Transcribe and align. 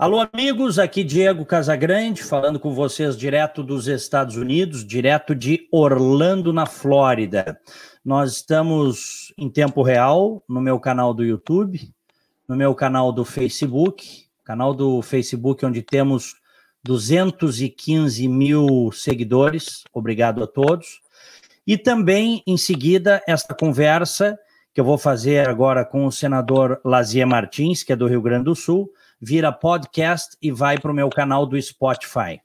Alô, 0.00 0.26
amigos, 0.32 0.78
aqui 0.78 1.04
Diego 1.04 1.44
Casagrande, 1.44 2.22
falando 2.22 2.58
com 2.58 2.72
vocês 2.72 3.14
direto 3.18 3.62
dos 3.62 3.86
Estados 3.86 4.34
Unidos, 4.34 4.82
direto 4.82 5.34
de 5.34 5.68
Orlando, 5.70 6.54
na 6.54 6.64
Flórida. 6.64 7.60
Nós 8.02 8.32
estamos 8.32 9.30
em 9.36 9.50
tempo 9.50 9.82
real 9.82 10.42
no 10.48 10.58
meu 10.58 10.80
canal 10.80 11.12
do 11.12 11.22
YouTube, 11.22 11.92
no 12.48 12.56
meu 12.56 12.74
canal 12.74 13.12
do 13.12 13.26
Facebook, 13.26 14.24
canal 14.42 14.72
do 14.72 15.02
Facebook 15.02 15.66
onde 15.66 15.82
temos 15.82 16.34
215 16.82 18.26
mil 18.26 18.90
seguidores, 18.92 19.84
obrigado 19.92 20.42
a 20.42 20.46
todos. 20.46 21.02
E 21.66 21.76
também, 21.76 22.42
em 22.46 22.56
seguida, 22.56 23.22
esta 23.28 23.54
conversa 23.54 24.38
que 24.72 24.80
eu 24.80 24.84
vou 24.84 24.96
fazer 24.96 25.46
agora 25.46 25.84
com 25.84 26.06
o 26.06 26.10
senador 26.10 26.80
Lazier 26.82 27.26
Martins, 27.26 27.82
que 27.82 27.92
é 27.92 27.96
do 27.96 28.06
Rio 28.06 28.22
Grande 28.22 28.44
do 28.44 28.56
Sul, 28.56 28.90
vira 29.20 29.52
podcast 29.52 30.36
e 30.40 30.50
vai 30.50 30.78
para 30.78 30.90
o 30.90 30.94
meu 30.94 31.10
canal 31.10 31.44
do 31.44 31.60
Spotify. 31.60 32.40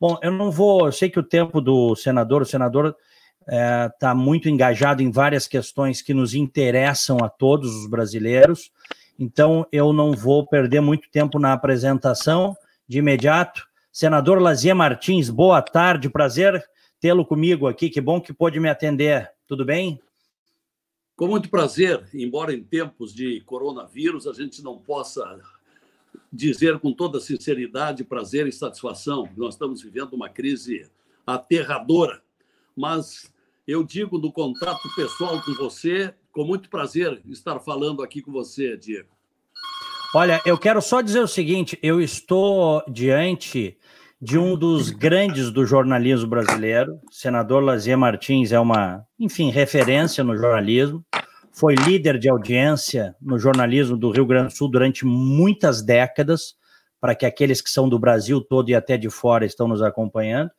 Bom, 0.00 0.18
eu 0.22 0.30
não 0.30 0.50
vou. 0.50 0.86
Eu 0.86 0.92
sei 0.92 1.10
que 1.10 1.18
o 1.18 1.22
tempo 1.22 1.60
do 1.60 1.94
senador, 1.96 2.42
o 2.42 2.46
senador 2.46 2.96
está 3.40 3.56
é, 3.56 3.88
tá 3.98 4.14
muito 4.14 4.48
engajado 4.48 5.02
em 5.02 5.10
várias 5.10 5.46
questões 5.46 6.00
que 6.00 6.14
nos 6.14 6.34
interessam 6.34 7.18
a 7.22 7.28
todos 7.28 7.74
os 7.74 7.88
brasileiros, 7.88 8.70
então 9.18 9.66
eu 9.72 9.92
não 9.92 10.12
vou 10.12 10.46
perder 10.46 10.80
muito 10.80 11.10
tempo 11.10 11.38
na 11.38 11.52
apresentação. 11.52 12.56
De 12.88 12.98
imediato, 12.98 13.66
senador 13.92 14.40
Lazier 14.40 14.74
Martins, 14.74 15.30
boa 15.30 15.62
tarde, 15.62 16.10
prazer 16.10 16.62
tê-lo 17.00 17.24
comigo 17.24 17.66
aqui, 17.66 17.88
que 17.88 18.00
bom 18.00 18.20
que 18.20 18.32
pôde 18.32 18.60
me 18.60 18.68
atender. 18.68 19.30
Tudo 19.46 19.64
bem? 19.64 20.00
Com 21.16 21.26
muito 21.26 21.50
prazer, 21.50 22.08
embora 22.14 22.52
em 22.52 22.62
tempos 22.62 23.14
de 23.14 23.40
coronavírus 23.42 24.26
a 24.26 24.32
gente 24.32 24.62
não 24.62 24.78
possa 24.78 25.38
dizer 26.32 26.78
com 26.78 26.92
toda 26.92 27.20
sinceridade, 27.20 28.04
prazer 28.04 28.46
e 28.46 28.52
satisfação 28.52 29.28
nós 29.36 29.54
estamos 29.54 29.82
vivendo 29.82 30.14
uma 30.14 30.28
crise 30.28 30.86
aterradora. 31.26 32.22
Mas 32.74 33.30
eu 33.66 33.84
digo 33.84 34.18
no 34.18 34.32
contato 34.32 34.88
pessoal 34.96 35.42
com 35.42 35.52
você, 35.54 36.14
com 36.32 36.44
muito 36.44 36.70
prazer 36.70 37.20
estar 37.28 37.60
falando 37.60 38.02
aqui 38.02 38.22
com 38.22 38.32
você, 38.32 38.76
Diego. 38.76 39.10
Olha, 40.14 40.40
eu 40.44 40.58
quero 40.58 40.80
só 40.80 41.00
dizer 41.00 41.20
o 41.20 41.28
seguinte: 41.28 41.78
eu 41.82 42.00
estou 42.00 42.82
diante 42.88 43.76
de 44.20 44.38
um 44.38 44.56
dos 44.56 44.90
grandes 44.90 45.50
do 45.50 45.66
jornalismo 45.66 46.28
brasileiro. 46.28 46.98
Senador 47.10 47.62
Lazier 47.62 47.98
Martins 47.98 48.52
é 48.52 48.60
uma, 48.60 49.04
enfim, 49.18 49.50
referência 49.50 50.22
no 50.22 50.36
jornalismo 50.36 51.04
foi 51.52 51.74
líder 51.74 52.18
de 52.18 52.28
audiência 52.28 53.14
no 53.20 53.38
jornalismo 53.38 53.96
do 53.96 54.10
Rio 54.10 54.24
Grande 54.24 54.48
do 54.48 54.56
Sul 54.56 54.68
durante 54.68 55.04
muitas 55.04 55.82
décadas, 55.82 56.56
para 56.98 57.14
que 57.14 57.26
aqueles 57.26 57.60
que 57.60 57.68
são 57.68 57.88
do 57.88 57.98
Brasil 57.98 58.40
todo 58.40 58.70
e 58.70 58.74
até 58.74 58.96
de 58.96 59.10
fora 59.10 59.44
estão 59.44 59.68
nos 59.68 59.82
acompanhando. 59.82 60.50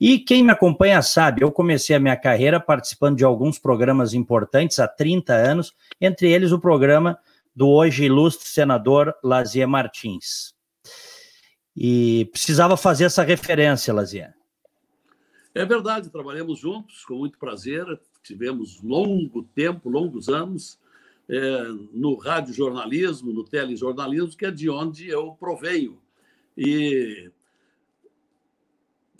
E 0.00 0.18
quem 0.18 0.44
me 0.44 0.50
acompanha 0.50 1.02
sabe, 1.02 1.42
eu 1.42 1.52
comecei 1.52 1.94
a 1.94 2.00
minha 2.00 2.16
carreira 2.16 2.58
participando 2.58 3.16
de 3.18 3.24
alguns 3.24 3.58
programas 3.58 4.14
importantes 4.14 4.78
há 4.78 4.88
30 4.88 5.34
anos, 5.34 5.74
entre 6.00 6.30
eles 6.30 6.50
o 6.50 6.58
programa 6.58 7.18
do 7.54 7.68
hoje 7.68 8.04
ilustre 8.04 8.48
senador 8.48 9.14
Lazier 9.22 9.68
Martins. 9.68 10.54
E 11.76 12.28
precisava 12.32 12.76
fazer 12.76 13.04
essa 13.04 13.22
referência, 13.22 13.92
Lazier. 13.92 14.32
É 15.54 15.64
verdade, 15.64 16.08
trabalhamos 16.10 16.60
juntos 16.60 17.04
com 17.04 17.16
muito 17.16 17.36
prazer 17.36 17.84
tivemos 18.22 18.82
longo 18.82 19.42
tempo, 19.54 19.88
longos 19.88 20.28
anos, 20.28 20.78
é, 21.28 21.62
no 21.92 22.16
radiojornalismo, 22.16 23.32
no 23.32 23.44
telejornalismo, 23.44 24.36
que 24.36 24.46
é 24.46 24.50
de 24.50 24.70
onde 24.70 25.08
eu 25.08 25.32
provenho. 25.32 26.00
E, 26.56 27.30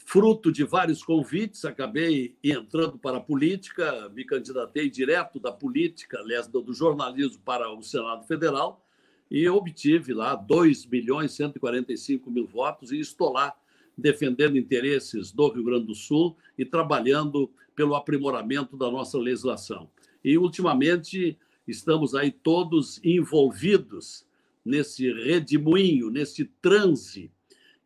fruto 0.08 0.50
de 0.50 0.64
vários 0.64 1.02
convites, 1.02 1.66
acabei 1.66 2.34
entrando 2.42 2.98
para 2.98 3.18
a 3.18 3.20
política, 3.20 4.08
me 4.08 4.24
candidatei 4.24 4.88
direto 4.88 5.38
da 5.38 5.52
política, 5.52 6.18
aliás, 6.18 6.46
do 6.46 6.72
jornalismo 6.72 7.38
para 7.44 7.70
o 7.70 7.82
Senado 7.82 8.26
Federal, 8.26 8.82
e 9.30 9.46
obtive 9.46 10.14
lá 10.14 10.34
2 10.34 10.86
milhões 10.86 11.32
145 11.32 12.30
mil 12.30 12.46
votos, 12.46 12.90
e 12.90 12.98
estou 12.98 13.30
lá 13.32 13.54
defendendo 13.98 14.56
interesses 14.56 15.30
do 15.30 15.48
Rio 15.48 15.64
Grande 15.64 15.86
do 15.86 15.94
Sul 15.94 16.34
e 16.56 16.64
trabalhando 16.64 17.50
pelo 17.78 17.94
aprimoramento 17.94 18.76
da 18.76 18.90
nossa 18.90 19.16
legislação. 19.16 19.88
E, 20.24 20.36
ultimamente, 20.36 21.38
estamos 21.64 22.12
aí 22.12 22.32
todos 22.32 23.00
envolvidos 23.04 24.26
nesse 24.64 25.12
redemoinho, 25.12 26.10
nesse 26.10 26.46
transe 26.60 27.30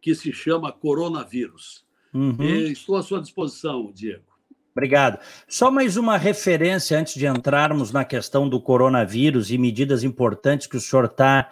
que 0.01 0.15
se 0.15 0.33
chama 0.33 0.73
coronavírus. 0.73 1.85
Uhum. 2.15 2.43
estou 2.43 2.97
à 2.97 3.03
sua 3.03 3.21
disposição, 3.21 3.93
Diego. 3.93 4.25
Obrigado. 4.75 5.19
Só 5.47 5.71
mais 5.71 5.99
uma 5.99 6.17
referência 6.17 6.99
antes 6.99 7.13
de 7.13 7.27
entrarmos 7.27 7.93
na 7.93 8.03
questão 8.03 8.49
do 8.49 8.59
coronavírus 8.59 9.51
e 9.51 9.59
medidas 9.59 10.03
importantes 10.03 10.67
que 10.67 10.79
o 10.79 10.81
senhor 10.81 11.05
está 11.05 11.51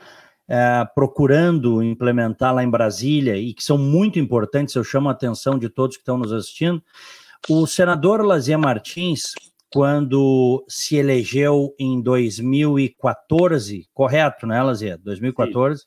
é, 0.48 0.88
procurando 0.94 1.82
implementar 1.82 2.54
lá 2.54 2.64
em 2.64 2.70
Brasília 2.70 3.36
e 3.36 3.52
que 3.52 3.62
são 3.62 3.76
muito 3.76 4.18
importantes, 4.18 4.74
eu 4.74 4.82
chamo 4.82 5.10
a 5.10 5.12
atenção 5.12 5.58
de 5.58 5.68
todos 5.68 5.98
que 5.98 6.02
estão 6.02 6.16
nos 6.16 6.32
assistindo. 6.32 6.82
O 7.48 7.66
senador 7.66 8.24
Lazier 8.24 8.58
Martins, 8.58 9.32
quando 9.72 10.64
se 10.68 10.96
elegeu 10.96 11.74
em 11.78 12.00
2014, 12.02 13.88
correto, 13.94 14.46
né, 14.46 14.62
Lazier? 14.62 14.98
2014, 14.98 15.80
Sim. 15.80 15.86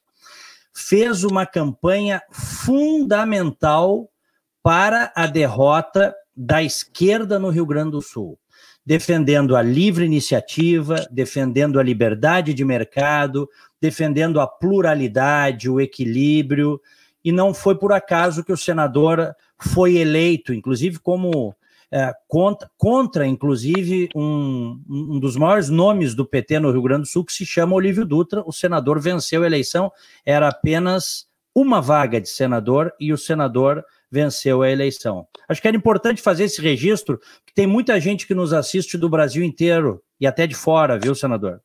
fez 0.73 1.23
uma 1.23 1.45
campanha 1.45 2.21
fundamental 2.31 4.09
para 4.61 5.11
a 5.15 5.27
derrota 5.27 6.15
da 6.35 6.63
esquerda 6.63 7.37
no 7.37 7.49
Rio 7.49 7.65
Grande 7.65 7.91
do 7.91 8.01
Sul 8.01 8.39
defendendo 8.85 9.55
a 9.55 9.61
livre 9.61 10.05
iniciativa, 10.05 11.07
defendendo 11.09 11.79
a 11.79 11.83
liberdade 11.83 12.53
de 12.53 12.65
mercado, 12.65 13.49
defendendo 13.81 14.41
a 14.41 14.47
pluralidade, 14.47 15.69
o 15.69 15.79
equilíbrio, 15.79 16.81
e 17.23 17.31
não 17.31 17.53
foi 17.53 17.75
por 17.75 17.93
acaso 17.93 18.43
que 18.43 18.51
o 18.51 18.57
senador 18.57 19.33
foi 19.63 19.97
eleito, 19.97 20.53
inclusive 20.53 20.99
como 20.99 21.55
é, 21.91 22.11
contra, 22.27 22.69
contra, 22.75 23.27
inclusive, 23.27 24.09
um, 24.15 24.81
um 24.89 25.19
dos 25.19 25.35
maiores 25.35 25.69
nomes 25.69 26.15
do 26.15 26.25
PT 26.25 26.59
no 26.59 26.71
Rio 26.71 26.81
Grande 26.81 27.03
do 27.03 27.07
Sul, 27.07 27.23
que 27.23 27.31
se 27.31 27.45
chama 27.45 27.75
Olívio 27.75 28.03
Dutra. 28.03 28.41
O 28.47 28.51
senador 28.51 28.99
venceu 28.99 29.43
a 29.43 29.45
eleição, 29.45 29.91
era 30.25 30.47
apenas 30.47 31.27
uma 31.53 31.79
vaga 31.79 32.19
de 32.19 32.27
senador 32.27 32.91
e 32.99 33.13
o 33.13 33.17
senador 33.17 33.85
venceu 34.09 34.63
a 34.63 34.71
eleição. 34.71 35.27
Acho 35.47 35.61
que 35.61 35.67
era 35.67 35.77
importante 35.77 36.19
fazer 36.19 36.45
esse 36.45 36.59
registro, 36.61 37.19
porque 37.19 37.53
tem 37.53 37.67
muita 37.67 37.99
gente 37.99 38.25
que 38.25 38.33
nos 38.33 38.53
assiste 38.53 38.97
do 38.97 39.07
Brasil 39.07 39.43
inteiro 39.43 40.01
e 40.19 40.25
até 40.25 40.47
de 40.47 40.55
fora, 40.55 40.97
viu, 40.97 41.13
senador? 41.13 41.61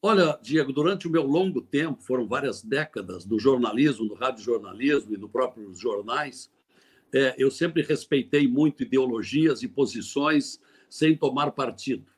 Olha, 0.00 0.38
Diego, 0.40 0.72
durante 0.72 1.06
o 1.06 1.10
meu 1.10 1.26
longo 1.26 1.60
tempo, 1.60 2.02
foram 2.02 2.26
várias 2.26 2.62
décadas 2.62 3.24
do 3.24 3.38
jornalismo, 3.38 4.08
do 4.08 4.14
radiojornalismo 4.14 5.12
e 5.12 5.16
do 5.16 5.28
próprios 5.28 5.78
jornais, 5.78 6.50
é, 7.12 7.34
eu 7.38 7.50
sempre 7.50 7.82
respeitei 7.82 8.48
muito 8.48 8.82
ideologias 8.82 9.62
e 9.62 9.68
posições 9.68 10.60
sem 10.88 11.16
tomar 11.16 11.52
partido. 11.52 12.10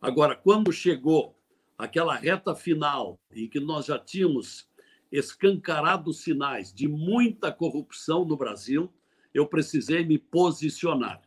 Agora, 0.00 0.34
quando 0.34 0.72
chegou 0.72 1.36
aquela 1.76 2.14
reta 2.14 2.54
final 2.54 3.18
em 3.32 3.48
que 3.48 3.60
nós 3.60 3.86
já 3.86 3.98
tínhamos 3.98 4.68
escancarados 5.10 6.22
sinais 6.22 6.72
de 6.72 6.88
muita 6.88 7.52
corrupção 7.52 8.24
no 8.24 8.36
Brasil, 8.36 8.92
eu 9.32 9.46
precisei 9.46 10.04
me 10.04 10.18
posicionar, 10.18 11.20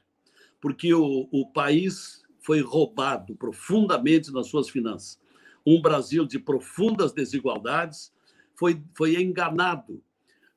porque 0.59 0.94
o, 0.94 1.28
o 1.31 1.51
país 1.51 2.24
foi 2.40 2.62
roubado 2.62 3.35
profundamente 3.35 4.31
nas 4.31 4.47
suas 4.47 4.69
finanças. 4.69 5.19
Um 5.66 5.81
Brasil 5.81 6.25
de 6.25 6.38
profundas 6.40 7.13
desigualdades 7.13 8.13
foi, 8.56 8.83
foi 8.95 9.21
enganado 9.21 10.04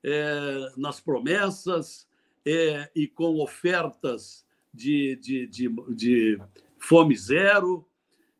é, 0.02 0.72
nas 0.76 1.00
promessas 1.00 2.06
é, 2.46 2.88
e 2.94 3.08
com 3.08 3.40
ofertas 3.40 4.46
de, 4.72 5.16
de, 5.16 5.46
de, 5.48 5.68
de 5.94 6.40
fome 6.78 7.16
zero 7.16 7.84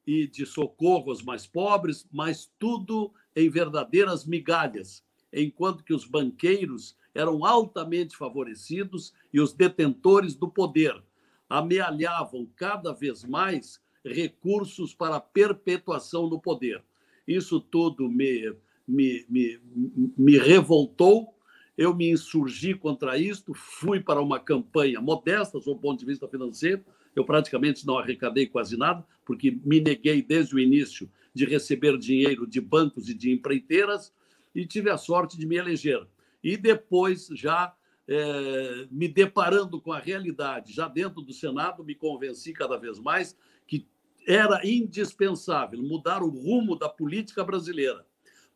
e 0.06 0.28
de 0.28 0.46
socorro 0.46 1.10
aos 1.10 1.22
mais 1.22 1.46
pobres, 1.46 2.06
mas 2.12 2.48
tudo 2.58 3.12
em 3.34 3.50
verdadeiras 3.50 4.24
migalhas, 4.24 5.04
enquanto 5.32 5.82
que 5.82 5.92
os 5.92 6.06
banqueiros 6.06 6.96
eram 7.12 7.44
altamente 7.44 8.16
favorecidos 8.16 9.12
e 9.32 9.40
os 9.40 9.52
detentores 9.52 10.36
do 10.36 10.48
poder 10.48 11.02
amealhavam 11.48 12.46
cada 12.54 12.92
vez 12.92 13.24
mais 13.24 13.80
recursos 14.04 14.94
para 14.94 15.16
a 15.16 15.20
perpetuação 15.20 16.28
do 16.28 16.38
poder. 16.38 16.82
Isso 17.26 17.60
tudo 17.60 18.08
me, 18.08 18.54
me, 18.86 19.26
me, 19.28 19.60
me 20.16 20.38
revoltou, 20.38 21.35
eu 21.76 21.94
me 21.94 22.10
insurgi 22.10 22.74
contra 22.74 23.18
isto, 23.18 23.52
fui 23.52 24.00
para 24.00 24.20
uma 24.20 24.40
campanha 24.40 25.00
modesta, 25.00 25.60
do 25.60 25.76
ponto 25.76 25.98
de 25.98 26.06
vista 26.06 26.26
financeiro, 26.26 26.84
eu 27.14 27.24
praticamente 27.24 27.86
não 27.86 27.98
arrecadei 27.98 28.46
quase 28.46 28.76
nada, 28.76 29.04
porque 29.24 29.58
me 29.64 29.80
neguei 29.80 30.22
desde 30.22 30.54
o 30.54 30.58
início 30.58 31.10
de 31.34 31.44
receber 31.44 31.98
dinheiro 31.98 32.46
de 32.46 32.60
bancos 32.60 33.08
e 33.08 33.14
de 33.14 33.30
empreiteiras, 33.30 34.12
e 34.54 34.66
tive 34.66 34.88
a 34.88 34.96
sorte 34.96 35.36
de 35.36 35.44
me 35.44 35.56
eleger. 35.56 36.06
E 36.42 36.56
depois, 36.56 37.28
já 37.32 37.74
é, 38.08 38.86
me 38.90 39.06
deparando 39.08 39.80
com 39.80 39.92
a 39.92 39.98
realidade, 39.98 40.72
já 40.72 40.88
dentro 40.88 41.20
do 41.20 41.32
Senado, 41.32 41.84
me 41.84 41.94
convenci 41.94 42.52
cada 42.52 42.78
vez 42.78 42.98
mais 42.98 43.36
que 43.66 43.86
era 44.26 44.66
indispensável 44.66 45.82
mudar 45.82 46.22
o 46.22 46.28
rumo 46.28 46.76
da 46.76 46.88
política 46.88 47.44
brasileira, 47.44 48.06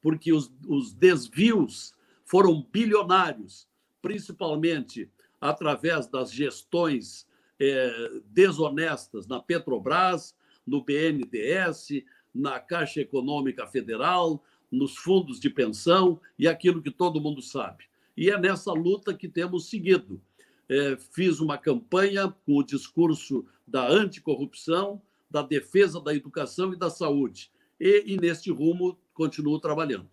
porque 0.01 0.33
os, 0.33 0.51
os 0.67 0.93
desvios 0.93 1.95
foram 2.31 2.65
bilionários, 2.73 3.67
principalmente 4.01 5.11
através 5.41 6.07
das 6.07 6.31
gestões 6.33 7.27
é, 7.59 8.21
desonestas 8.27 9.27
na 9.27 9.41
Petrobras, 9.41 10.37
no 10.65 10.81
BNDES, 10.81 12.05
na 12.33 12.61
Caixa 12.61 13.01
Econômica 13.01 13.67
Federal, 13.67 14.45
nos 14.71 14.97
fundos 14.97 15.41
de 15.41 15.51
pensão 15.51 16.21
e 16.39 16.47
aquilo 16.47 16.81
que 16.81 16.93
todo 16.93 17.21
mundo 17.21 17.43
sabe. 17.43 17.87
E 18.17 18.31
é 18.31 18.39
nessa 18.39 18.73
luta 18.73 19.13
que 19.13 19.29
temos 19.29 19.69
seguido. 19.69 20.23
É, 20.69 20.97
fiz 21.13 21.41
uma 21.41 21.59
campanha 21.59 22.33
com 22.47 22.59
o 22.59 22.63
discurso 22.63 23.45
da 23.67 23.89
anticorrupção, 23.89 25.03
da 25.29 25.43
defesa 25.43 26.01
da 26.01 26.15
educação 26.15 26.73
e 26.73 26.79
da 26.79 26.91
saúde. 26.91 27.51
E, 27.81 28.05
e 28.07 28.17
neste 28.17 28.53
rumo 28.53 28.97
continuo 29.13 29.59
trabalhando. 29.59 30.09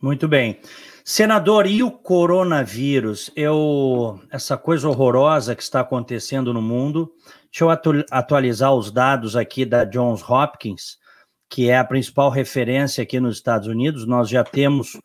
Muito 0.00 0.26
bem. 0.26 0.58
Senador, 1.04 1.66
e 1.66 1.82
o 1.82 1.90
coronavírus? 1.90 3.30
Eu, 3.36 4.18
essa 4.30 4.56
coisa 4.56 4.88
horrorosa 4.88 5.54
que 5.54 5.62
está 5.62 5.80
acontecendo 5.80 6.54
no 6.54 6.62
mundo. 6.62 7.12
Deixa 7.52 7.64
eu 7.64 8.04
atualizar 8.10 8.72
os 8.74 8.90
dados 8.90 9.36
aqui 9.36 9.66
da 9.66 9.84
Johns 9.84 10.22
Hopkins, 10.22 10.98
que 11.50 11.68
é 11.68 11.76
a 11.76 11.84
principal 11.84 12.30
referência 12.30 13.02
aqui 13.02 13.20
nos 13.20 13.36
Estados 13.36 13.68
Unidos. 13.68 14.06
Nós 14.06 14.30
já 14.30 14.42
temos 14.42 14.98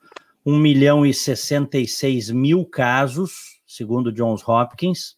1 0.46 0.58
milhão 0.58 1.06
e 1.06 1.14
66 1.14 2.30
mil 2.32 2.64
casos, 2.64 3.60
segundo 3.68 4.14
Johns 4.14 4.48
Hopkins. 4.48 5.18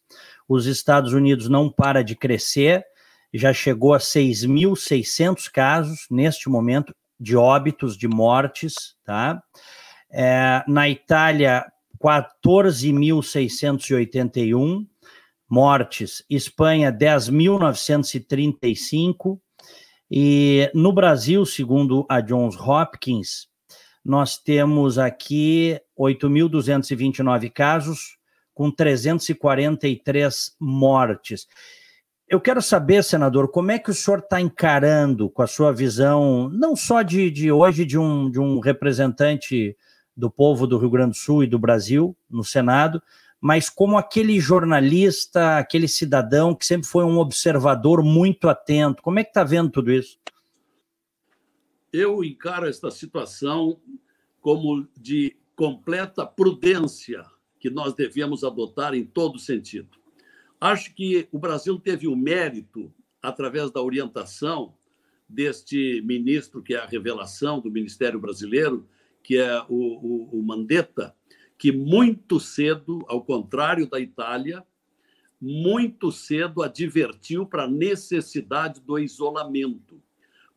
Os 0.49 0.65
Estados 0.65 1.13
Unidos 1.13 1.49
não 1.49 1.69
para 1.69 2.03
de 2.03 2.15
crescer, 2.15 2.83
já 3.31 3.53
chegou 3.53 3.93
a 3.93 3.99
6.600 3.99 5.51
casos 5.51 6.07
neste 6.09 6.49
momento 6.49 6.95
de 7.19 7.35
óbitos, 7.35 7.97
de 7.97 8.07
mortes, 8.07 8.95
tá? 9.03 9.41
É, 10.11 10.63
na 10.67 10.87
Itália, 10.87 11.65
14.681 12.01 14.85
mortes, 15.49 16.23
Espanha, 16.29 16.91
10.935, 16.91 19.39
e 20.09 20.71
no 20.73 20.93
Brasil, 20.93 21.45
segundo 21.45 22.05
a 22.09 22.21
Johns 22.21 22.55
Hopkins, 22.55 23.49
nós 24.03 24.37
temos 24.37 24.97
aqui 24.97 25.79
8.229 25.99 27.51
casos, 27.51 28.17
com 28.53 28.71
343 28.71 30.55
mortes. 30.59 31.45
Eu 32.29 32.41
quero 32.41 32.61
saber, 32.61 33.05
senador, 33.05 33.49
como 33.49 33.71
é 33.71 33.79
que 33.79 33.89
o 33.89 33.93
senhor 33.93 34.19
está 34.19 34.41
encarando 34.41 35.29
com 35.29 35.41
a 35.41 35.47
sua 35.47 35.71
visão, 35.71 36.49
não 36.49 36.75
só 36.75 37.01
de, 37.01 37.31
de 37.31 37.49
hoje, 37.49 37.85
de 37.85 37.97
um, 37.97 38.29
de 38.29 38.37
um 38.37 38.59
representante 38.59 39.77
do 40.13 40.29
povo 40.29 40.67
do 40.67 40.77
Rio 40.77 40.89
Grande 40.89 41.11
do 41.11 41.15
Sul 41.15 41.45
e 41.45 41.47
do 41.47 41.57
Brasil 41.57 42.17
no 42.29 42.43
Senado, 42.43 43.01
mas 43.39 43.69
como 43.69 43.97
aquele 43.97 44.41
jornalista, 44.41 45.57
aquele 45.57 45.87
cidadão 45.87 46.53
que 46.53 46.65
sempre 46.65 46.85
foi 46.85 47.05
um 47.05 47.17
observador 47.17 48.03
muito 48.03 48.49
atento. 48.49 49.01
Como 49.01 49.19
é 49.19 49.23
que 49.23 49.29
está 49.29 49.45
vendo 49.45 49.69
tudo 49.69 49.89
isso? 49.89 50.19
Eu 51.93 52.25
encaro 52.25 52.67
esta 52.67 52.91
situação 52.91 53.79
como 54.41 54.85
de 54.99 55.37
completa 55.55 56.25
prudência 56.25 57.23
que 57.57 57.69
nós 57.69 57.93
devemos 57.93 58.43
adotar 58.43 58.93
em 58.93 59.05
todo 59.05 59.39
sentido. 59.39 59.96
Acho 60.59 60.93
que 60.95 61.27
o 61.31 61.37
Brasil 61.37 61.79
teve 61.79 62.07
o 62.07 62.15
mérito, 62.15 62.91
através 63.21 63.69
da 63.69 63.81
orientação 63.81 64.73
deste 65.29 66.01
ministro, 66.01 66.63
que 66.63 66.73
é 66.73 66.79
a 66.79 66.85
revelação 66.85 67.59
do 67.59 67.69
Ministério 67.69 68.19
Brasileiro, 68.19 68.87
que 69.21 69.37
é 69.37 69.61
o, 69.69 69.75
o, 69.75 70.39
o 70.39 70.43
Mandetta, 70.43 71.15
que 71.57 71.71
muito 71.71 72.39
cedo, 72.39 73.03
ao 73.07 73.23
contrário 73.23 73.87
da 73.87 73.99
Itália, 73.99 74.65
muito 75.39 76.11
cedo 76.11 76.63
advertiu 76.63 77.45
para 77.45 77.65
a 77.65 77.69
necessidade 77.69 78.81
do 78.81 78.97
isolamento. 78.97 80.01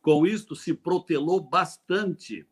Com 0.01 0.25
isto, 0.25 0.55
se 0.55 0.73
protelou 0.73 1.39
bastante 1.39 2.47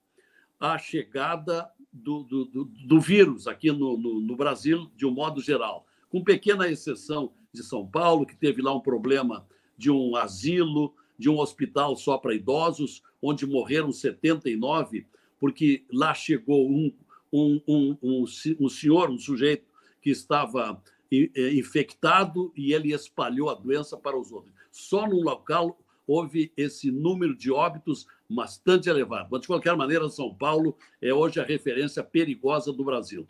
a 0.59 0.77
chegada 0.77 1.71
do, 1.91 2.23
do, 2.23 2.45
do, 2.45 2.65
do 2.65 2.99
vírus 2.99 3.47
aqui 3.47 3.71
no, 3.71 3.97
no, 3.97 4.19
no 4.19 4.35
Brasil, 4.35 4.91
de 4.95 5.05
um 5.05 5.11
modo 5.11 5.41
geral, 5.41 5.87
com 6.09 6.23
pequena 6.23 6.67
exceção 6.67 7.33
de 7.53 7.63
São 7.63 7.85
Paulo, 7.85 8.25
que 8.25 8.35
teve 8.35 8.61
lá 8.61 8.73
um 8.75 8.79
problema 8.79 9.47
de 9.77 9.89
um 9.89 10.15
asilo, 10.15 10.93
de 11.17 11.29
um 11.29 11.39
hospital 11.39 11.95
só 11.95 12.17
para 12.17 12.33
idosos, 12.33 13.01
onde 13.21 13.45
morreram 13.45 13.91
79, 13.91 15.05
porque 15.39 15.83
lá 15.91 16.13
chegou 16.13 16.69
um, 16.69 16.93
um, 17.31 17.61
um, 17.67 17.97
um, 18.01 18.25
um 18.59 18.69
senhor, 18.69 19.09
um 19.09 19.17
sujeito 19.17 19.65
que 20.01 20.09
estava 20.09 20.81
é, 21.11 21.53
infectado 21.53 22.51
e 22.55 22.73
ele 22.73 22.93
espalhou 22.93 23.49
a 23.49 23.55
doença 23.55 23.97
para 23.97 24.17
os 24.17 24.31
outros. 24.31 24.53
Só 24.71 25.07
num 25.07 25.23
local 25.23 25.77
houve 26.05 26.51
esse 26.57 26.91
número 26.91 27.35
de 27.35 27.51
óbitos 27.51 28.07
bastante 28.29 28.89
elevado. 28.89 29.29
Mas, 29.31 29.41
de 29.41 29.47
qualquer 29.47 29.75
maneira, 29.75 30.09
São 30.09 30.33
Paulo 30.33 30.75
é 31.01 31.13
hoje 31.13 31.39
a 31.39 31.43
referência 31.43 32.03
perigosa 32.03 32.71
do 32.71 32.83
Brasil. 32.83 33.27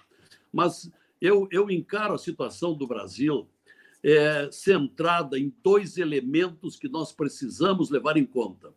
Mas 0.52 0.92
eu, 1.22 1.48
eu 1.52 1.70
encaro 1.70 2.14
a 2.14 2.18
situação 2.18 2.74
do 2.74 2.88
Brasil 2.88 3.48
é, 4.04 4.50
centrada 4.52 5.38
em 5.38 5.54
dois 5.64 5.98
elementos 5.98 6.78
que 6.78 6.88
nós 6.88 7.12
precisamos 7.12 7.90
levar 7.90 8.18
em 8.18 8.26
conta. 8.26 8.74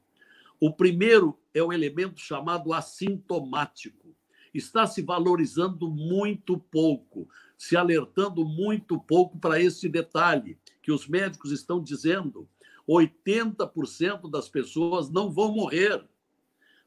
O 0.60 0.72
primeiro 0.72 1.38
é 1.52 1.62
o 1.62 1.72
elemento 1.72 2.20
chamado 2.20 2.72
assintomático. 2.72 4.14
Está 4.52 4.86
se 4.86 5.02
valorizando 5.02 5.88
muito 5.90 6.58
pouco, 6.58 7.28
se 7.56 7.76
alertando 7.76 8.44
muito 8.44 8.98
pouco 9.00 9.38
para 9.38 9.60
esse 9.60 9.88
detalhe, 9.88 10.58
que 10.82 10.92
os 10.92 11.08
médicos 11.08 11.52
estão 11.52 11.82
dizendo: 11.82 12.48
80% 12.88 14.30
das 14.30 14.48
pessoas 14.48 15.10
não 15.10 15.30
vão 15.30 15.52
morrer, 15.52 16.04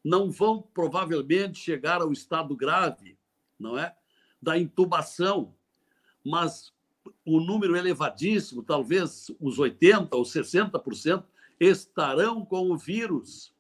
não 0.04 0.30
vão 0.30 0.62
provavelmente 0.62 1.58
chegar 1.58 2.02
ao 2.02 2.12
estado 2.12 2.56
grave, 2.56 3.18
não 3.60 3.78
é? 3.78 3.96
Da 4.42 4.58
intubação, 4.58 5.56
mas 6.24 6.75
o 7.26 7.40
número 7.40 7.76
elevadíssimo, 7.76 8.64
talvez 8.64 9.32
os 9.40 9.58
80% 9.58 10.10
ou 10.12 10.24
60%, 10.24 11.24
estarão 11.60 12.46
com 12.46 12.72
o 12.72 12.78
vírus. 12.78 13.54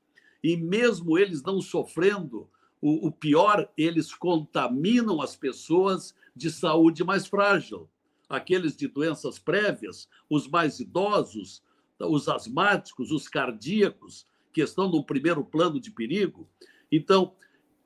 E 0.44 0.56
mesmo 0.56 1.18
eles 1.18 1.42
não 1.42 1.62
sofrendo, 1.62 2.50
o, 2.82 3.08
o 3.08 3.12
pior, 3.12 3.70
eles 3.78 4.14
contaminam 4.14 5.22
as 5.22 5.36
pessoas 5.36 6.14
de 6.36 6.52
saúde 6.52 7.04
mais 7.04 7.26
frágil. 7.26 7.90
Aqueles 8.30 8.76
de 8.76 8.88
doenças 8.88 9.40
prévias, 9.40 10.08
os 10.30 10.48
mais 10.48 10.80
idosos, 10.80 11.64
os 12.00 12.28
asmáticos, 12.28 13.12
os 13.12 13.28
cardíacos, 13.28 14.28
que 14.52 14.62
estão 14.62 14.90
no 14.90 15.04
primeiro 15.04 15.44
plano 15.44 15.80
de 15.80 15.92
perigo. 15.92 16.48
Então, 16.92 17.34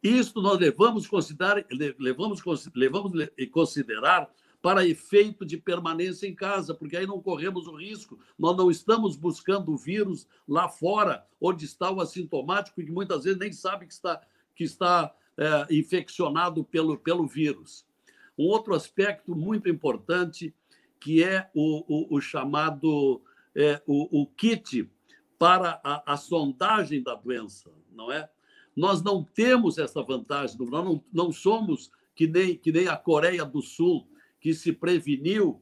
isso 0.04 0.42
nós 0.42 0.60
levamos 0.60 1.08
considerar, 1.08 1.66
levamos, 2.00 2.42
levamos 2.76 3.22
considerar 3.52 4.30
para 4.62 4.86
efeito 4.86 5.46
de 5.46 5.58
permanência 5.58 6.28
em 6.28 6.36
casa, 6.36 6.74
porque 6.74 6.98
aí 6.98 7.08
não 7.08 7.22
corremos 7.22 7.68
o 7.68 7.76
risco. 7.76 8.20
Nós 8.38 8.58
não 8.58 8.70
estamos 8.70 9.16
buscando 9.16 9.72
o 9.72 9.78
vírus 9.78 10.28
lá 10.48 10.68
fora, 10.68 11.26
onde 11.40 11.66
está 11.66 11.90
o 11.90 12.02
assintomático, 12.02 12.82
que 12.82 12.92
muitas 12.92 13.24
vezes 13.24 13.40
nem 13.40 13.54
sabe 13.54 13.88
que 13.88 13.94
está, 13.94 14.22
que 14.56 14.64
está 14.64 15.14
é, 15.38 15.74
infeccionado 15.74 16.64
pelo, 16.64 16.98
pelo 16.98 17.26
vírus. 17.26 17.86
Um 18.38 18.48
outro 18.48 18.74
aspecto 18.74 19.36
muito 19.36 19.70
importante, 19.70 20.54
que 21.00 21.24
é 21.24 21.50
o, 21.54 22.14
o, 22.14 22.18
o 22.18 22.22
chamado 22.22 23.22
é, 23.56 23.82
o, 23.88 24.22
o, 24.22 24.28
kit 24.28 24.90
para 25.38 25.80
a, 25.84 26.14
a, 26.14 26.18
sondagem 26.18 27.02
da 27.02 27.16
doença, 27.16 27.72
não 27.92 28.12
é? 28.12 28.30
Nós 28.76 29.02
não 29.02 29.24
temos 29.24 29.78
essa 29.78 30.02
vantagem, 30.04 30.58
nós 30.58 30.86
não, 30.86 31.04
não 31.12 31.32
somos 31.32 31.92
que 32.14 32.28
nem, 32.28 32.56
que 32.56 32.72
nem 32.72 32.88
a 32.88 32.98
Coreia 32.98 33.46
do 33.46 33.62
Sul, 33.62 34.06
que 34.40 34.54
se 34.54 34.72
preveniu 34.72 35.62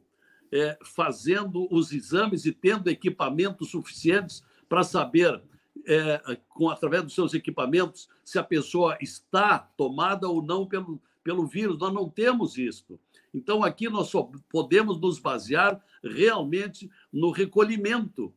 é, 0.51 0.77
fazendo 0.83 1.67
os 1.71 1.91
exames 1.91 2.45
e 2.45 2.51
tendo 2.51 2.89
equipamentos 2.89 3.71
suficientes 3.71 4.43
para 4.69 4.83
saber, 4.83 5.41
é, 5.85 6.39
com, 6.49 6.69
através 6.69 7.03
dos 7.03 7.13
seus 7.13 7.33
equipamentos, 7.33 8.09
se 8.23 8.37
a 8.37 8.43
pessoa 8.43 8.97
está 9.01 9.59
tomada 9.59 10.27
ou 10.27 10.41
não 10.41 10.65
pelo, 10.65 11.01
pelo 11.23 11.45
vírus. 11.45 11.77
Nós 11.77 11.93
não 11.93 12.09
temos 12.09 12.57
isso. 12.57 12.99
Então, 13.33 13.63
aqui 13.63 13.89
nós 13.89 14.07
só 14.07 14.29
podemos 14.49 14.99
nos 14.99 15.19
basear 15.19 15.83
realmente 16.03 16.89
no 17.11 17.31
recolhimento. 17.31 18.33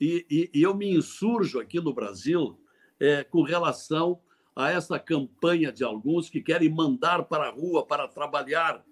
E, 0.00 0.26
e, 0.30 0.50
e 0.54 0.62
eu 0.62 0.74
me 0.74 0.90
insurjo 0.96 1.60
aqui 1.60 1.78
no 1.80 1.92
Brasil 1.92 2.58
é, 2.98 3.22
com 3.22 3.42
relação 3.42 4.20
a 4.56 4.70
essa 4.70 4.98
campanha 4.98 5.70
de 5.72 5.84
alguns 5.84 6.28
que 6.28 6.40
querem 6.40 6.68
mandar 6.68 7.24
para 7.24 7.48
a 7.48 7.50
rua 7.50 7.84
para 7.84 8.08
trabalhar. 8.08 8.84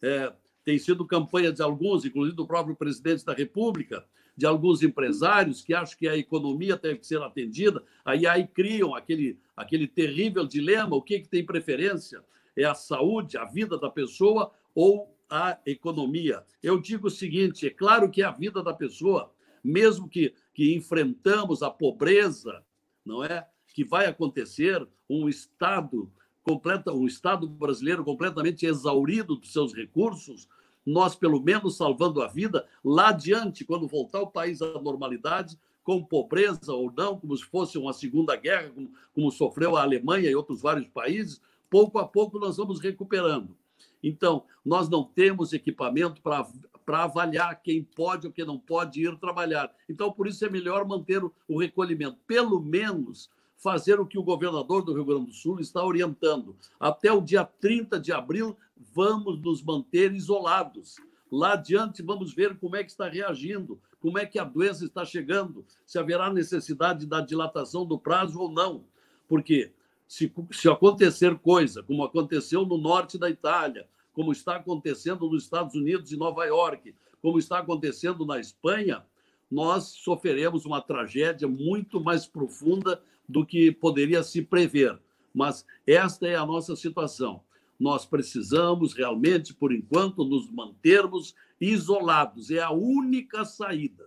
É, 0.00 0.32
tem 0.64 0.78
sido 0.78 1.06
campanha 1.06 1.52
de 1.52 1.62
alguns, 1.62 2.04
inclusive 2.04 2.36
do 2.36 2.46
próprio 2.46 2.76
presidente 2.76 3.24
da 3.24 3.32
República, 3.32 4.04
de 4.36 4.46
alguns 4.46 4.82
empresários 4.82 5.62
que 5.62 5.74
acham 5.74 5.98
que 5.98 6.08
a 6.08 6.16
economia 6.16 6.78
que 6.78 7.06
ser 7.06 7.20
atendida, 7.20 7.82
aí, 8.04 8.26
aí 8.26 8.46
criam 8.46 8.94
aquele, 8.94 9.38
aquele 9.56 9.86
terrível 9.86 10.46
dilema: 10.46 10.96
o 10.96 11.02
que, 11.02 11.20
que 11.20 11.28
tem 11.28 11.44
preferência? 11.44 12.22
É 12.56 12.64
a 12.64 12.74
saúde, 12.74 13.36
a 13.36 13.44
vida 13.44 13.78
da 13.78 13.90
pessoa 13.90 14.52
ou 14.74 15.14
a 15.28 15.58
economia? 15.66 16.44
Eu 16.62 16.80
digo 16.80 17.08
o 17.08 17.10
seguinte: 17.10 17.66
é 17.66 17.70
claro 17.70 18.10
que 18.10 18.22
é 18.22 18.24
a 18.24 18.30
vida 18.30 18.62
da 18.62 18.72
pessoa, 18.72 19.32
mesmo 19.62 20.08
que, 20.08 20.34
que 20.54 20.74
enfrentamos 20.74 21.62
a 21.62 21.70
pobreza, 21.70 22.62
não 23.04 23.22
é? 23.24 23.46
Que 23.74 23.84
vai 23.84 24.06
acontecer 24.06 24.86
um 25.08 25.28
Estado 25.28 26.10
completa, 26.42 26.92
um 26.92 27.06
Estado 27.06 27.48
brasileiro 27.48 28.04
completamente 28.04 28.66
exaurido 28.66 29.36
dos 29.36 29.52
seus 29.52 29.72
recursos, 29.72 30.48
nós, 30.84 31.14
pelo 31.14 31.40
menos, 31.40 31.76
salvando 31.76 32.22
a 32.22 32.26
vida, 32.26 32.66
lá 32.84 33.10
adiante, 33.10 33.64
quando 33.64 33.86
voltar 33.86 34.20
o 34.20 34.26
país 34.26 34.60
à 34.60 34.80
normalidade, 34.80 35.56
com 35.84 36.02
pobreza 36.02 36.72
ou 36.72 36.92
não, 36.92 37.18
como 37.18 37.36
se 37.36 37.44
fosse 37.44 37.78
uma 37.78 37.92
segunda 37.92 38.36
guerra, 38.36 38.70
como, 38.70 38.90
como 39.14 39.30
sofreu 39.30 39.76
a 39.76 39.82
Alemanha 39.82 40.30
e 40.30 40.34
outros 40.34 40.60
vários 40.60 40.86
países, 40.88 41.40
pouco 41.70 41.98
a 41.98 42.06
pouco 42.06 42.38
nós 42.38 42.56
vamos 42.56 42.80
recuperando. 42.80 43.56
Então, 44.02 44.44
nós 44.64 44.88
não 44.88 45.04
temos 45.04 45.52
equipamento 45.52 46.20
para 46.20 47.04
avaliar 47.04 47.60
quem 47.62 47.82
pode 47.82 48.26
ou 48.26 48.32
quem 48.32 48.44
não 48.44 48.58
pode 48.58 49.00
ir 49.00 49.16
trabalhar. 49.18 49.72
Então, 49.88 50.12
por 50.12 50.26
isso 50.26 50.44
é 50.44 50.50
melhor 50.50 50.86
manter 50.86 51.22
o, 51.22 51.32
o 51.48 51.58
recolhimento. 51.58 52.18
Pelo 52.26 52.60
menos 52.60 53.30
fazer 53.62 54.00
o 54.00 54.06
que 54.06 54.18
o 54.18 54.24
governador 54.24 54.82
do 54.82 54.92
Rio 54.92 55.04
Grande 55.04 55.26
do 55.26 55.32
Sul 55.32 55.60
está 55.60 55.84
orientando. 55.84 56.56
Até 56.80 57.12
o 57.12 57.20
dia 57.20 57.44
30 57.44 58.00
de 58.00 58.12
abril, 58.12 58.56
vamos 58.76 59.40
nos 59.40 59.62
manter 59.62 60.12
isolados. 60.12 60.96
Lá 61.30 61.52
adiante, 61.52 62.02
vamos 62.02 62.34
ver 62.34 62.58
como 62.58 62.74
é 62.74 62.82
que 62.82 62.90
está 62.90 63.08
reagindo, 63.08 63.80
como 64.00 64.18
é 64.18 64.26
que 64.26 64.38
a 64.38 64.44
doença 64.44 64.84
está 64.84 65.04
chegando, 65.04 65.64
se 65.86 65.96
haverá 65.96 66.32
necessidade 66.32 67.06
da 67.06 67.20
dilatação 67.20 67.86
do 67.86 67.96
prazo 67.96 68.40
ou 68.40 68.50
não. 68.50 68.84
Porque 69.28 69.72
se, 70.08 70.30
se 70.50 70.68
acontecer 70.68 71.38
coisa, 71.38 71.84
como 71.84 72.02
aconteceu 72.02 72.66
no 72.66 72.76
norte 72.76 73.16
da 73.16 73.30
Itália, 73.30 73.86
como 74.12 74.32
está 74.32 74.56
acontecendo 74.56 75.30
nos 75.30 75.44
Estados 75.44 75.76
Unidos 75.76 76.10
e 76.10 76.16
Nova 76.16 76.44
York, 76.44 76.94
como 77.22 77.38
está 77.38 77.60
acontecendo 77.60 78.26
na 78.26 78.40
Espanha, 78.40 79.04
nós 79.48 79.84
sofreremos 79.84 80.66
uma 80.66 80.82
tragédia 80.82 81.46
muito 81.46 82.00
mais 82.00 82.26
profunda 82.26 83.00
do 83.32 83.46
que 83.46 83.72
poderia 83.72 84.22
se 84.22 84.42
prever. 84.42 84.98
Mas 85.34 85.64
esta 85.86 86.26
é 86.26 86.36
a 86.36 86.46
nossa 86.46 86.76
situação. 86.76 87.40
Nós 87.80 88.04
precisamos 88.04 88.94
realmente, 88.94 89.54
por 89.54 89.72
enquanto, 89.72 90.24
nos 90.24 90.50
mantermos 90.50 91.34
isolados. 91.60 92.50
É 92.50 92.60
a 92.60 92.70
única 92.70 93.44
saída. 93.44 94.04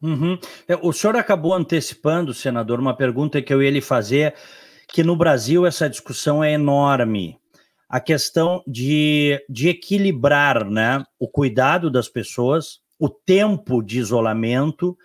Uhum. 0.00 0.38
É, 0.68 0.76
o 0.76 0.92
senhor 0.92 1.16
acabou 1.16 1.54
antecipando, 1.54 2.32
senador, 2.32 2.78
uma 2.78 2.96
pergunta 2.96 3.42
que 3.42 3.52
eu 3.52 3.62
ia 3.62 3.70
lhe 3.70 3.80
fazer, 3.80 4.34
que 4.88 5.02
no 5.02 5.16
Brasil 5.16 5.66
essa 5.66 5.88
discussão 5.88 6.44
é 6.44 6.52
enorme. 6.52 7.38
A 7.88 8.00
questão 8.00 8.62
de, 8.66 9.42
de 9.48 9.68
equilibrar 9.68 10.68
né, 10.68 11.04
o 11.18 11.28
cuidado 11.28 11.90
das 11.90 12.08
pessoas, 12.08 12.80
o 12.98 13.08
tempo 13.08 13.82
de 13.82 13.98
isolamento 13.98 14.96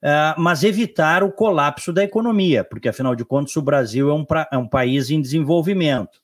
Uh, 0.00 0.40
mas 0.40 0.62
evitar 0.62 1.24
o 1.24 1.32
colapso 1.32 1.92
da 1.92 2.04
economia, 2.04 2.62
porque 2.62 2.88
afinal 2.88 3.16
de 3.16 3.24
contas 3.24 3.56
o 3.56 3.62
Brasil 3.62 4.08
é 4.08 4.14
um, 4.14 4.24
pra, 4.24 4.48
é 4.52 4.56
um 4.56 4.68
país 4.68 5.10
em 5.10 5.20
desenvolvimento. 5.20 6.20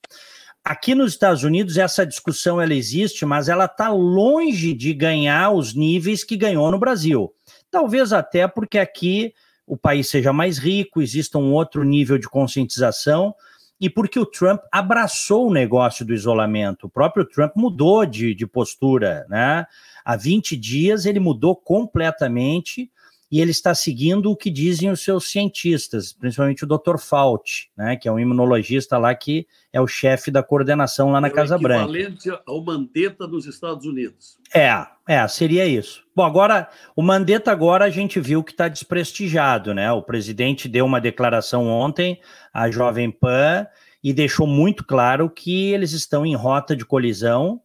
Aqui 0.65 0.95
nos 0.95 1.13
Estados 1.13 1.43
Unidos 1.43 1.77
essa 1.77 2.07
discussão 2.07 2.61
ela 2.61 2.73
existe, 2.73 3.27
mas 3.27 3.49
ela 3.49 3.65
está 3.65 3.91
longe 3.91 4.73
de 4.73 4.95
ganhar 4.95 5.51
os 5.51 5.75
níveis 5.75 6.23
que 6.23 6.37
ganhou 6.37 6.71
no 6.71 6.79
Brasil. 6.79 7.35
Talvez 7.71 8.13
até 8.13 8.47
porque 8.47 8.79
aqui 8.79 9.35
o 9.67 9.77
país 9.77 10.09
seja 10.09 10.33
mais 10.33 10.57
rico, 10.57 11.03
exista 11.03 11.37
um 11.37 11.53
outro 11.53 11.83
nível 11.83 12.17
de 12.17 12.29
conscientização 12.29 13.35
e 13.81 13.91
porque 13.91 14.19
o 14.19 14.25
Trump 14.25 14.61
abraçou 14.71 15.49
o 15.49 15.53
negócio 15.53 16.05
do 16.05 16.15
isolamento. 16.15 16.87
O 16.87 16.91
próprio 16.91 17.25
Trump 17.25 17.53
mudou 17.57 18.07
de, 18.07 18.35
de 18.35 18.47
postura, 18.47 19.27
né? 19.29 19.67
Há 20.05 20.17
20 20.17 20.57
dias 20.57 21.07
ele 21.07 21.19
mudou 21.19 21.57
completamente 21.57 22.91
e 23.35 23.41
ele 23.41 23.51
está 23.51 23.75
seguindo 23.75 24.31
o 24.31 24.37
que 24.37 24.49
dizem 24.49 24.93
os 24.93 25.03
seus 25.03 25.29
cientistas, 25.29 26.13
principalmente 26.13 26.63
o 26.63 26.69
Dr. 26.69 26.99
Fauci, 27.01 27.67
né, 27.77 27.97
que 27.97 28.07
é 28.07 28.13
um 28.13 28.21
imunologista 28.21 28.97
lá 28.97 29.13
que 29.13 29.45
é 29.73 29.81
o 29.81 29.89
chefe 29.89 30.31
da 30.31 30.41
coordenação 30.41 31.11
lá 31.11 31.21
na 31.21 31.27
é 31.27 31.31
Casa 31.31 31.59
Branca. 31.59 31.91
equivalente 31.91 32.31
ao 32.47 32.65
Mandetta 32.65 33.27
dos 33.27 33.45
Estados 33.47 33.87
Unidos. 33.87 34.39
É, 34.55 34.87
é, 35.09 35.27
seria 35.27 35.67
isso. 35.67 36.05
Bom, 36.15 36.23
agora, 36.23 36.69
o 36.95 37.03
Mandetta 37.03 37.51
agora 37.51 37.87
a 37.87 37.91
gente 37.91 38.21
viu 38.21 38.41
que 38.45 38.53
está 38.53 38.69
desprestigiado, 38.69 39.75
né? 39.75 39.91
O 39.91 40.01
presidente 40.01 40.69
deu 40.69 40.87
uma 40.87 41.01
declaração 41.01 41.67
ontem 41.67 42.21
à 42.53 42.71
Jovem 42.71 43.11
Pan 43.11 43.67
e 44.01 44.13
deixou 44.13 44.47
muito 44.47 44.85
claro 44.85 45.29
que 45.29 45.73
eles 45.73 45.91
estão 45.91 46.25
em 46.25 46.37
rota 46.37 46.77
de 46.77 46.85
colisão 46.85 47.61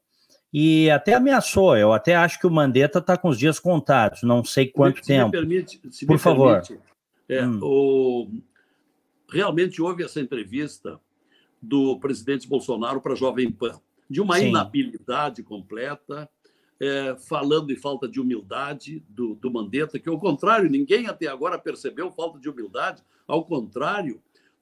e 0.53 0.89
até 0.89 1.13
ameaçou. 1.13 1.77
Eu 1.77 1.93
até 1.93 2.15
acho 2.15 2.39
que 2.39 2.47
o 2.47 2.51
Mandetta 2.51 2.99
está 2.99 3.17
com 3.17 3.29
os 3.29 3.37
dias 3.37 3.59
contados, 3.59 4.23
não 4.23 4.43
sei 4.43 4.67
quanto 4.67 4.99
se 4.99 5.07
tempo. 5.07 5.25
Me 5.27 5.31
permite, 5.31 5.79
se 5.91 6.05
Por 6.05 6.17
favor. 6.17 6.61
Permite, 6.61 6.83
é, 7.27 7.45
hum. 7.45 7.59
o... 7.61 8.27
Realmente 9.31 9.79
houve 9.81 10.03
essa 10.03 10.19
entrevista 10.19 10.99
do 11.61 11.99
presidente 11.99 12.47
Bolsonaro 12.47 12.99
para 12.99 13.13
a 13.13 13.15
Jovem 13.15 13.51
Pan, 13.51 13.79
de 14.09 14.19
uma 14.19 14.39
Sim. 14.39 14.47
inabilidade 14.47 15.43
completa, 15.43 16.27
é, 16.79 17.15
falando 17.27 17.71
em 17.71 17.75
falta 17.75 18.07
de 18.07 18.19
humildade 18.19 19.03
do, 19.07 19.35
do 19.35 19.51
Mandetta, 19.51 19.99
que 19.99 20.09
ao 20.09 20.17
contrário, 20.17 20.69
ninguém 20.69 21.07
até 21.07 21.27
agora 21.27 21.59
percebeu 21.59 22.09
falta 22.09 22.39
de 22.39 22.49
humildade, 22.49 23.03
ao 23.27 23.45
contrário, 23.45 24.19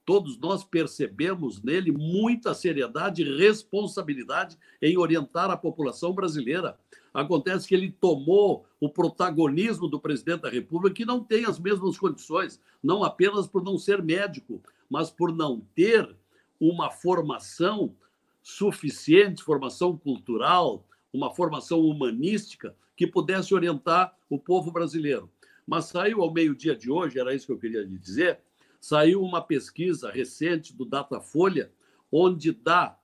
todos 0.08 0.40
nós 0.40 0.64
percebemos 0.64 1.62
nele 1.62 1.92
muita 1.92 2.54
seriedade 2.54 3.24
e 3.24 3.38
responsabilidade 3.38 4.58
em 4.82 4.98
orientar 4.98 5.52
a 5.52 5.58
população 5.58 6.14
brasileira. 6.14 6.80
Acontece 7.14 7.68
que 7.68 7.76
ele 7.76 7.92
tomou 7.92 8.66
o 8.80 8.88
protagonismo 8.88 9.86
do 9.86 10.00
presidente 10.00 10.44
da 10.44 10.50
República, 10.50 10.96
que 10.96 11.04
não 11.04 11.22
tem 11.22 11.44
as 11.44 11.60
mesmas 11.60 11.98
condições, 11.98 12.62
não 12.82 13.04
apenas 13.04 13.48
por 13.48 13.62
não 13.62 13.78
ser 13.78 14.02
médico, 14.02 14.64
mas 14.90 15.12
por 15.12 15.36
não 15.36 15.60
ter 15.76 16.16
uma 16.58 16.90
formação 16.90 17.94
suficiente, 18.42 19.44
formação 19.44 19.98
cultural, 19.98 20.88
uma 21.12 21.36
formação 21.36 21.82
humanística 21.82 22.74
que 22.96 23.06
pudesse 23.06 23.54
orientar 23.54 24.16
o 24.30 24.40
povo 24.40 24.72
brasileiro. 24.72 25.30
Mas 25.68 25.86
saiu 25.86 26.22
ao 26.22 26.32
meio-dia 26.32 26.78
de 26.78 26.90
hoje, 26.90 27.20
era 27.20 27.36
isso 27.36 27.46
que 27.46 27.52
eu 27.52 27.60
queria 27.60 27.82
lhe 27.82 27.98
dizer, 27.98 28.40
Saiu 28.88 29.22
uma 29.22 29.42
pesquisa 29.42 30.10
recente 30.10 30.74
do 30.74 30.86
Datafolha, 30.86 31.70
onde 32.10 32.54
dá 32.54 32.98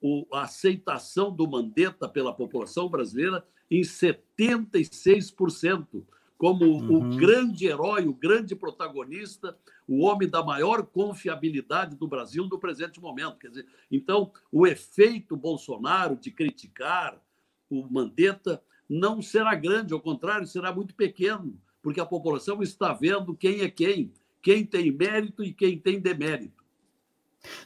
o, 0.00 0.24
a 0.32 0.42
aceitação 0.42 1.34
do 1.34 1.50
Mandetta 1.50 2.08
pela 2.08 2.32
população 2.32 2.88
brasileira 2.88 3.44
em 3.68 3.80
76%, 3.80 6.04
como 6.38 6.64
uhum. 6.64 6.94
o 6.94 7.16
grande 7.16 7.66
herói, 7.66 8.06
o 8.06 8.14
grande 8.14 8.54
protagonista, 8.54 9.58
o 9.88 10.04
homem 10.04 10.28
da 10.28 10.44
maior 10.44 10.86
confiabilidade 10.86 11.96
do 11.96 12.06
Brasil 12.06 12.46
no 12.46 12.60
presente 12.60 13.00
momento. 13.00 13.40
Quer 13.40 13.48
dizer, 13.48 13.66
então, 13.90 14.30
o 14.52 14.64
efeito 14.64 15.36
Bolsonaro 15.36 16.14
de 16.14 16.30
criticar 16.30 17.20
o 17.68 17.82
Mandetta 17.90 18.62
não 18.88 19.20
será 19.20 19.56
grande, 19.56 19.92
ao 19.92 20.00
contrário, 20.00 20.46
será 20.46 20.72
muito 20.72 20.94
pequeno, 20.94 21.60
porque 21.82 21.98
a 21.98 22.06
população 22.06 22.62
está 22.62 22.92
vendo 22.92 23.34
quem 23.34 23.62
é 23.62 23.68
quem 23.68 24.14
quem 24.46 24.64
tem 24.64 24.92
mérito 24.92 25.42
e 25.42 25.52
quem 25.52 25.76
tem 25.76 25.98
demérito. 25.98 26.62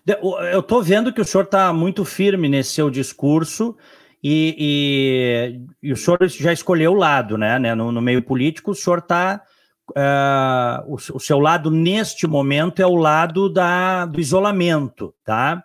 Eu 0.07 0.61
estou 0.61 0.83
vendo 0.83 1.13
que 1.13 1.21
o 1.21 1.25
senhor 1.27 1.45
está 1.45 1.71
muito 1.75 2.07
firme 2.07 2.49
nesse 2.49 2.73
seu 2.73 2.89
discurso 2.89 3.77
e, 4.25 5.61
e, 5.83 5.89
e, 5.89 5.93
o 5.93 5.97
senhor 5.97 6.19
já 6.27 6.55
escolheu 6.55 6.93
o 6.93 6.97
lado, 6.97 7.37
né? 7.37 7.59
né? 7.59 7.75
No, 7.75 7.93
no 7.93 8.01
meio 8.01 8.23
político, 8.23 8.71
o 8.71 8.75
senhor 8.75 9.01
está. 9.01 9.43
Uh, 9.91 9.93
é, 9.95 10.85
o, 10.87 10.95
o, 10.95 11.21
seu 11.21 11.39
lado 11.39 11.71
neste 11.71 12.27
momento 12.27 12.81
é 12.81 12.87
o 12.87 12.95
lado 12.95 13.53
da, 13.53 14.07
do 14.07 14.19
isolamento, 14.19 15.15
tá? 15.23 15.63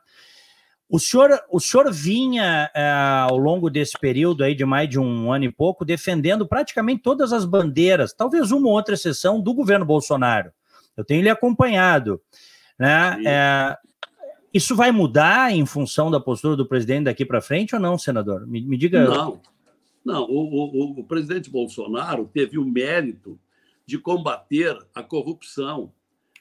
O 0.90 1.00
senhor, 1.00 1.30
o 1.50 1.62
senhor 1.62 1.92
vinha 1.94 2.70
uh, 2.76 3.32
ao 3.32 3.38
longo 3.38 3.70
desse 3.70 3.98
período 3.98 4.44
aí 4.44 4.54
de 4.54 4.66
mais 4.66 4.90
de 4.90 5.00
um 5.00 5.32
ano 5.32 5.46
e 5.46 5.52
pouco 5.52 5.86
defendendo 5.86 6.46
praticamente 6.46 7.04
todas 7.04 7.32
as 7.32 7.46
bandeiras, 7.46 8.14
talvez 8.14 8.52
uma 8.52 8.68
ou 8.68 8.74
outra 8.74 8.96
exceção 8.96 9.40
do 9.40 9.54
governo 9.54 9.86
Bolsonaro. 9.86 10.52
Eu 10.96 11.04
tenho 11.04 11.22
lhe 11.22 11.30
acompanhado. 11.30 12.22
Né? 12.80 13.22
É, 13.26 13.78
isso 14.54 14.76
vai 14.76 14.92
mudar 14.92 15.52
em 15.52 15.66
função 15.66 16.10
da 16.10 16.20
postura 16.20 16.56
do 16.56 16.66
presidente 16.66 17.06
daqui 17.06 17.26
para 17.26 17.42
frente 17.42 17.76
ou 17.76 17.82
não, 17.82 17.98
senador? 17.98 18.48
Me, 18.48 18.62
me 18.62 18.78
diga. 18.78 19.04
Não, 19.04 19.42
não. 20.04 20.24
O, 20.24 20.96
o, 20.96 21.00
o, 21.00 21.04
presidente 21.04 21.50
Bolsonaro 21.50 22.30
teve 22.34 22.58
o 22.58 22.66
mérito 22.66 23.40
de 23.86 23.98
combater 23.98 24.78
a 24.94 25.04
corrupção, 25.04 25.92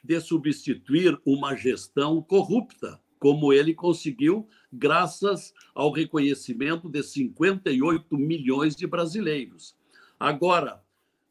de 0.03 0.21
substituir 0.21 1.19
uma 1.25 1.57
gestão 1.57 2.23
corrupta, 2.23 3.01
como 3.19 3.53
ele 3.53 3.75
conseguiu 3.75 4.47
graças 4.73 5.53
ao 5.75 5.91
reconhecimento 5.91 6.89
de 6.89 7.03
58 7.03 8.17
milhões 8.17 8.77
de 8.77 8.87
brasileiros. 8.87 9.77
Agora, 10.21 10.83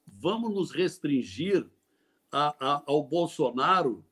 vamos 0.06 0.54
nos 0.54 0.72
restringir 0.72 1.66
a, 2.34 2.56
a, 2.60 2.84
ao 2.88 3.04
Bolsonaro 3.04 4.04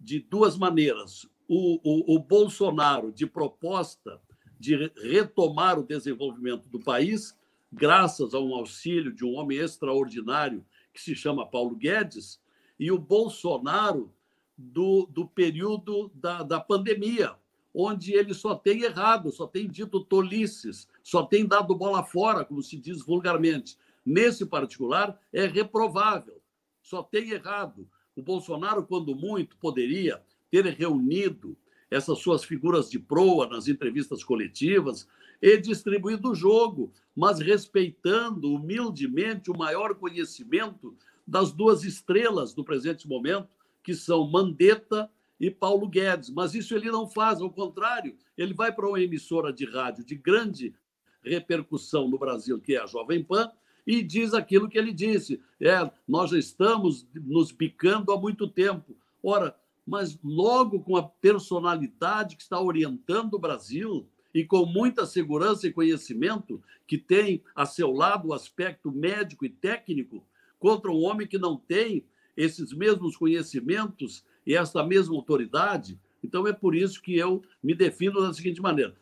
de 0.00 0.18
duas 0.18 0.56
maneiras. 0.56 1.28
O, 1.46 1.78
o, 1.84 2.16
o 2.16 2.18
Bolsonaro, 2.18 3.12
de 3.12 3.26
proposta 3.26 4.20
de 4.58 4.90
retomar 5.02 5.78
o 5.78 5.86
desenvolvimento 5.86 6.68
do 6.68 6.80
país, 6.80 7.38
graças 7.70 8.34
a 8.34 8.40
um 8.40 8.54
auxílio 8.54 9.12
de 9.12 9.24
um 9.24 9.34
homem 9.34 9.58
extraordinário 9.58 10.64
que 10.92 11.00
se 11.00 11.14
chama 11.14 11.46
Paulo 11.46 11.76
Guedes, 11.76 12.40
e 12.80 12.90
o 12.90 12.98
Bolsonaro 12.98 14.12
do, 14.56 15.06
do 15.06 15.26
período 15.26 16.10
da, 16.14 16.42
da 16.42 16.58
pandemia, 16.58 17.34
onde 17.74 18.14
ele 18.14 18.32
só 18.32 18.54
tem 18.54 18.82
errado, 18.82 19.30
só 19.30 19.46
tem 19.46 19.68
dito 19.68 20.02
tolices, 20.02 20.88
só 21.02 21.22
tem 21.22 21.46
dado 21.46 21.74
bola 21.74 22.02
fora, 22.02 22.44
como 22.44 22.62
se 22.62 22.78
diz 22.78 23.04
vulgarmente. 23.04 23.76
Nesse 24.04 24.46
particular, 24.46 25.20
é 25.32 25.46
reprovável, 25.46 26.40
só 26.86 27.02
tem 27.02 27.30
errado. 27.30 27.88
O 28.14 28.22
Bolsonaro, 28.22 28.84
quando 28.84 29.14
muito, 29.14 29.56
poderia 29.56 30.22
ter 30.48 30.64
reunido 30.66 31.56
essas 31.90 32.18
suas 32.20 32.44
figuras 32.44 32.88
de 32.88 32.98
proa 32.98 33.48
nas 33.48 33.66
entrevistas 33.66 34.22
coletivas 34.22 35.08
e 35.42 35.56
distribuído 35.56 36.30
o 36.30 36.34
jogo, 36.34 36.92
mas 37.14 37.40
respeitando 37.40 38.54
humildemente 38.54 39.50
o 39.50 39.58
maior 39.58 39.96
conhecimento 39.96 40.96
das 41.26 41.50
duas 41.50 41.82
estrelas 41.82 42.54
do 42.54 42.64
presente 42.64 43.08
momento, 43.08 43.48
que 43.82 43.92
são 43.92 44.30
Mandetta 44.30 45.10
e 45.40 45.50
Paulo 45.50 45.88
Guedes. 45.88 46.30
Mas 46.30 46.54
isso 46.54 46.72
ele 46.74 46.88
não 46.88 47.08
faz, 47.08 47.40
ao 47.40 47.50
contrário, 47.50 48.16
ele 48.38 48.54
vai 48.54 48.72
para 48.72 48.88
uma 48.88 49.00
emissora 49.00 49.52
de 49.52 49.64
rádio 49.64 50.04
de 50.04 50.14
grande 50.14 50.72
repercussão 51.20 52.08
no 52.08 52.16
Brasil, 52.16 52.60
que 52.60 52.76
é 52.76 52.80
a 52.80 52.86
Jovem 52.86 53.24
Pan, 53.24 53.50
e 53.86 54.02
diz 54.02 54.34
aquilo 54.34 54.68
que 54.68 54.76
ele 54.76 54.92
disse: 54.92 55.40
é, 55.60 55.90
nós 56.06 56.30
já 56.30 56.38
estamos 56.38 57.06
nos 57.14 57.52
bicando 57.52 58.12
há 58.12 58.20
muito 58.20 58.48
tempo. 58.48 58.96
Ora, 59.22 59.56
mas 59.86 60.18
logo 60.24 60.80
com 60.80 60.96
a 60.96 61.02
personalidade 61.02 62.36
que 62.36 62.42
está 62.42 62.60
orientando 62.60 63.34
o 63.34 63.38
Brasil 63.38 64.08
e 64.34 64.44
com 64.44 64.66
muita 64.66 65.06
segurança 65.06 65.66
e 65.66 65.72
conhecimento, 65.72 66.60
que 66.86 66.98
tem 66.98 67.42
a 67.54 67.64
seu 67.64 67.92
lado 67.92 68.28
o 68.28 68.34
aspecto 68.34 68.90
médico 68.90 69.46
e 69.46 69.48
técnico, 69.48 70.26
contra 70.58 70.90
um 70.90 71.02
homem 71.04 71.26
que 71.26 71.38
não 71.38 71.56
tem 71.56 72.04
esses 72.36 72.72
mesmos 72.72 73.16
conhecimentos 73.16 74.24
e 74.46 74.54
essa 74.54 74.84
mesma 74.84 75.14
autoridade. 75.14 75.98
Então 76.22 76.46
é 76.46 76.52
por 76.52 76.74
isso 76.74 77.00
que 77.00 77.16
eu 77.16 77.42
me 77.62 77.74
defino 77.74 78.20
da 78.20 78.34
seguinte 78.34 78.60
maneira: 78.60 78.94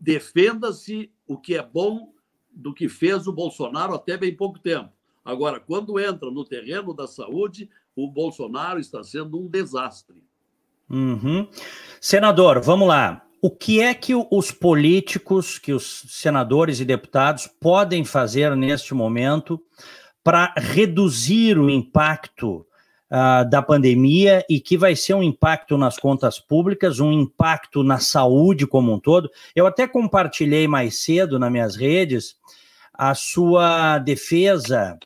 defenda-se 0.00 1.10
o 1.26 1.36
que 1.36 1.54
é 1.54 1.62
bom 1.62 2.12
do 2.56 2.72
que 2.72 2.88
fez 2.88 3.26
o 3.26 3.32
Bolsonaro 3.32 3.94
até 3.94 4.16
bem 4.16 4.34
pouco 4.34 4.58
tempo. 4.58 4.90
Agora, 5.24 5.60
quando 5.60 6.00
entra 6.00 6.30
no 6.30 6.44
terreno 6.44 6.94
da 6.94 7.06
saúde, 7.06 7.68
o 7.94 8.08
Bolsonaro 8.08 8.80
está 8.80 9.02
sendo 9.02 9.38
um 9.38 9.46
desastre. 9.46 10.22
Uhum. 10.88 11.48
Senador, 12.00 12.60
vamos 12.60 12.88
lá. 12.88 13.22
O 13.42 13.50
que 13.50 13.80
é 13.80 13.92
que 13.92 14.12
os 14.14 14.50
políticos, 14.50 15.58
que 15.58 15.72
os 15.72 16.04
senadores 16.08 16.80
e 16.80 16.84
deputados 16.84 17.46
podem 17.60 18.04
fazer 18.04 18.56
neste 18.56 18.94
momento 18.94 19.60
para 20.24 20.52
reduzir 20.56 21.58
o 21.58 21.68
impacto 21.68 22.66
uh, 23.10 23.48
da 23.48 23.62
pandemia 23.62 24.44
e 24.48 24.60
que 24.60 24.76
vai 24.76 24.96
ser 24.96 25.14
um 25.14 25.22
impacto 25.22 25.76
nas 25.76 25.98
contas 25.98 26.38
públicas, 26.38 27.00
um 27.00 27.12
impacto 27.12 27.82
na 27.82 27.98
saúde 27.98 28.66
como 28.66 28.92
um 28.92 29.00
todo? 29.00 29.30
Eu 29.54 29.66
até 29.66 29.86
compartilhei 29.86 30.66
mais 30.68 31.02
cedo 31.02 31.38
nas 31.38 31.50
minhas 31.50 31.76
redes 31.76 32.36
a 32.92 33.14
sua 33.14 33.98
defesa 33.98 34.98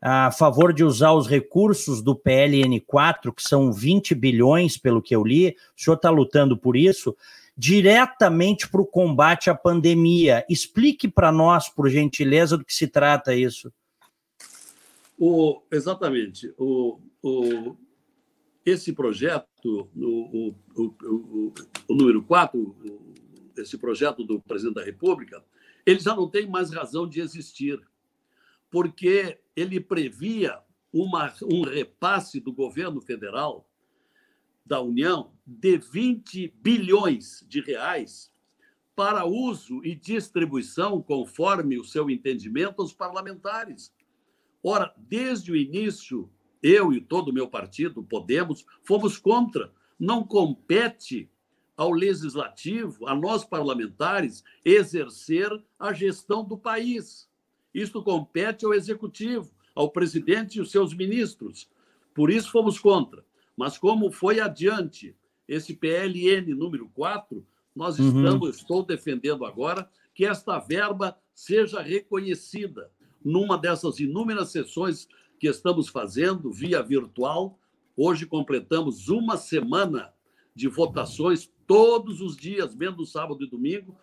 a 0.00 0.30
favor 0.30 0.72
de 0.72 0.84
usar 0.84 1.12
os 1.12 1.26
recursos 1.26 2.02
do 2.02 2.14
PLN4, 2.14 3.34
que 3.34 3.42
são 3.42 3.72
20 3.72 4.14
bilhões, 4.14 4.76
pelo 4.76 5.02
que 5.02 5.16
eu 5.16 5.24
li, 5.24 5.56
o 5.76 5.82
senhor 5.82 5.96
está 5.96 6.10
lutando 6.10 6.56
por 6.56 6.76
isso, 6.76 7.16
diretamente 7.56 8.68
para 8.68 8.80
o 8.80 8.86
combate 8.86 9.48
à 9.48 9.54
pandemia. 9.54 10.44
Explique 10.48 11.08
para 11.08 11.32
nós, 11.32 11.68
por 11.68 11.88
gentileza, 11.88 12.56
do 12.56 12.64
que 12.64 12.74
se 12.74 12.86
trata 12.86 13.34
isso. 13.34 13.72
O, 15.18 15.62
exatamente. 15.70 16.52
O, 16.58 17.00
o, 17.22 17.76
esse 18.64 18.92
projeto, 18.92 19.88
o, 19.94 20.54
o, 20.74 21.52
o 21.88 21.94
número 21.94 22.22
4, 22.22 22.76
esse 23.56 23.78
projeto 23.78 24.24
do 24.24 24.40
presidente 24.40 24.74
da 24.74 24.84
República, 24.84 25.42
ele 25.84 26.00
já 26.00 26.14
não 26.14 26.28
tem 26.28 26.48
mais 26.48 26.72
razão 26.72 27.08
de 27.08 27.20
existir, 27.20 27.80
porque 28.70 29.38
ele 29.54 29.80
previa 29.80 30.58
uma, 30.92 31.32
um 31.42 31.62
repasse 31.62 32.40
do 32.40 32.52
governo 32.52 33.00
federal 33.00 33.68
da 34.64 34.80
União 34.80 35.32
de 35.46 35.78
20 35.78 36.52
bilhões 36.60 37.44
de 37.48 37.60
reais 37.60 38.32
para 38.96 39.26
uso 39.26 39.84
e 39.84 39.94
distribuição, 39.94 41.00
conforme 41.00 41.78
o 41.78 41.84
seu 41.84 42.10
entendimento, 42.10 42.82
aos 42.82 42.92
parlamentares. 42.92 43.94
Ora, 44.68 44.92
desde 44.98 45.52
o 45.52 45.56
início, 45.56 46.28
eu 46.60 46.92
e 46.92 47.00
todo 47.00 47.28
o 47.28 47.32
meu 47.32 47.46
partido, 47.46 48.02
Podemos, 48.02 48.66
fomos 48.82 49.16
contra. 49.16 49.72
Não 49.96 50.24
compete 50.24 51.30
ao 51.76 51.92
legislativo, 51.92 53.06
a 53.06 53.14
nós 53.14 53.44
parlamentares, 53.44 54.42
exercer 54.64 55.48
a 55.78 55.92
gestão 55.92 56.44
do 56.44 56.58
país. 56.58 57.30
Isto 57.72 58.02
compete 58.02 58.66
ao 58.66 58.74
executivo, 58.74 59.54
ao 59.72 59.88
presidente 59.92 60.58
e 60.58 60.60
os 60.60 60.72
seus 60.72 60.92
ministros. 60.92 61.70
Por 62.12 62.28
isso 62.28 62.50
fomos 62.50 62.76
contra. 62.80 63.24
Mas 63.56 63.78
como 63.78 64.10
foi 64.10 64.40
adiante 64.40 65.14
esse 65.46 65.76
PLN 65.76 66.56
número 66.56 66.90
4, 66.92 67.46
nós 67.72 68.00
uhum. 68.00 68.08
estamos, 68.08 68.56
estou 68.56 68.84
defendendo 68.84 69.44
agora 69.44 69.88
que 70.12 70.26
esta 70.26 70.58
verba 70.58 71.16
seja 71.32 71.80
reconhecida 71.80 72.90
numa 73.26 73.58
dessas 73.58 73.98
inúmeras 73.98 74.52
sessões 74.52 75.08
que 75.40 75.48
estamos 75.48 75.88
fazendo 75.88 76.52
via 76.52 76.80
virtual. 76.80 77.58
Hoje 77.96 78.24
completamos 78.24 79.08
uma 79.08 79.36
semana 79.36 80.14
de 80.54 80.68
votações 80.68 81.50
todos 81.66 82.20
os 82.20 82.36
dias, 82.36 82.72
menos 82.72 83.10
sábado 83.10 83.42
e 83.42 83.50
domingo, 83.50 83.98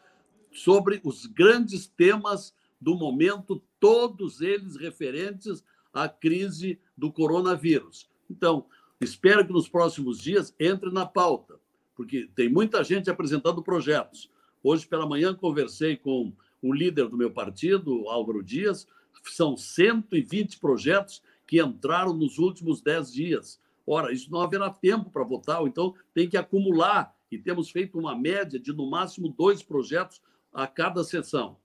sobre 0.52 1.00
os 1.06 1.26
grandes 1.26 1.88
temas 1.88 2.54
do 2.82 2.96
momento, 2.96 3.64
todos 3.80 4.42
eles 4.42 4.76
referentes 4.76 5.64
à 5.94 6.10
crise 6.10 6.78
do 6.98 7.10
coronavírus. 7.10 8.10
Então, 8.30 8.66
espero 9.00 9.48
que 9.48 9.54
nos 9.54 9.70
próximos 9.70 10.20
dias 10.20 10.54
entre 10.60 10.92
na 10.92 11.06
pauta, 11.06 11.58
porque 11.96 12.30
tem 12.36 12.50
muita 12.50 12.84
gente 12.84 13.10
apresentando 13.10 13.64
projetos. 13.64 14.30
Hoje 14.62 14.86
pela 14.86 15.08
manhã 15.08 15.34
conversei 15.34 15.96
com 15.96 16.34
o 16.62 16.74
líder 16.74 17.08
do 17.08 17.18
meu 17.18 17.32
partido, 17.32 18.10
Álvaro 18.10 18.44
Dias, 18.44 18.86
são 19.26 19.56
120 19.56 20.60
projetos 20.60 21.22
que 21.48 21.62
entraram 21.62 22.14
nos 22.14 22.38
últimos 22.38 22.82
10 22.82 23.14
dias. 23.14 23.62
Ora, 23.86 24.12
isso 24.12 24.32
não 24.32 24.42
haverá 24.42 24.70
tempo 24.70 25.10
para 25.10 25.24
votar, 25.24 25.62
então 25.66 25.94
tem 26.14 26.30
que 26.30 26.38
acumular. 26.38 27.16
E 27.32 27.38
temos 27.38 27.70
feito 27.70 28.00
uma 28.00 28.16
média 28.16 28.60
de, 28.60 28.72
no 28.72 28.90
máximo, 28.90 29.30
dois 29.30 29.62
projetos 29.62 30.22
a 30.54 30.68
cada 30.68 31.04
sessão. 31.04 31.58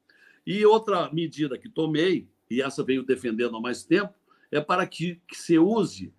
E 0.46 0.64
outra 0.64 1.12
medida 1.12 1.58
que 1.58 1.68
tomei, 1.68 2.28
e 2.50 2.62
essa 2.62 2.82
venho 2.82 3.04
defendendo 3.04 3.56
há 3.56 3.60
mais 3.60 3.84
tempo, 3.84 4.14
é 4.50 4.60
para 4.60 4.86
que, 4.86 5.20
que 5.28 5.36
se 5.36 5.58
use 5.58 6.12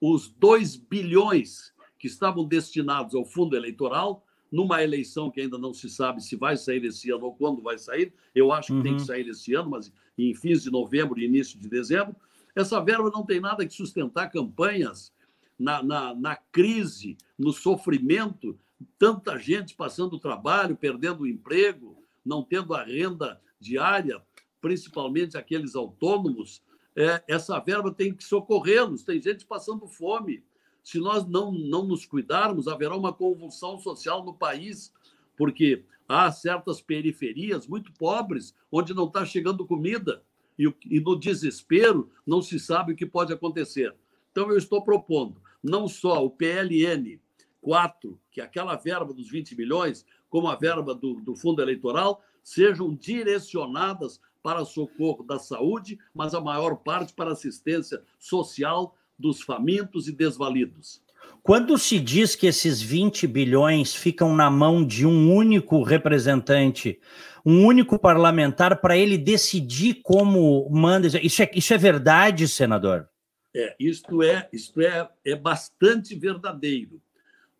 os 0.00 0.28
2 0.28 0.76
bilhões 0.76 1.72
que 1.98 2.06
estavam 2.06 2.44
destinados 2.44 3.14
ao 3.14 3.24
fundo 3.24 3.56
eleitoral 3.56 4.24
numa 4.50 4.82
eleição 4.82 5.30
que 5.30 5.40
ainda 5.40 5.56
não 5.56 5.72
se 5.72 5.88
sabe 5.88 6.22
se 6.22 6.34
vai 6.34 6.56
sair 6.56 6.84
esse 6.84 7.10
ano 7.10 7.26
ou 7.26 7.34
quando 7.34 7.62
vai 7.62 7.78
sair. 7.78 8.12
Eu 8.34 8.52
acho 8.52 8.68
que 8.68 8.72
uhum. 8.72 8.82
tem 8.82 8.94
que 8.96 9.02
uhum. 9.02 9.06
sair 9.06 9.28
esse 9.28 9.54
ano, 9.54 9.70
mas 9.70 9.92
em 10.28 10.34
fins 10.34 10.62
de 10.62 10.70
novembro 10.70 11.18
e 11.18 11.24
início 11.24 11.58
de 11.58 11.68
dezembro. 11.68 12.16
Essa 12.54 12.80
verba 12.80 13.10
não 13.10 13.24
tem 13.24 13.40
nada 13.40 13.64
que 13.64 13.72
sustentar 13.72 14.30
campanhas 14.30 15.12
na, 15.58 15.82
na, 15.82 16.14
na 16.14 16.36
crise, 16.36 17.16
no 17.38 17.52
sofrimento, 17.52 18.58
tanta 18.98 19.38
gente 19.38 19.74
passando 19.74 20.18
trabalho, 20.18 20.76
perdendo 20.76 21.22
o 21.22 21.26
emprego, 21.26 22.02
não 22.24 22.42
tendo 22.42 22.74
a 22.74 22.82
renda 22.82 23.40
diária, 23.58 24.20
principalmente 24.60 25.36
aqueles 25.36 25.74
autônomos, 25.74 26.62
é, 26.96 27.22
essa 27.28 27.58
verba 27.60 27.92
tem 27.92 28.12
que 28.14 28.24
socorrê-los. 28.24 29.02
Tem 29.02 29.20
gente 29.20 29.46
passando 29.46 29.86
fome. 29.86 30.42
Se 30.82 30.98
nós 30.98 31.26
não, 31.26 31.52
não 31.52 31.84
nos 31.86 32.04
cuidarmos, 32.04 32.68
haverá 32.68 32.96
uma 32.96 33.12
convulsão 33.12 33.78
social 33.78 34.24
no 34.24 34.34
país, 34.34 34.92
porque 35.36 35.84
há 36.10 36.32
certas 36.32 36.82
periferias 36.82 37.68
muito 37.68 37.92
pobres 37.92 38.52
onde 38.70 38.92
não 38.92 39.06
está 39.06 39.24
chegando 39.24 39.64
comida 39.64 40.24
e, 40.58 40.66
e 40.86 40.98
no 40.98 41.14
desespero 41.14 42.10
não 42.26 42.42
se 42.42 42.58
sabe 42.58 42.92
o 42.92 42.96
que 42.96 43.06
pode 43.06 43.32
acontecer. 43.32 43.94
Então, 44.32 44.50
eu 44.50 44.58
estou 44.58 44.82
propondo 44.82 45.40
não 45.62 45.86
só 45.86 46.24
o 46.24 46.30
PLN 46.30 47.20
4, 47.60 48.18
que 48.30 48.40
é 48.40 48.44
aquela 48.44 48.74
verba 48.74 49.14
dos 49.14 49.30
20 49.30 49.56
milhões, 49.56 50.04
como 50.28 50.48
a 50.48 50.56
verba 50.56 50.94
do, 50.96 51.14
do 51.20 51.36
fundo 51.36 51.62
eleitoral, 51.62 52.24
sejam 52.42 52.92
direcionadas 52.92 54.20
para 54.42 54.64
socorro 54.64 55.22
da 55.22 55.38
saúde, 55.38 55.96
mas 56.12 56.34
a 56.34 56.40
maior 56.40 56.76
parte 56.76 57.14
para 57.14 57.32
assistência 57.32 58.02
social 58.18 58.96
dos 59.16 59.42
famintos 59.42 60.08
e 60.08 60.12
desvalidos. 60.12 61.02
Quando 61.42 61.78
se 61.78 61.98
diz 61.98 62.36
que 62.36 62.46
esses 62.46 62.82
20 62.82 63.26
bilhões 63.26 63.94
ficam 63.94 64.34
na 64.34 64.50
mão 64.50 64.84
de 64.84 65.06
um 65.06 65.34
único 65.34 65.82
representante, 65.82 67.00
um 67.44 67.64
único 67.64 67.98
parlamentar, 67.98 68.80
para 68.80 68.96
ele 68.96 69.16
decidir 69.16 70.00
como 70.02 70.68
manda. 70.70 71.06
Isso 71.22 71.42
é, 71.42 71.50
isso 71.54 71.72
é 71.72 71.78
verdade, 71.78 72.46
senador? 72.46 73.08
É, 73.54 73.74
isto 73.80 74.22
é, 74.22 74.48
isto 74.52 74.80
é, 74.80 75.08
é 75.24 75.34
bastante 75.34 76.14
verdadeiro, 76.14 77.00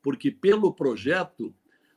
porque 0.02 0.30
pelo 0.30 0.72
projeto, 0.72 1.52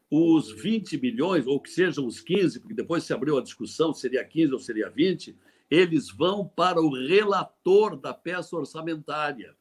os 0.09 0.51
20 0.51 0.97
bilhões, 0.97 1.45
ou 1.45 1.59
que 1.59 1.69
sejam 1.69 2.07
os 2.07 2.19
15, 2.19 2.59
porque 2.59 2.73
depois 2.73 3.03
se 3.03 3.13
abriu 3.13 3.37
a 3.37 3.43
discussão 3.43 3.93
seria 3.93 4.23
15 4.23 4.53
ou 4.53 4.59
seria 4.59 4.89
20, 4.89 5.35
eles 5.69 6.09
vão 6.09 6.47
para 6.47 6.81
o 6.81 6.93
relator 6.93 7.95
da 7.95 8.13
peça 8.13 8.55
orçamentária 8.55 9.55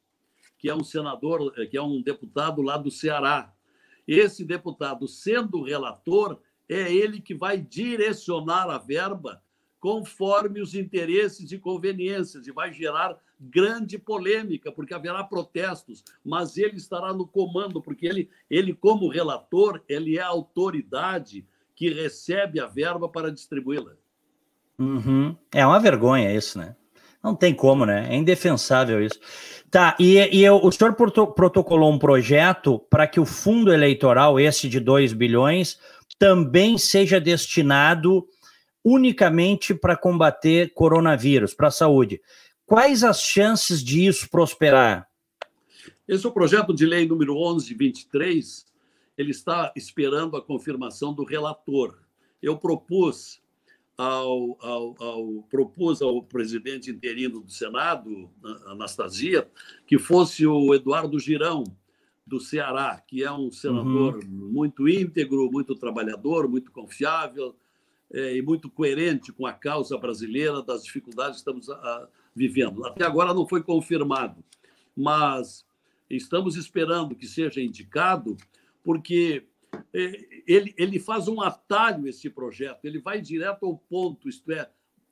que 0.63 0.71
é 0.71 0.75
um 0.75 0.85
senador, 0.85 1.53
que 1.69 1.77
é 1.77 1.83
um 1.83 2.01
deputado 2.01 2.63
lá 2.63 2.77
do 2.77 2.89
Ceará. 2.89 3.53
Esse 4.07 4.45
deputado, 4.45 5.09
sendo 5.09 5.61
relator, 5.61 6.39
é 6.69 6.95
ele 6.95 7.21
que 7.21 7.35
vai 7.35 7.59
direcionar 7.59 8.71
a 8.71 8.79
verba 8.79 9.43
conforme 9.81 10.61
os 10.61 10.77
interesses 10.77 11.51
e 11.51 11.59
conveniências 11.59 12.47
e 12.47 12.53
vai 12.53 12.73
gerar 12.73 13.19
grande 13.41 13.99
polêmica, 13.99 14.71
porque 14.71 14.95
haverá 14.95 15.25
protestos, 15.25 16.05
mas 16.25 16.57
ele 16.57 16.77
estará 16.77 17.13
no 17.13 17.27
comando, 17.27 17.83
porque 17.83 18.07
ele, 18.07 18.31
ele 18.49 18.73
como 18.73 19.09
relator, 19.09 19.83
ele 19.89 20.17
é 20.17 20.23
a 20.23 20.29
autoridade 20.29 21.45
que 21.75 21.91
recebe 21.91 22.61
a 22.61 22.69
verba 22.69 23.09
para 23.09 23.33
distribuí-la. 23.33 23.97
Uhum. 24.79 25.37
É 25.51 25.67
uma 25.67 25.81
vergonha 25.81 26.33
isso, 26.33 26.57
né? 26.57 26.77
Não 27.23 27.37
tem 27.37 27.55
como, 27.55 27.87
né? 27.87 28.09
É 28.11 28.17
indefensável 28.17 29.05
isso. 29.05 29.19
Tá, 29.71 29.97
e, 29.99 30.19
e 30.37 30.45
eu, 30.45 30.57
o 30.57 30.71
senhor 30.71 30.95
protocolou 30.95 31.91
um 31.91 31.99
projeto 31.99 32.79
para 32.91 33.07
que 33.07 33.21
o 33.21 33.25
fundo 33.25 33.73
eleitoral, 33.73 34.39
esse 34.39 34.69
de 34.69 34.81
2 34.81 35.13
bilhões, 35.13 35.79
também 36.19 36.77
seja 36.77 37.21
destinado 37.21 38.27
unicamente 38.85 39.75
para 39.75 39.97
combater 39.97 40.73
coronavírus, 40.75 41.55
para 41.55 41.69
a 41.69 41.71
saúde. 41.71 42.21
Quais 42.67 43.05
as 43.05 43.23
chances 43.23 43.83
de 43.83 44.07
isso 44.07 44.29
prosperar? 44.29 45.09
Esse 46.07 46.27
é 46.27 46.29
o 46.29 46.33
projeto 46.33 46.75
de 46.75 46.85
lei 46.85 47.07
número 47.07 47.35
1123, 47.35 48.67
ele 49.17 49.31
está 49.31 49.73
esperando 49.77 50.37
a 50.37 50.43
confirmação 50.43 51.15
do 51.15 51.25
relator. 51.25 51.99
Eu 52.43 52.57
propus 52.57 53.42
ao, 54.03 54.59
ao, 54.61 54.95
ao, 54.99 55.43
propus 55.49 56.03
ao 56.03 56.23
presidente 56.23 56.91
interino 56.91 57.41
do 57.41 57.51
Senado, 57.51 58.29
Anastasia, 58.67 59.49
que 59.87 59.97
fosse 59.97 60.45
o 60.45 60.75
Eduardo 60.75 61.21
Girão, 61.21 61.63
do 62.27 62.41
Ceará, 62.41 63.01
que 63.07 63.23
é 63.23 63.31
um 63.31 63.51
senador 63.51 64.17
uhum. 64.17 64.51
muito 64.53 64.89
íntegro, 64.89 65.51
muito 65.53 65.75
trabalhador, 65.77 66.49
muito 66.49 66.73
confiável 66.73 67.55
é, 68.13 68.37
e 68.37 68.43
muito 68.43 68.69
coerente 68.71 69.33
com 69.33 69.47
a 69.47 69.53
causa 69.53 69.97
brasileira 69.97 70.63
das 70.63 70.85
dificuldades 70.85 71.35
que 71.35 71.49
estamos 71.49 71.69
a, 71.69 71.75
a, 71.75 72.09
vivendo. 72.35 72.85
Até 72.85 73.05
agora 73.05 73.35
não 73.35 73.47
foi 73.47 73.63
confirmado, 73.63 74.43
mas 74.97 75.65
estamos 76.11 76.57
esperando 76.57 77.15
que 77.15 77.27
seja 77.27 77.61
indicado, 77.61 78.37
porque 78.83 79.47
ele, 79.93 80.75
ele 80.77 80.99
faz 80.99 81.29
um 81.29 81.41
atalho 81.41 82.07
esse 82.07 82.29
projeto, 82.29 82.85
ele 82.85 82.99
vai 82.99 83.21
direto 83.21 83.67
ao 83.67 83.77
ponto, 83.77 84.29
isto 84.29 84.51
é, 84.53 84.71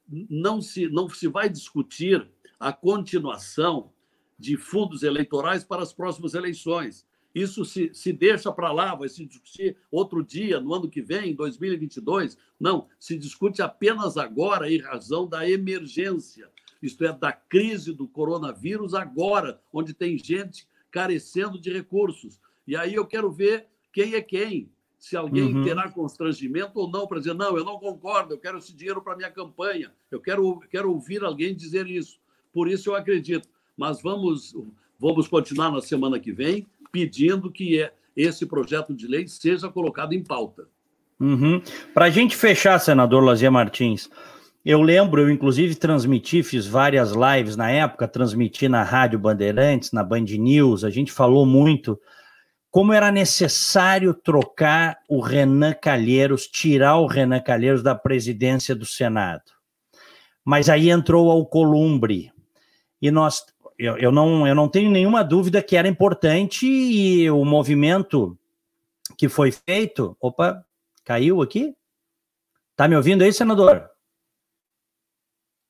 não 0.09 0.61
se, 0.61 0.88
não 0.88 1.09
se 1.09 1.28
vai 1.28 1.48
discutir 1.48 2.28
a 2.59 2.72
continuação 2.72 3.92
de 4.38 4.56
fundos 4.56 5.02
eleitorais 5.02 5.64
para 5.64 5.83
as 5.83 5.92
próximas 5.92 6.35
eleições. 6.35 7.06
Isso 7.35 7.64
se, 7.64 7.90
se 7.94 8.12
deixa 8.12 8.50
para 8.50 8.72
lá, 8.72 8.94
vai 8.94 9.09
se 9.09 9.24
discutir 9.24 9.76
outro 9.90 10.24
dia, 10.24 10.59
no 10.61 10.74
ano 10.74 10.88
que 10.88 11.00
vem, 11.00 11.35
2022. 11.35 12.37
Não, 12.59 12.88
se 12.98 13.16
discute 13.16 13.62
apenas 13.62 14.16
agora, 14.16 14.70
em 14.70 14.80
razão 14.80 15.28
da 15.28 15.48
emergência, 15.48 16.50
isto 16.83 17.04
é, 17.04 17.12
da 17.12 17.33
crise 17.33 17.92
do 17.92 18.09
coronavírus 18.09 18.94
agora, 18.94 19.61
onde 19.72 19.94
tem 19.94 20.18
gente 20.18 20.66
carecendo 20.90 21.61
de 21.61 21.72
recursos. 21.72 22.40
E 22.66 22.74
aí 22.74 22.94
eu 22.94 23.06
quero 23.06 23.30
ver 23.30 23.68
quem 23.92 24.14
é 24.14 24.20
quem, 24.20 24.70
se 24.98 25.16
alguém 25.16 25.55
uhum. 25.55 25.64
terá 25.64 25.90
constrangimento 25.90 26.79
ou 26.79 26.90
não 26.90 27.07
para 27.07 27.18
dizer, 27.18 27.35
não, 27.35 27.57
eu 27.57 27.64
não 27.64 27.79
concordo, 27.79 28.35
eu 28.35 28.38
quero 28.38 28.59
esse 28.59 28.74
dinheiro 28.74 29.00
para 29.00 29.16
minha 29.16 29.31
campanha, 29.31 29.90
eu 30.11 30.20
quero, 30.20 30.61
quero 30.70 30.92
ouvir 30.92 31.24
alguém 31.24 31.55
dizer 31.55 31.87
isso. 31.87 32.18
Por 32.53 32.68
isso 32.68 32.90
eu 32.90 32.94
acredito. 32.94 33.48
Mas 33.76 34.03
vamos, 34.03 34.55
vamos 34.98 35.26
continuar 35.26 35.70
na 35.70 35.81
semana 35.81 36.20
que 36.20 36.33
vem 36.33 36.66
pedindo 36.92 37.50
que 37.50 37.81
é, 37.81 37.92
esse 38.14 38.44
projeto 38.44 38.94
de 38.94 39.07
lei 39.07 39.26
seja 39.26 39.70
colocado 39.70 40.12
em 40.12 40.22
pauta. 40.22 40.68
Uhum. 41.18 41.62
Para 41.94 42.07
a 42.07 42.11
gente 42.11 42.37
fechar, 42.37 42.79
senador 42.79 43.22
Lazier 43.22 43.50
Martins, 43.50 44.11
eu 44.64 44.83
lembro, 44.83 45.22
eu 45.22 45.31
inclusive 45.31 45.74
transmiti, 45.74 46.42
fiz 46.42 46.66
várias 46.66 47.12
lives 47.12 47.57
na 47.57 47.70
época, 47.70 48.07
transmiti 48.07 48.68
na 48.68 48.83
Rádio 48.83 49.18
Bandeirantes, 49.18 49.92
na 49.92 50.03
Band 50.03 50.24
News, 50.24 50.85
a 50.85 50.90
gente 50.90 51.11
falou 51.11 51.46
muito 51.46 51.98
como 52.70 52.92
era 52.92 53.11
necessário 53.11 54.14
trocar 54.14 54.98
o 55.09 55.20
Renan 55.20 55.74
Calheiros, 55.74 56.46
tirar 56.46 56.98
o 56.98 57.06
Renan 57.06 57.40
Calheiros 57.40 57.83
da 57.83 57.94
presidência 57.94 58.74
do 58.74 58.87
Senado. 58.87 59.50
Mas 60.44 60.68
aí 60.68 60.88
entrou 60.88 61.26
o 61.26 61.30
Alcolumbre. 61.30 62.33
E 63.02 63.11
nós, 63.11 63.44
eu, 63.76 63.98
eu, 63.98 64.12
não, 64.12 64.46
eu 64.46 64.54
não 64.54 64.68
tenho 64.68 64.90
nenhuma 64.90 65.24
dúvida 65.24 65.62
que 65.62 65.76
era 65.76 65.88
importante 65.88 66.64
e 66.66 67.28
o 67.30 67.44
movimento 67.44 68.38
que 69.18 69.28
foi 69.28 69.50
feito. 69.50 70.16
Opa, 70.20 70.64
caiu 71.04 71.42
aqui? 71.42 71.74
Tá 72.76 72.87
me 72.87 72.96
ouvindo 72.96 73.22
aí, 73.22 73.33
senador? 73.33 73.90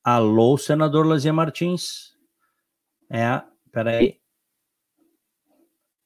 Alô, 0.03 0.57
senador 0.57 1.05
Lazier 1.05 1.33
Martins? 1.33 2.15
É, 3.09 3.41
peraí. 3.71 4.20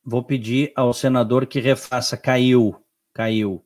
Vou 0.05 0.23
pedir 0.23 0.71
ao 0.75 0.93
senador 0.93 1.47
que 1.47 1.59
refaça. 1.59 2.15
Caiu, 2.15 2.75
caiu. 3.13 3.65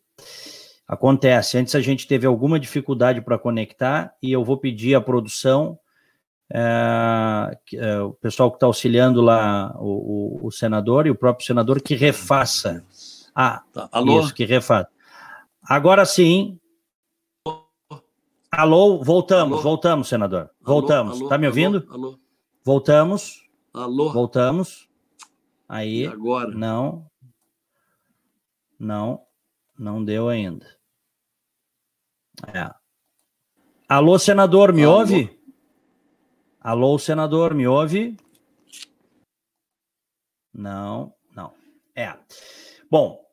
Acontece. 0.87 1.57
Antes 1.57 1.75
a 1.75 1.81
gente 1.81 2.07
teve 2.07 2.25
alguma 2.25 2.59
dificuldade 2.59 3.21
para 3.21 3.37
conectar 3.37 4.13
e 4.23 4.31
eu 4.31 4.43
vou 4.43 4.57
pedir 4.57 4.95
à 4.95 5.01
produção, 5.01 5.77
é, 6.51 7.57
é, 7.73 7.99
o 7.99 8.13
pessoal 8.13 8.49
que 8.49 8.55
está 8.57 8.65
auxiliando 8.65 9.21
lá, 9.21 9.75
o, 9.77 10.39
o, 10.41 10.47
o, 10.47 10.51
senador 10.51 11.05
e 11.05 11.11
o 11.11 11.15
próprio 11.15 11.45
senador, 11.45 11.79
que 11.79 11.93
refaça. 11.93 12.83
Ah, 13.35 13.61
tá. 13.71 13.87
Alô? 13.91 14.21
isso, 14.21 14.33
que 14.33 14.45
refaça. 14.45 14.89
Agora 15.61 16.05
sim. 16.05 16.57
Alô, 18.51 19.03
voltamos, 19.03 19.59
alô? 19.59 19.61
voltamos, 19.61 20.09
senador. 20.09 20.49
Voltamos. 20.59 21.21
Está 21.21 21.37
me 21.37 21.45
ouvindo? 21.45 21.85
Alô, 21.91 22.17
Voltamos. 22.63 23.43
Alô? 23.71 24.11
Voltamos. 24.11 24.88
Aí. 25.69 26.07
Agora? 26.07 26.49
Não. 26.49 27.07
Não. 28.79 29.23
Não 29.77 30.03
deu 30.03 30.27
ainda. 30.27 30.65
É. 32.47 32.73
Alô, 33.87 34.17
senador, 34.17 34.73
me 34.73 34.83
Alô. 34.83 34.99
ouve? 34.99 35.39
Alô, 36.59 36.97
senador, 36.97 37.53
me 37.53 37.67
ouve? 37.67 38.17
Não, 40.53 41.13
não. 41.35 41.53
É. 41.95 42.17
Bom, 42.89 43.23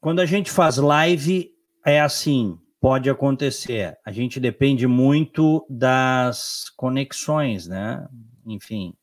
quando 0.00 0.20
a 0.20 0.26
gente 0.26 0.50
faz 0.50 0.76
live, 0.76 1.50
é 1.84 2.00
assim, 2.00 2.60
pode 2.80 3.10
acontecer. 3.10 3.98
A 4.04 4.12
gente 4.12 4.38
depende 4.38 4.86
muito 4.86 5.66
das 5.68 6.70
conexões, 6.76 7.66
né? 7.66 8.06
Enfim, 8.46 8.94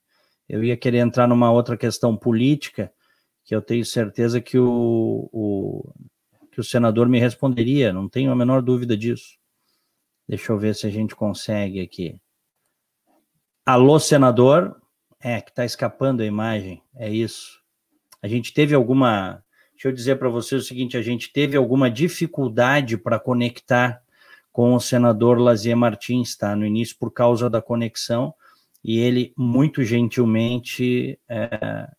eu 0.54 0.64
ia 0.64 0.78
querer 0.78 1.00
entrar 1.00 1.28
numa 1.28 1.52
outra 1.52 1.76
questão 1.76 2.16
política, 2.16 2.94
que 3.44 3.56
eu 3.56 3.62
tenho 3.62 3.84
certeza 3.84 4.40
que 4.40 4.60
o, 4.60 5.28
o, 5.34 5.92
que 6.52 6.60
o 6.60 6.64
senador 6.64 7.10
me 7.10 7.20
responderia, 7.20 7.92
não 7.92 8.08
tenho 8.08 8.32
a 8.32 8.36
menor 8.36 8.62
dúvida 8.62 8.96
disso. 8.96 9.40
Deixa 10.30 10.52
eu 10.52 10.60
ver 10.60 10.76
se 10.76 10.86
a 10.86 10.92
gente 10.92 11.16
consegue 11.16 11.82
aqui. 11.82 12.20
Alô, 13.66 14.00
senador? 14.00 14.80
É, 15.20 15.42
que 15.42 15.50
está 15.50 15.66
escapando 15.66 16.22
a 16.22 16.26
imagem, 16.26 16.84
é 16.96 17.10
isso. 17.10 17.60
A 18.22 18.28
gente 18.28 18.54
teve 18.54 18.76
alguma. 18.76 19.44
Deixa 19.72 19.88
eu 19.88 19.92
dizer 19.92 20.20
para 20.20 20.30
vocês 20.30 20.64
o 20.64 20.68
seguinte: 20.68 20.96
a 20.96 21.02
gente 21.02 21.34
teve 21.34 21.58
alguma 21.58 21.90
dificuldade 21.90 22.96
para 22.96 23.20
conectar 23.20 24.04
com 24.52 24.76
o 24.76 24.80
senador 24.80 25.40
Lazier 25.40 25.76
Martins, 25.76 26.38
tá? 26.38 26.56
No 26.56 26.64
início, 26.64 26.96
por 27.00 27.12
causa 27.12 27.50
da 27.50 27.60
conexão, 27.60 28.36
e 28.84 29.00
ele 29.00 29.34
muito 29.38 29.84
gentilmente 29.84 31.20
é, 31.30 31.90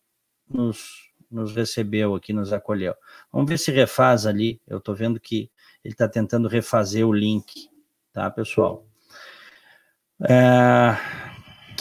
nos, 0.47 1.11
nos 1.31 1.55
recebeu 1.55 2.13
aqui, 2.13 2.31
nos 2.31 2.53
acolheu. 2.53 2.93
Vamos 3.31 3.49
ver 3.49 3.57
se 3.57 3.71
refaz 3.71 4.25
ali. 4.25 4.61
Eu 4.67 4.77
estou 4.77 4.93
vendo 4.93 5.19
que 5.19 5.49
ele 5.83 5.93
está 5.93 6.07
tentando 6.07 6.47
refazer 6.47 7.07
o 7.07 7.13
link, 7.13 7.69
tá, 8.13 8.29
pessoal? 8.29 8.85
É, 10.29 10.95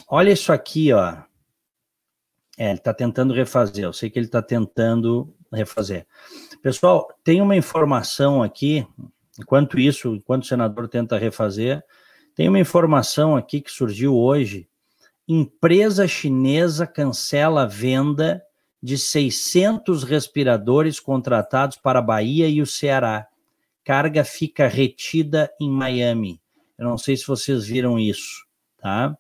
olha 0.08 0.32
isso 0.32 0.52
aqui, 0.52 0.92
ó. 0.92 1.16
É, 2.56 2.70
ele 2.70 2.78
está 2.78 2.94
tentando 2.94 3.34
refazer. 3.34 3.84
Eu 3.84 3.92
sei 3.92 4.08
que 4.08 4.18
ele 4.18 4.26
está 4.26 4.40
tentando 4.40 5.34
refazer. 5.52 6.06
Pessoal, 6.62 7.08
tem 7.22 7.40
uma 7.40 7.56
informação 7.56 8.42
aqui. 8.42 8.86
Enquanto 9.38 9.78
isso, 9.78 10.14
enquanto 10.14 10.44
o 10.44 10.46
senador 10.46 10.88
tenta 10.88 11.18
refazer, 11.18 11.84
tem 12.34 12.48
uma 12.48 12.58
informação 12.58 13.36
aqui 13.36 13.60
que 13.60 13.70
surgiu 13.70 14.16
hoje. 14.16 14.68
Empresa 15.26 16.06
chinesa 16.06 16.86
cancela 16.86 17.62
a 17.62 17.66
venda 17.66 18.42
de 18.82 18.98
600 18.98 20.04
respiradores 20.04 21.00
contratados 21.00 21.78
para 21.78 22.00
a 22.00 22.02
Bahia 22.02 22.48
e 22.48 22.60
o 22.60 22.66
Ceará. 22.66 23.26
Carga 23.82 24.24
fica 24.24 24.68
retida 24.68 25.50
em 25.58 25.70
Miami. 25.70 26.40
Eu 26.76 26.86
não 26.86 26.98
sei 26.98 27.16
se 27.16 27.26
vocês 27.26 27.64
viram 27.64 27.98
isso, 27.98 28.44
tá? 28.78 29.16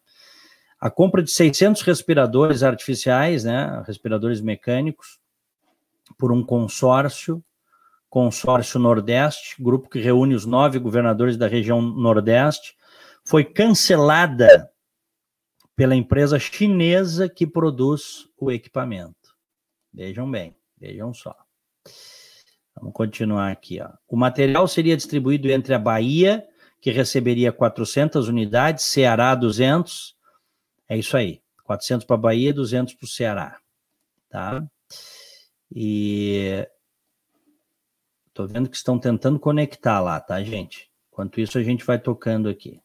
A 0.78 0.90
compra 0.90 1.22
de 1.22 1.30
600 1.30 1.80
respiradores 1.82 2.62
artificiais, 2.62 3.44
né, 3.44 3.82
respiradores 3.86 4.42
mecânicos, 4.42 5.18
por 6.18 6.30
um 6.30 6.44
consórcio, 6.44 7.42
Consórcio 8.14 8.78
Nordeste, 8.78 9.60
grupo 9.60 9.88
que 9.88 9.98
reúne 9.98 10.36
os 10.36 10.46
nove 10.46 10.78
governadores 10.78 11.36
da 11.36 11.48
região 11.48 11.82
Nordeste, 11.82 12.76
foi 13.24 13.42
cancelada 13.42 14.70
pela 15.76 15.94
empresa 15.94 16.38
chinesa 16.38 17.28
que 17.28 17.46
produz 17.46 18.28
o 18.38 18.50
equipamento. 18.50 19.34
Vejam 19.92 20.30
bem, 20.30 20.56
vejam 20.78 21.12
só. 21.12 21.34
Vamos 22.76 22.92
continuar 22.92 23.50
aqui. 23.50 23.80
Ó. 23.80 23.90
O 24.08 24.16
material 24.16 24.66
seria 24.66 24.96
distribuído 24.96 25.50
entre 25.50 25.74
a 25.74 25.78
Bahia, 25.78 26.46
que 26.80 26.90
receberia 26.90 27.52
400 27.52 28.28
unidades, 28.28 28.84
Ceará 28.84 29.34
200. 29.34 30.16
É 30.88 30.96
isso 30.98 31.16
aí. 31.16 31.42
400 31.64 32.06
para 32.06 32.16
a 32.16 32.18
Bahia, 32.18 32.52
200 32.52 32.94
para 32.94 33.04
o 33.04 33.08
Ceará. 33.08 33.58
Tá? 34.28 34.66
E 35.74 36.66
estou 38.28 38.46
vendo 38.46 38.68
que 38.68 38.76
estão 38.76 38.98
tentando 38.98 39.38
conectar 39.38 40.00
lá, 40.00 40.20
tá, 40.20 40.42
gente? 40.42 40.90
Enquanto 41.12 41.40
isso, 41.40 41.56
a 41.56 41.62
gente 41.62 41.84
vai 41.84 41.98
tocando 41.98 42.48
aqui. 42.48 42.80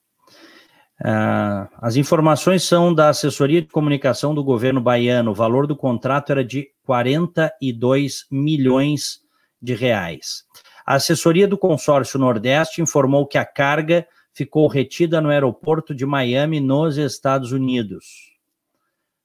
Uh, 1.01 1.69
as 1.77 1.95
informações 1.95 2.63
são 2.63 2.93
da 2.93 3.07
assessoria 3.07 3.61
de 3.61 3.69
comunicação 3.69 4.35
do 4.35 4.43
governo 4.43 4.81
baiano. 4.81 5.31
O 5.31 5.35
valor 5.35 5.65
do 5.65 5.75
contrato 5.75 6.31
era 6.31 6.43
de 6.43 6.69
42 6.85 8.25
milhões 8.29 9.21
de 9.61 9.73
reais. 9.73 10.43
A 10.85 10.95
assessoria 10.95 11.47
do 11.47 11.57
consórcio 11.57 12.19
Nordeste 12.19 12.81
informou 12.81 13.25
que 13.25 13.37
a 13.37 13.45
carga 13.45 14.05
ficou 14.33 14.67
retida 14.67 15.21
no 15.21 15.29
aeroporto 15.29 15.95
de 15.95 16.05
Miami, 16.05 16.59
nos 16.59 16.97
Estados 16.97 17.51
Unidos. 17.51 18.33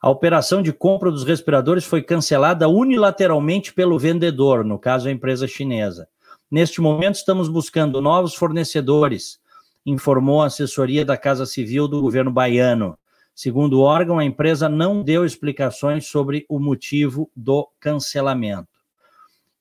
a 0.01 0.09
operação 0.09 0.61
de 0.61 0.73
compra 0.73 1.09
dos 1.09 1.23
respiradores 1.23 1.85
foi 1.85 2.01
cancelada 2.01 2.67
unilateralmente 2.67 3.73
pelo 3.73 3.97
vendedor, 3.97 4.65
no 4.65 4.77
caso 4.77 5.07
a 5.07 5.11
empresa 5.11 5.47
chinesa. 5.47 6.09
Neste 6.49 6.81
momento, 6.81 7.15
estamos 7.15 7.47
buscando 7.47 8.01
novos 8.01 8.33
fornecedores 8.35 9.39
informou 9.87 10.41
a 10.41 10.47
assessoria 10.47 11.05
da 11.05 11.15
Casa 11.17 11.45
Civil 11.45 11.87
do 11.87 12.01
governo 12.01 12.29
baiano. 12.29 12.99
Segundo 13.33 13.79
o 13.79 13.81
órgão, 13.81 14.19
a 14.19 14.25
empresa 14.25 14.67
não 14.67 15.01
deu 15.01 15.23
explicações 15.23 16.07
sobre 16.07 16.45
o 16.49 16.59
motivo 16.59 17.31
do 17.33 17.71
cancelamento. 17.79 18.67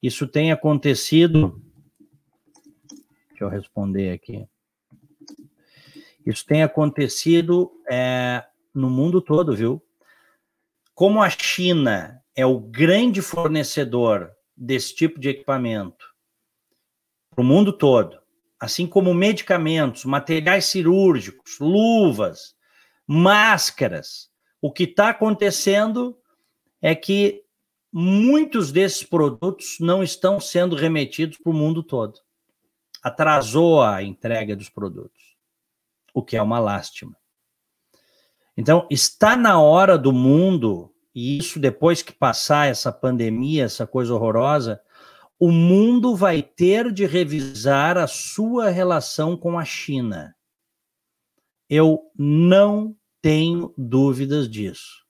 Isso 0.03 0.27
tem 0.27 0.51
acontecido. 0.51 1.63
Deixa 3.29 3.45
eu 3.45 3.49
responder 3.49 4.11
aqui. 4.11 4.49
Isso 6.27 6.45
tem 6.45 6.65
acontecido 6.65 7.71
é, 7.89 8.45
no 8.75 8.91
mundo 8.91 9.21
todo, 9.21 9.55
viu? 9.55 9.81
Como 10.93 11.23
a 11.23 11.31
China 11.31 12.21
é 12.35 12.45
o 12.45 12.59
grande 12.59 13.23
fornecedor 13.23 14.33
desse 14.57 14.93
tipo 14.93 15.21
de 15.21 15.29
equipamento 15.29 16.13
para 17.31 17.43
o 17.43 17.45
mundo 17.45 17.73
todo, 17.73 18.19
assim 18.59 18.87
como 18.87 19.15
medicamentos, 19.15 20.05
materiais 20.05 20.67
cirúrgicos, 20.67 21.59
luvas, 21.61 22.55
máscaras. 23.07 24.31
O 24.61 24.73
que 24.73 24.85
está 24.85 25.11
acontecendo 25.11 26.19
é 26.81 26.95
que 26.95 27.45
muitos 27.93 28.73
desses 28.73 29.03
produtos 29.03 29.77
não 29.81 30.03
estão 30.03 30.41
sendo 30.41 30.75
remetidos 30.75 31.39
para 31.39 31.51
o 31.51 31.55
mundo 31.55 31.83
todo. 31.83 32.21
Atrasou 33.03 33.83
a 33.83 34.03
entrega 34.03 34.57
dos 34.57 34.69
produtos, 34.69 35.37
o 36.13 36.23
que 36.23 36.37
é 36.37 36.43
uma 36.43 36.59
lástima. 36.59 37.17
Então, 38.57 38.87
está 38.91 39.37
na 39.37 39.61
hora 39.61 39.99
do 39.99 40.13
mundo, 40.13 40.93
e 41.15 41.37
isso 41.39 41.61
depois 41.61 42.03
que 42.03 42.13
passar 42.13 42.69
essa 42.69 42.91
pandemia, 42.91 43.65
essa 43.65 43.87
coisa 43.87 44.15
horrorosa, 44.15 44.81
o 45.39 45.53
mundo 45.53 46.17
vai 46.17 46.43
ter 46.43 46.91
de 46.91 47.05
revisar 47.05 47.99
a 47.99 48.07
sua 48.07 48.71
relação 48.71 49.37
com 49.37 49.59
a 49.59 49.65
China. 49.65 50.35
Eu 51.69 52.01
não 52.17 52.97
tenho 53.21 53.75
dúvidas 53.77 54.49
disso. 54.49 55.05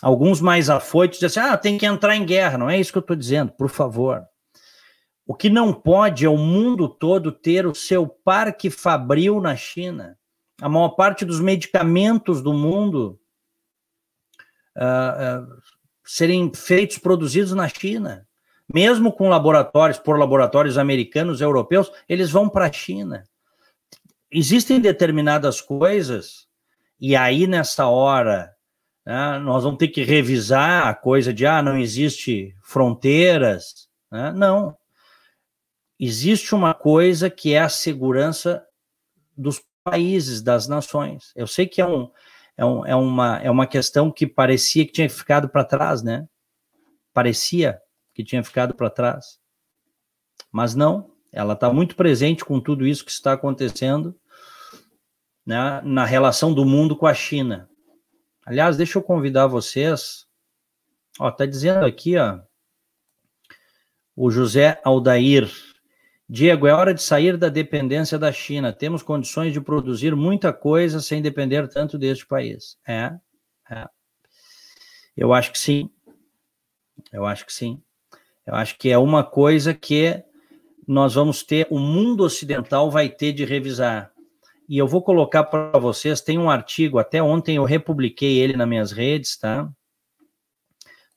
Alguns 0.00 0.40
mais 0.40 0.70
afoitos 0.70 1.18
dizem 1.18 1.42
assim, 1.42 1.52
ah, 1.52 1.56
tem 1.56 1.76
que 1.76 1.86
entrar 1.86 2.14
em 2.14 2.24
guerra. 2.24 2.56
Não 2.56 2.70
é 2.70 2.78
isso 2.78 2.92
que 2.92 2.98
eu 2.98 3.00
estou 3.00 3.16
dizendo, 3.16 3.52
por 3.52 3.68
favor. 3.68 4.24
O 5.26 5.34
que 5.34 5.50
não 5.50 5.72
pode 5.72 6.24
é 6.24 6.28
o 6.28 6.36
mundo 6.36 6.88
todo 6.88 7.32
ter 7.32 7.66
o 7.66 7.74
seu 7.74 8.06
parque 8.06 8.70
fabril 8.70 9.40
na 9.40 9.56
China. 9.56 10.16
A 10.60 10.68
maior 10.68 10.90
parte 10.90 11.24
dos 11.24 11.40
medicamentos 11.40 12.40
do 12.40 12.52
mundo 12.52 13.18
uh, 14.76 15.42
uh, 15.42 15.62
serem 16.04 16.52
feitos, 16.54 16.98
produzidos 16.98 17.52
na 17.52 17.68
China 17.68 18.27
mesmo 18.72 19.12
com 19.12 19.28
laboratórios, 19.28 19.98
por 19.98 20.18
laboratórios 20.18 20.76
americanos, 20.76 21.40
europeus, 21.40 21.90
eles 22.08 22.30
vão 22.30 22.48
para 22.48 22.66
a 22.66 22.72
China. 22.72 23.24
Existem 24.30 24.80
determinadas 24.80 25.60
coisas, 25.60 26.46
e 27.00 27.16
aí 27.16 27.46
nessa 27.46 27.86
hora 27.86 28.54
né, 29.08 29.38
nós 29.38 29.64
vamos 29.64 29.78
ter 29.78 29.88
que 29.88 30.02
revisar 30.02 30.86
a 30.86 30.94
coisa 30.94 31.32
de 31.32 31.46
ah, 31.46 31.62
não 31.62 31.78
existe 31.78 32.54
fronteiras. 32.62 33.88
Né? 34.10 34.32
Não. 34.32 34.76
Existe 35.98 36.54
uma 36.54 36.74
coisa 36.74 37.30
que 37.30 37.54
é 37.54 37.60
a 37.60 37.70
segurança 37.70 38.62
dos 39.34 39.62
países, 39.82 40.42
das 40.42 40.68
nações. 40.68 41.32
Eu 41.34 41.46
sei 41.46 41.66
que 41.66 41.80
é, 41.80 41.86
um, 41.86 42.10
é, 42.54 42.64
um, 42.64 42.86
é, 42.86 42.94
uma, 42.94 43.38
é 43.38 43.50
uma 43.50 43.66
questão 43.66 44.10
que 44.10 44.26
parecia 44.26 44.84
que 44.84 44.92
tinha 44.92 45.08
ficado 45.08 45.48
para 45.48 45.64
trás, 45.64 46.02
né? 46.02 46.28
Parecia, 47.14 47.80
que 48.18 48.24
tinha 48.24 48.42
ficado 48.42 48.74
para 48.74 48.90
trás. 48.90 49.38
Mas 50.50 50.74
não, 50.74 51.12
ela 51.30 51.52
está 51.52 51.72
muito 51.72 51.94
presente 51.94 52.44
com 52.44 52.60
tudo 52.60 52.84
isso 52.84 53.04
que 53.04 53.12
está 53.12 53.34
acontecendo 53.34 54.18
né, 55.46 55.80
na 55.84 56.04
relação 56.04 56.52
do 56.52 56.64
mundo 56.64 56.96
com 56.96 57.06
a 57.06 57.14
China. 57.14 57.70
Aliás, 58.44 58.76
deixa 58.76 58.98
eu 58.98 59.04
convidar 59.04 59.46
vocês. 59.46 60.26
Ó, 61.20 61.30
tá 61.30 61.46
dizendo 61.46 61.84
aqui, 61.84 62.16
ó, 62.16 62.40
o 64.16 64.32
José 64.32 64.80
Aldair. 64.82 65.48
Diego, 66.28 66.66
é 66.66 66.72
hora 66.72 66.92
de 66.92 67.04
sair 67.04 67.36
da 67.36 67.48
dependência 67.48 68.18
da 68.18 68.32
China. 68.32 68.72
Temos 68.72 69.00
condições 69.00 69.52
de 69.52 69.60
produzir 69.60 70.16
muita 70.16 70.52
coisa 70.52 71.00
sem 71.00 71.22
depender 71.22 71.68
tanto 71.68 71.96
deste 71.96 72.26
país. 72.26 72.76
É, 72.84 73.16
é. 73.70 73.88
Eu 75.16 75.32
acho 75.32 75.52
que 75.52 75.58
sim. 75.58 75.88
Eu 77.12 77.24
acho 77.24 77.46
que 77.46 77.52
sim. 77.52 77.80
Eu 78.48 78.54
acho 78.54 78.78
que 78.78 78.88
é 78.88 78.96
uma 78.96 79.22
coisa 79.22 79.74
que 79.74 80.24
nós 80.86 81.16
vamos 81.16 81.42
ter, 81.42 81.66
o 81.68 81.78
mundo 81.78 82.24
ocidental 82.24 82.90
vai 82.90 83.10
ter 83.10 83.34
de 83.34 83.44
revisar. 83.44 84.10
E 84.66 84.78
eu 84.78 84.88
vou 84.88 85.02
colocar 85.02 85.44
para 85.44 85.78
vocês, 85.78 86.22
tem 86.22 86.38
um 86.38 86.48
artigo, 86.48 86.98
até 86.98 87.22
ontem 87.22 87.56
eu 87.56 87.64
republiquei 87.64 88.38
ele 88.38 88.56
nas 88.56 88.66
minhas 88.66 88.90
redes, 88.90 89.36
tá? 89.36 89.70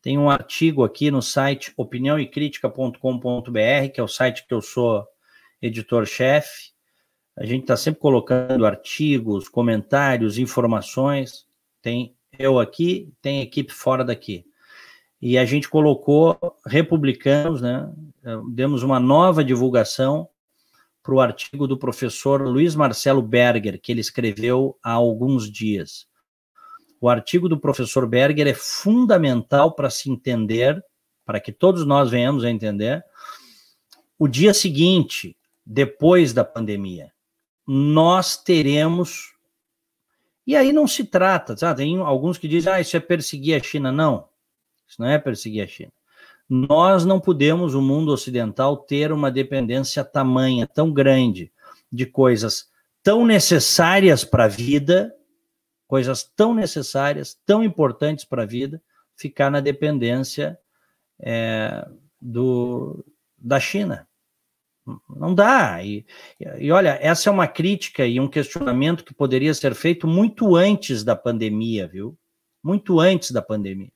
Tem 0.02 0.18
um 0.18 0.30
artigo 0.30 0.84
aqui 0.84 1.10
no 1.10 1.22
site 1.22 1.72
opiniãoecritica.com.br, 1.78 3.92
que 3.94 4.02
é 4.02 4.04
o 4.04 4.10
site 4.10 4.46
que 4.46 4.54
eu 4.54 4.62
sou 4.62 5.08
editor-chefe. 5.62 6.72
A 7.38 7.46
gente 7.46 7.62
está 7.62 7.78
sempre 7.78 8.02
colocando 8.02 8.66
artigos, 8.66 9.48
comentários, 9.48 10.38
informações. 10.38 11.48
Tem 11.82 12.14
eu 12.38 12.60
aqui, 12.60 13.14
tem 13.22 13.42
equipe 13.42 13.72
fora 13.72 14.04
daqui 14.04 14.51
e 15.22 15.38
a 15.38 15.46
gente 15.46 15.70
colocou 15.70 16.38
republicanos, 16.66 17.62
né? 17.62 17.92
Demos 18.52 18.82
uma 18.82 19.00
nova 19.00 19.44
divulgação 19.44 20.28
para 21.04 21.14
o 21.14 21.22
artigo 21.22 21.68
do 21.68 21.78
professor 21.78 22.42
Luiz 22.42 22.76
Marcelo 22.76 23.22
Berger, 23.22 23.80
que 23.80 23.92
ele 23.92 24.02
escreveu 24.02 24.78
há 24.82 24.92
alguns 24.92 25.52
dias. 25.52 26.10
o 27.00 27.10
artigo 27.10 27.50
do 27.50 27.60
professor 27.60 28.08
Berger 28.08 28.48
é 28.48 28.54
fundamental 28.54 29.74
para 29.74 29.90
se 29.90 30.10
entender, 30.10 30.84
para 31.26 31.40
que 31.40 31.52
todos 31.52 31.84
nós 31.84 32.12
venhamos 32.12 32.44
a 32.44 32.52
entender, 32.52 33.04
o 34.20 34.28
dia 34.28 34.54
seguinte, 34.54 35.36
depois 35.66 36.32
da 36.32 36.46
pandemia. 36.46 37.12
Nós 37.66 38.38
teremos. 38.38 39.34
E 40.46 40.56
aí 40.56 40.72
não 40.72 40.88
se 40.88 41.04
trata, 41.04 41.58
sabe? 41.58 41.78
Tem 41.78 41.98
alguns 42.00 42.38
que 42.38 42.48
dizem, 42.48 42.72
ah, 42.72 42.82
isso 42.82 42.96
é 42.96 43.00
perseguir 43.00 43.60
a 43.60 43.64
China. 43.64 43.92
Não, 43.92 44.28
isso 44.92 45.02
não 45.02 45.08
é 45.08 45.18
perseguir 45.18 45.64
a 45.64 45.68
China. 45.68 45.92
Nós 46.50 47.06
não 47.06 47.20
podemos, 47.20 47.74
o 47.74 47.82
mundo 47.82 48.12
ocidental, 48.12 48.78
ter 48.78 49.12
uma 49.12 49.32
dependência 49.32 50.04
tamanha, 50.04 50.68
tão 50.68 50.92
grande, 50.92 51.52
de 51.92 52.06
coisas 52.06 52.70
tão 53.04 53.26
necessárias 53.26 54.24
para 54.24 54.46
a 54.46 54.48
vida 54.48 55.16
coisas 55.92 56.24
tão 56.24 56.54
necessárias, 56.54 57.38
tão 57.46 57.62
importantes 57.62 58.24
para 58.24 58.44
a 58.44 58.46
vida, 58.46 58.82
ficar 59.14 59.52
na 59.52 59.60
dependência 59.60 60.58
é, 61.20 61.86
do, 62.22 63.04
da 63.38 63.60
China. 63.60 64.08
Não 65.10 65.36
dá. 65.36 65.84
E, 65.84 66.06
e 66.60 66.72
olha, 66.72 66.98
essa 67.02 67.30
é 67.30 67.34
uma 67.34 67.46
crítica 67.46 68.08
e 68.08 68.22
um 68.22 68.30
questionamento 68.30 69.04
que 69.04 69.14
poderia 69.14 69.54
ser 69.54 69.76
feito 69.76 70.08
muito 70.08 70.56
antes 70.56 71.04
da 71.04 71.14
pandemia, 71.14 71.90
viu? 71.90 72.18
Muito 72.64 72.98
antes 72.98 73.32
da 73.32 73.42
pandemia. 73.42 73.92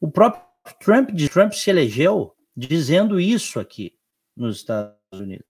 O 0.00 0.10
próprio 0.10 0.42
Trump, 0.80 1.10
Trump 1.30 1.52
se 1.52 1.68
elegeu 1.70 2.34
dizendo 2.56 3.20
isso 3.20 3.60
aqui 3.60 3.96
nos 4.34 4.56
Estados 4.56 4.96
Unidos. 5.12 5.46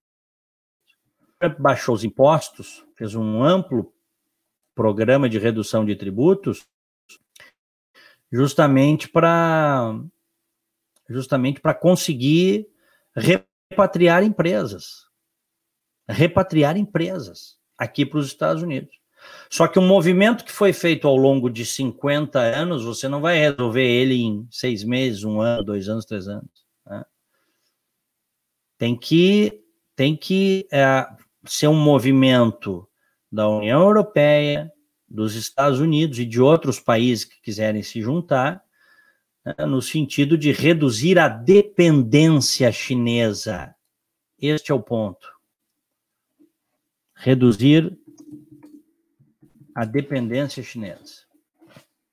Trump 1.39 1.59
baixou 1.59 1.95
os 1.95 2.05
impostos, 2.05 2.85
fez 2.97 3.15
um 3.15 3.43
amplo 3.43 3.95
programa 4.75 5.29
de 5.29 5.39
redução 5.39 5.85
de 5.85 5.97
tributos, 5.97 6.67
justamente 8.31 9.09
para 9.09 9.99
justamente 11.09 11.61
para 11.61 11.75
conseguir 11.75 12.69
repatriar 13.15 14.23
empresas, 14.23 15.09
repatriar 16.09 16.77
empresas 16.77 17.59
aqui 17.77 18.07
para 18.07 18.19
os 18.19 18.27
Estados 18.27 18.63
Unidos. 18.63 19.00
Só 19.51 19.67
que 19.67 19.79
um 19.79 19.87
movimento 19.87 20.45
que 20.45 20.53
foi 20.53 20.73
feito 20.73 21.09
ao 21.09 21.17
longo 21.17 21.51
de 21.51 21.65
50 21.67 22.39
anos, 22.39 22.85
você 22.85 23.09
não 23.09 23.21
vai 23.21 23.37
resolver 23.39 23.85
ele 23.85 24.15
em 24.15 24.47
seis 24.51 24.85
meses, 24.85 25.25
um 25.25 25.41
ano, 25.41 25.65
dois 25.65 25.89
anos, 25.89 26.05
três 26.05 26.29
anos. 26.29 26.51
Né? 26.87 27.05
Tem 28.79 28.97
que, 28.97 29.63
tem 29.97 30.17
que 30.17 30.69
é, 30.73 31.07
ser 31.45 31.69
um 31.69 31.81
movimento 31.81 32.89
da 33.31 33.49
União 33.49 33.81
Europeia, 33.83 34.73
dos 35.09 35.35
Estados 35.35 35.81
Unidos 35.81 36.19
e 36.21 36.25
de 36.25 36.41
outros 36.41 36.79
países 36.79 37.25
que 37.25 37.41
quiserem 37.43 37.83
se 37.83 38.01
juntar, 38.01 38.63
né, 39.45 39.67
no 39.67 39.83
sentido 39.83 40.39
de 40.39 40.53
reduzir 40.53 41.19
a 41.19 41.29
dependência 41.29 42.71
chinesa. 42.71 43.75
Este 44.39 44.71
é 44.71 44.75
o 44.75 44.81
ponto. 44.81 45.29
Reduzir 47.15 47.99
a 49.81 49.85
dependência 49.87 50.63
chinesa. 50.63 51.23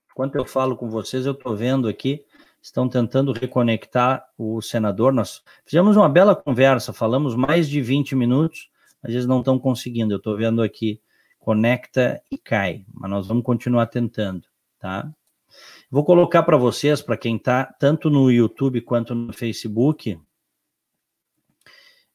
Enquanto 0.10 0.36
eu 0.36 0.45
falo 0.45 0.77
com 0.77 0.89
vocês, 0.89 1.25
eu 1.25 1.34
estou 1.34 1.53
vendo 1.53 1.89
aqui, 1.89 2.23
estão 2.62 2.88
tentando 2.88 3.34
reconectar 3.34 4.25
o 4.38 4.62
senador. 4.62 5.12
Nós 5.12 5.43
fizemos 5.65 5.97
uma 5.97 6.08
bela 6.08 6.34
conversa, 6.34 6.93
falamos 6.93 7.36
mais 7.36 7.67
de 7.67 7.82
20 7.82 8.15
minutos, 8.15 8.69
mas 9.03 9.12
eles 9.12 9.25
não 9.25 9.39
estão 9.39 9.60
conseguindo. 9.60 10.13
Eu 10.13 10.17
estou 10.17 10.38
vendo 10.38 10.62
aqui 10.62 11.01
conecta 11.41 12.23
e 12.32 12.38
cai, 12.38 12.86
mas 12.93 13.12
nós 13.12 13.27
vamos 13.27 13.43
continuar 13.43 13.88
tentando, 13.88 14.47
tá? 14.80 15.13
Vou 15.91 16.06
colocar 16.06 16.43
para 16.43 16.56
vocês, 16.56 17.01
para 17.01 17.17
quem 17.17 17.36
está 17.36 17.65
tanto 17.65 18.10
no 18.10 18.32
YouTube 18.32 18.80
quanto 18.80 19.13
no 19.13 19.34
Facebook, 19.34 20.17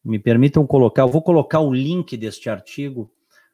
me 0.02 0.18
permitam 0.18 0.66
colocar, 0.66 1.02
eu 1.02 1.08
vou 1.08 1.20
colocar 1.20 1.60
o 1.60 1.74
link 1.74 2.16
deste 2.16 2.48
artigo 2.48 3.12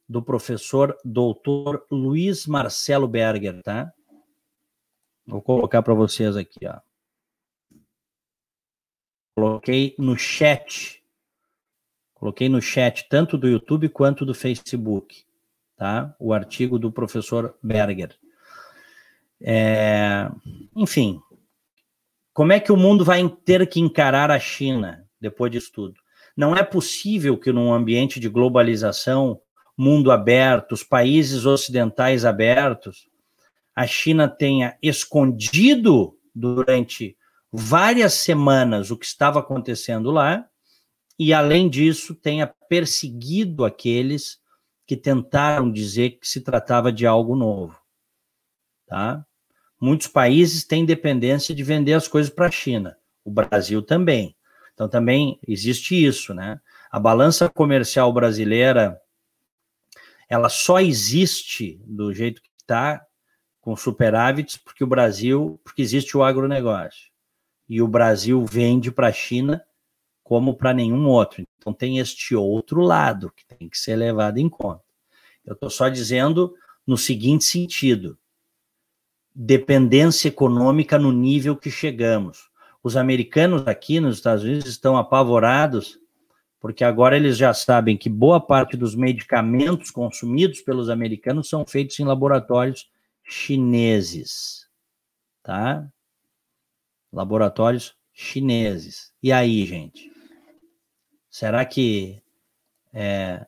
do 0.09 0.23
professor 0.23 0.97
doutor 1.05 1.87
Luiz 1.91 2.47
Marcelo 2.47 3.07
Berger, 3.07 3.63
tá? 3.63 3.93
Vou 5.27 5.43
colocar 5.43 5.83
para 5.83 5.95
vocês 5.95 6.37
aqui, 6.37 6.67
ó. 6.67 6.81
Coloquei 9.37 9.95
no 9.99 10.17
chat. 10.17 11.05
Coloquei 12.15 12.49
no 12.49 12.61
chat 12.61 13.07
tanto 13.09 13.37
do 13.37 13.47
YouTube 13.47 13.89
quanto 13.91 14.25
do 14.25 14.35
Facebook 14.35 15.29
tá? 15.79 16.15
O 16.19 16.35
artigo 16.35 16.79
do 16.79 16.93
professor 16.93 17.57
Berger. 17.63 18.15
É, 19.41 20.29
enfim, 20.77 21.21
como 22.35 22.53
é 22.53 22.59
que 22.59 22.73
o 22.73 22.77
mundo 22.77 23.05
vai 23.05 23.27
ter 23.45 23.67
que 23.69 23.81
encarar 23.81 24.31
a 24.31 24.41
China 24.41 25.07
depois 25.21 25.53
disso 25.53 25.71
tudo? 25.73 25.95
Não 26.37 26.55
é 26.55 26.65
possível 26.65 27.39
que 27.39 27.53
num 27.53 27.73
ambiente 27.73 28.19
de 28.19 28.29
globalização, 28.29 29.41
mundo 29.79 30.11
aberto, 30.11 30.73
os 30.73 30.83
países 30.83 31.47
ocidentais 31.47 32.25
abertos, 32.25 33.09
a 33.73 33.87
China 33.87 34.27
tenha 34.27 34.77
escondido 34.83 36.19
durante 36.35 37.17
várias 37.53 38.15
semanas 38.15 38.91
o 38.91 38.99
que 38.99 39.07
estava 39.07 39.39
acontecendo 39.39 40.11
lá 40.11 40.45
e, 41.17 41.33
além 41.33 41.69
disso, 41.69 42.13
tenha 42.13 42.53
perseguido 42.69 43.65
aqueles 43.65 44.41
que 44.85 44.97
tentaram 44.97 45.71
dizer 45.71 46.19
que 46.19 46.27
se 46.27 46.41
tratava 46.41 46.91
de 46.91 47.07
algo 47.07 47.37
novo. 47.37 47.79
Tá? 48.85 49.25
Muitos 49.81 50.09
países 50.09 50.65
têm 50.65 50.85
dependência 50.85 51.55
de 51.55 51.63
vender 51.63 51.93
as 51.93 52.09
coisas 52.09 52.33
para 52.33 52.47
a 52.47 52.51
China, 52.51 52.97
o 53.25 53.31
Brasil 53.31 53.81
também. 53.81 54.35
Então 54.75 54.89
também 54.89 55.39
existe 55.47 55.95
isso, 56.05 56.35
né? 56.35 56.61
A 56.91 56.99
balança 56.99 57.49
comercial 57.49 58.13
brasileira 58.13 59.01
ela 60.29 60.49
só 60.49 60.81
existe 60.81 61.81
do 61.85 62.13
jeito 62.13 62.43
que 62.43 62.51
está, 62.61 63.05
com 63.61 63.75
superávites, 63.77 64.57
porque 64.57 64.85
o 64.85 64.87
Brasil, 64.87 65.61
porque 65.65 65.83
existe 65.83 66.17
o 66.17 66.23
agronegócio. 66.23 67.11
E 67.69 67.83
o 67.83 67.89
Brasil 67.89 68.45
vende 68.45 68.91
para 68.91 69.09
a 69.09 69.13
China 69.13 69.63
como 70.23 70.55
para 70.55 70.75
nenhum 70.75 71.07
outro. 71.07 71.43
Então 71.57 71.73
tem 71.73 71.99
este 71.99 72.35
outro 72.35 72.81
lado 72.81 73.33
que 73.35 73.47
tem 73.47 73.69
que 73.69 73.79
ser 73.79 73.97
levado 73.97 74.39
em 74.39 74.49
conta. 74.49 74.85
Eu 75.45 75.55
estou 75.55 75.71
só 75.71 75.89
dizendo 75.89 76.55
no 76.87 76.97
seguinte 76.97 77.45
sentido: 77.45 78.19
dependência 79.35 80.29
econômica 80.29 80.99
no 80.99 81.13
nível 81.13 81.57
que 81.57 81.71
chegamos. 81.71 82.51
Os 82.83 82.97
americanos 82.97 83.67
aqui 83.67 84.01
nos 84.01 84.17
Estados 84.17 84.45
Unidos 84.45 84.67
estão 84.67 84.97
apavorados 84.97 85.99
porque 86.61 86.85
agora 86.85 87.17
eles 87.17 87.37
já 87.37 87.55
sabem 87.55 87.97
que 87.97 88.09
boa 88.09 88.41
parte 88.41 88.77
dos 88.77 88.95
medicamentos 88.95 89.91
consumidos 89.91 90.61
pelos 90.61 90.91
americanos 90.91 91.49
são 91.49 91.65
feitos 91.65 91.99
em 92.01 92.05
laboratórios 92.05 92.91
chineses, 93.23 94.69
tá? 95.43 95.89
Laboratórios 97.13 97.97
chineses. 98.13 99.13
E 99.23 99.33
aí, 99.33 99.65
gente? 99.65 100.11
Será 101.31 101.65
que 101.65 102.21
é, 102.93 103.47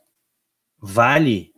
vale 0.78 1.52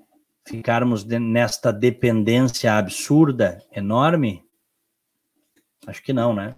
ficarmos 0.46 1.04
nesta 1.04 1.72
dependência 1.72 2.74
absurda, 2.74 3.62
enorme? 3.70 4.42
Acho 5.86 6.02
que 6.02 6.12
não, 6.12 6.32
né? 6.34 6.54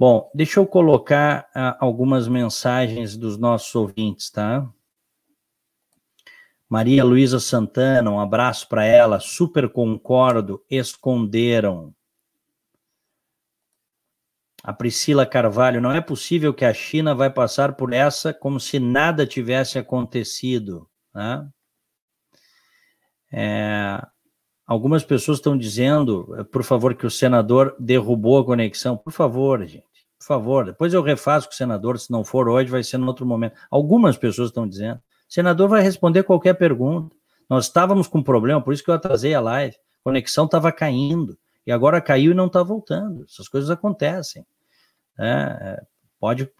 Bom, 0.00 0.30
deixa 0.34 0.58
eu 0.58 0.66
colocar 0.66 1.50
uh, 1.54 1.76
algumas 1.78 2.26
mensagens 2.26 3.18
dos 3.18 3.36
nossos 3.36 3.74
ouvintes, 3.74 4.30
tá? 4.30 4.66
Maria 6.66 7.04
Luísa 7.04 7.38
Santana, 7.38 8.10
um 8.10 8.18
abraço 8.18 8.66
para 8.66 8.82
ela. 8.82 9.20
Super 9.20 9.68
concordo, 9.68 10.64
esconderam. 10.70 11.94
A 14.62 14.72
Priscila 14.72 15.26
Carvalho, 15.26 15.82
não 15.82 15.92
é 15.92 16.00
possível 16.00 16.54
que 16.54 16.64
a 16.64 16.72
China 16.72 17.14
vai 17.14 17.28
passar 17.28 17.74
por 17.74 17.92
essa 17.92 18.32
como 18.32 18.58
se 18.58 18.80
nada 18.80 19.26
tivesse 19.26 19.78
acontecido. 19.78 20.88
Né? 21.14 21.46
É, 23.30 24.02
algumas 24.66 25.04
pessoas 25.04 25.36
estão 25.36 25.58
dizendo, 25.58 26.48
por 26.50 26.62
favor, 26.64 26.94
que 26.94 27.04
o 27.04 27.10
senador 27.10 27.76
derrubou 27.78 28.38
a 28.38 28.46
conexão. 28.46 28.96
Por 28.96 29.12
favor, 29.12 29.62
gente, 29.66 29.89
por 30.20 30.26
favor. 30.26 30.66
Depois 30.66 30.92
eu 30.92 31.02
refaço 31.02 31.48
com 31.48 31.54
o 31.54 31.56
senador, 31.56 31.98
se 31.98 32.10
não 32.10 32.22
for 32.22 32.46
hoje, 32.46 32.70
vai 32.70 32.84
ser 32.84 32.98
em 32.98 33.04
outro 33.04 33.24
momento. 33.24 33.54
Algumas 33.70 34.18
pessoas 34.18 34.50
estão 34.50 34.68
dizendo. 34.68 34.98
O 34.98 35.32
senador 35.32 35.68
vai 35.68 35.80
responder 35.82 36.22
qualquer 36.24 36.54
pergunta. 36.54 37.16
Nós 37.48 37.64
estávamos 37.64 38.06
com 38.06 38.22
problema, 38.22 38.60
por 38.60 38.74
isso 38.74 38.84
que 38.84 38.90
eu 38.90 38.94
atrasei 38.94 39.34
a 39.34 39.40
live. 39.40 39.74
A 39.74 40.04
conexão 40.04 40.44
estava 40.44 40.70
caindo 40.70 41.38
e 41.66 41.72
agora 41.72 42.00
caiu 42.02 42.32
e 42.32 42.34
não 42.34 42.46
está 42.46 42.62
voltando. 42.62 43.24
Essas 43.24 43.48
coisas 43.48 43.70
acontecem. 43.70 44.44
É, 45.18 45.82
pode 46.18 46.50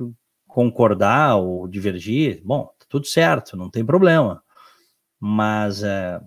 concordar 0.49 1.37
ou 1.37 1.69
divergir, 1.69 2.41
bom, 2.43 2.65
tá 2.79 2.87
tudo 2.89 3.07
certo, 3.07 3.57
não 3.57 3.71
tem 3.71 3.85
problema. 3.85 4.43
Mas 5.19 5.83
é, 5.83 6.19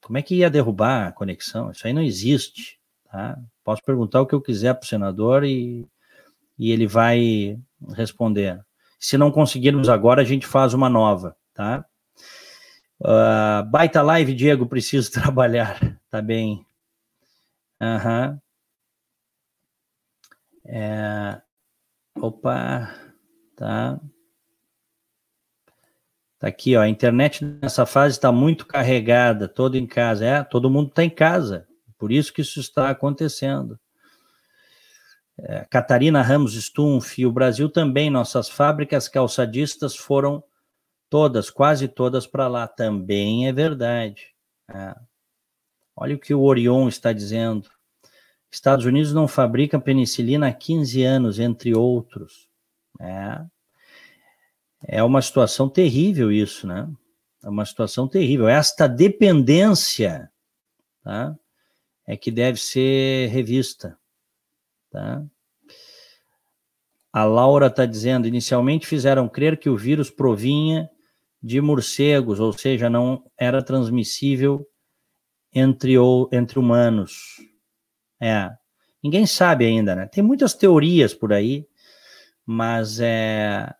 como 0.00 0.16
é 0.16 0.22
que 0.22 0.36
ia 0.36 0.48
derrubar 0.50 1.08
a 1.08 1.12
conexão? 1.12 1.70
Isso 1.70 1.86
aí 1.86 1.92
não 1.92 2.02
existe. 2.02 2.80
Tá? 3.12 3.38
Posso 3.62 3.82
perguntar 3.82 4.22
o 4.22 4.26
que 4.26 4.34
eu 4.34 4.40
quiser 4.40 4.72
para 4.74 4.84
o 4.84 4.88
senador 4.88 5.44
e, 5.44 5.86
e 6.58 6.70
ele 6.70 6.86
vai 6.86 7.58
responder. 7.94 8.60
Se 8.98 9.16
não 9.16 9.30
conseguirmos 9.30 9.88
agora, 9.88 10.22
a 10.22 10.24
gente 10.24 10.46
faz 10.46 10.74
uma 10.74 10.88
nova, 10.88 11.36
tá? 11.54 11.84
Uh, 13.00 13.64
baita 13.70 14.02
live, 14.02 14.34
Diego, 14.34 14.66
preciso 14.66 15.10
trabalhar. 15.12 16.00
Tá 16.10 16.20
bem. 16.20 16.66
Aham. 17.80 18.30
Uhum. 18.30 18.38
É... 20.70 21.40
Opa, 22.20 22.92
tá. 23.56 24.00
Tá 26.38 26.48
aqui, 26.48 26.76
ó. 26.76 26.82
A 26.82 26.88
internet 26.88 27.44
nessa 27.44 27.86
fase 27.86 28.16
está 28.16 28.30
muito 28.30 28.66
carregada, 28.66 29.48
todo 29.48 29.76
em 29.76 29.86
casa. 29.86 30.24
É, 30.24 30.44
todo 30.44 30.70
mundo 30.70 30.88
está 30.88 31.04
em 31.04 31.10
casa. 31.10 31.66
Por 31.96 32.12
isso 32.12 32.32
que 32.32 32.42
isso 32.42 32.60
está 32.60 32.90
acontecendo. 32.90 33.78
É, 35.40 35.64
Catarina 35.70 36.20
Ramos 36.20 36.54
Stumpf, 36.54 37.24
o 37.24 37.32
Brasil 37.32 37.70
também, 37.70 38.10
nossas 38.10 38.48
fábricas 38.48 39.08
calçadistas 39.08 39.94
foram 39.94 40.42
todas, 41.08 41.48
quase 41.48 41.86
todas 41.86 42.26
para 42.26 42.48
lá. 42.48 42.66
Também 42.66 43.46
é 43.46 43.52
verdade. 43.52 44.34
É. 44.68 44.94
Olha 45.94 46.16
o 46.16 46.18
que 46.18 46.34
o 46.34 46.42
Orion 46.42 46.88
está 46.88 47.12
dizendo. 47.12 47.68
Estados 48.50 48.84
Unidos 48.84 49.12
não 49.12 49.28
fabrica 49.28 49.78
penicilina 49.78 50.48
há 50.48 50.52
15 50.52 51.02
anos, 51.02 51.38
entre 51.38 51.74
outros. 51.74 52.48
É, 53.00 53.44
é 54.86 55.02
uma 55.02 55.22
situação 55.22 55.68
terrível 55.68 56.32
isso, 56.32 56.66
né? 56.66 56.88
É 57.42 57.48
uma 57.48 57.64
situação 57.64 58.08
terrível. 58.08 58.48
Esta 58.48 58.88
dependência 58.88 60.30
tá? 61.02 61.36
é 62.06 62.16
que 62.16 62.30
deve 62.30 62.58
ser 62.58 63.28
revista. 63.28 63.96
Tá? 64.90 65.24
A 67.12 67.24
Laura 67.24 67.66
está 67.66 67.86
dizendo: 67.86 68.26
inicialmente 68.26 68.86
fizeram 68.86 69.28
crer 69.28 69.58
que 69.58 69.68
o 69.68 69.76
vírus 69.76 70.10
provinha 70.10 70.88
de 71.42 71.60
morcegos, 71.60 72.40
ou 72.40 72.52
seja, 72.52 72.90
não 72.90 73.24
era 73.36 73.62
transmissível 73.62 74.66
entre, 75.52 75.96
ou, 75.96 76.28
entre 76.32 76.58
humanos. 76.58 77.36
É. 78.20 78.50
Ninguém 79.02 79.26
sabe 79.26 79.64
ainda, 79.64 79.94
né? 79.94 80.06
Tem 80.06 80.22
muitas 80.22 80.54
teorias 80.54 81.14
por 81.14 81.32
aí, 81.32 81.66
mas 82.44 82.98
é, 82.98 83.72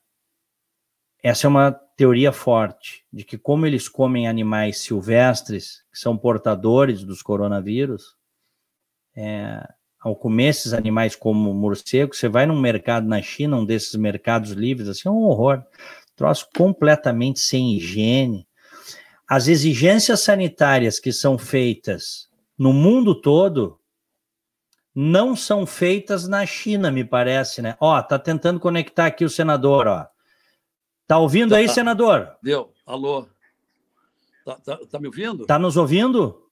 essa 1.22 1.46
é 1.46 1.48
uma 1.48 1.72
teoria 1.96 2.30
forte 2.30 3.04
de 3.12 3.24
que 3.24 3.36
como 3.36 3.66
eles 3.66 3.88
comem 3.88 4.28
animais 4.28 4.78
silvestres 4.78 5.82
que 5.92 5.98
são 5.98 6.16
portadores 6.16 7.02
dos 7.02 7.22
coronavírus, 7.22 8.16
é, 9.16 9.66
ao 10.00 10.14
comer 10.14 10.48
esses 10.48 10.72
animais 10.72 11.16
como 11.16 11.52
morcego, 11.52 12.14
você 12.14 12.28
vai 12.28 12.46
num 12.46 12.58
mercado 12.58 13.06
na 13.06 13.20
China, 13.20 13.56
um 13.56 13.64
desses 13.64 13.94
mercados 13.96 14.52
livres, 14.52 14.88
assim, 14.88 15.08
é 15.08 15.10
um 15.10 15.24
horror, 15.24 15.62
troço 16.14 16.48
completamente 16.56 17.40
sem 17.40 17.74
higiene. 17.74 18.46
As 19.26 19.48
exigências 19.48 20.20
sanitárias 20.20 20.98
que 20.98 21.12
são 21.12 21.36
feitas 21.36 22.28
no 22.56 22.72
mundo 22.72 23.14
todo 23.14 23.78
não 24.94 25.36
são 25.36 25.66
feitas 25.66 26.26
na 26.26 26.44
China, 26.44 26.90
me 26.90 27.04
parece, 27.04 27.62
né? 27.62 27.76
Ó, 27.80 28.00
tá 28.02 28.18
tentando 28.18 28.58
conectar 28.58 29.06
aqui 29.06 29.24
o 29.24 29.30
senador, 29.30 29.86
ó. 29.86 30.06
Tá 31.06 31.18
ouvindo 31.18 31.50
tá, 31.50 31.56
aí, 31.56 31.68
senador? 31.68 32.36
Deu. 32.42 32.72
Alô. 32.84 33.26
Tá, 34.44 34.56
tá, 34.56 34.78
tá, 34.90 34.98
me 34.98 35.06
ouvindo? 35.06 35.46
Tá 35.46 35.58
nos 35.58 35.76
ouvindo? 35.76 36.42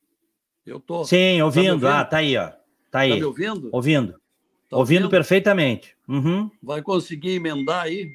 Eu 0.64 0.78
tô. 0.78 1.05
Sim, 1.05 1.42
ouvindo. 1.42 1.66
Tá 1.66 1.72
ouvindo? 1.72 1.88
Ah, 1.88 2.05
tá 2.05 2.18
aí, 2.18 2.36
ó. 2.36 2.53
Tá 2.97 3.01
aí. 3.01 3.11
Tá 3.11 3.16
me 3.16 3.24
ouvindo? 3.24 3.68
Ouvindo. 3.72 4.12
Tá 4.12 4.76
ouvindo, 4.78 4.78
ouvindo 4.78 5.11
perfeitamente. 5.11 5.94
Uhum. 6.09 6.51
Vai 6.62 6.80
conseguir 6.80 7.32
emendar 7.32 7.82
aí? 7.82 8.11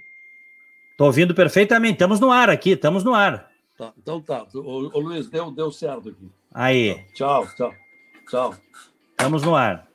Tô 0.97 1.05
ouvindo 1.05 1.35
perfeitamente. 1.35 1.93
Estamos 1.93 2.19
no 2.19 2.31
ar 2.31 2.49
aqui, 2.49 2.71
estamos 2.71 3.03
no 3.03 3.13
ar. 3.13 3.51
Tá, 3.77 3.93
então 3.95 4.19
tá. 4.19 4.47
O, 4.55 4.97
o 4.97 4.99
Luiz, 4.99 5.29
deu, 5.29 5.51
deu 5.51 5.71
certo 5.71 6.09
aqui. 6.09 6.31
Aí. 6.51 7.05
Tchau, 7.13 7.47
tchau. 7.55 7.71
Tchau. 8.27 8.55
Estamos 9.11 9.43
no 9.43 9.55
ar. 9.55 9.87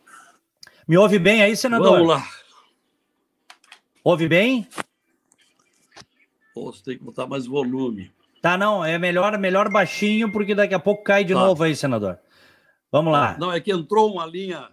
Me 0.87 0.97
ouve 0.97 1.19
bem 1.19 1.43
aí, 1.43 1.57
senador? 1.57 1.91
Vamos 1.91 2.09
lá. 2.09 2.25
Ouve 4.05 4.29
bem? 4.29 4.69
Pô, 6.55 6.73
você 6.73 6.85
tem 6.85 6.97
que 6.97 7.03
botar 7.03 7.27
mais 7.27 7.45
volume. 7.45 8.13
Tá, 8.41 8.57
não, 8.57 8.85
é 8.85 8.97
melhor, 8.99 9.37
melhor 9.37 9.69
baixinho, 9.69 10.31
porque 10.31 10.55
daqui 10.55 10.75
a 10.75 10.79
pouco 10.79 11.03
cai 11.03 11.25
de 11.25 11.35
tá. 11.35 11.41
novo 11.41 11.65
aí, 11.65 11.75
senador. 11.75 12.21
Vamos 12.93 13.13
lá. 13.13 13.37
Não, 13.37 13.51
é 13.51 13.61
que 13.61 13.73
entrou 13.73 14.13
uma 14.13 14.25
linha, 14.25 14.69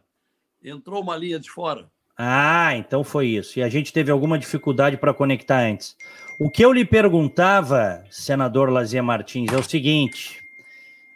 entrou 0.63 1.01
uma 1.01 1.15
linha 1.15 1.39
de 1.39 1.49
fora. 1.49 1.91
Ah, 2.17 2.75
então 2.75 3.03
foi 3.03 3.27
isso. 3.27 3.57
E 3.59 3.63
a 3.63 3.69
gente 3.69 3.91
teve 3.91 4.11
alguma 4.11 4.37
dificuldade 4.37 4.97
para 4.97 5.13
conectar 5.13 5.59
antes. 5.59 5.95
O 6.39 6.49
que 6.49 6.63
eu 6.63 6.71
lhe 6.71 6.85
perguntava, 6.85 8.03
senador 8.09 8.69
Lazier 8.69 9.03
Martins, 9.03 9.51
é 9.51 9.57
o 9.57 9.63
seguinte: 9.63 10.43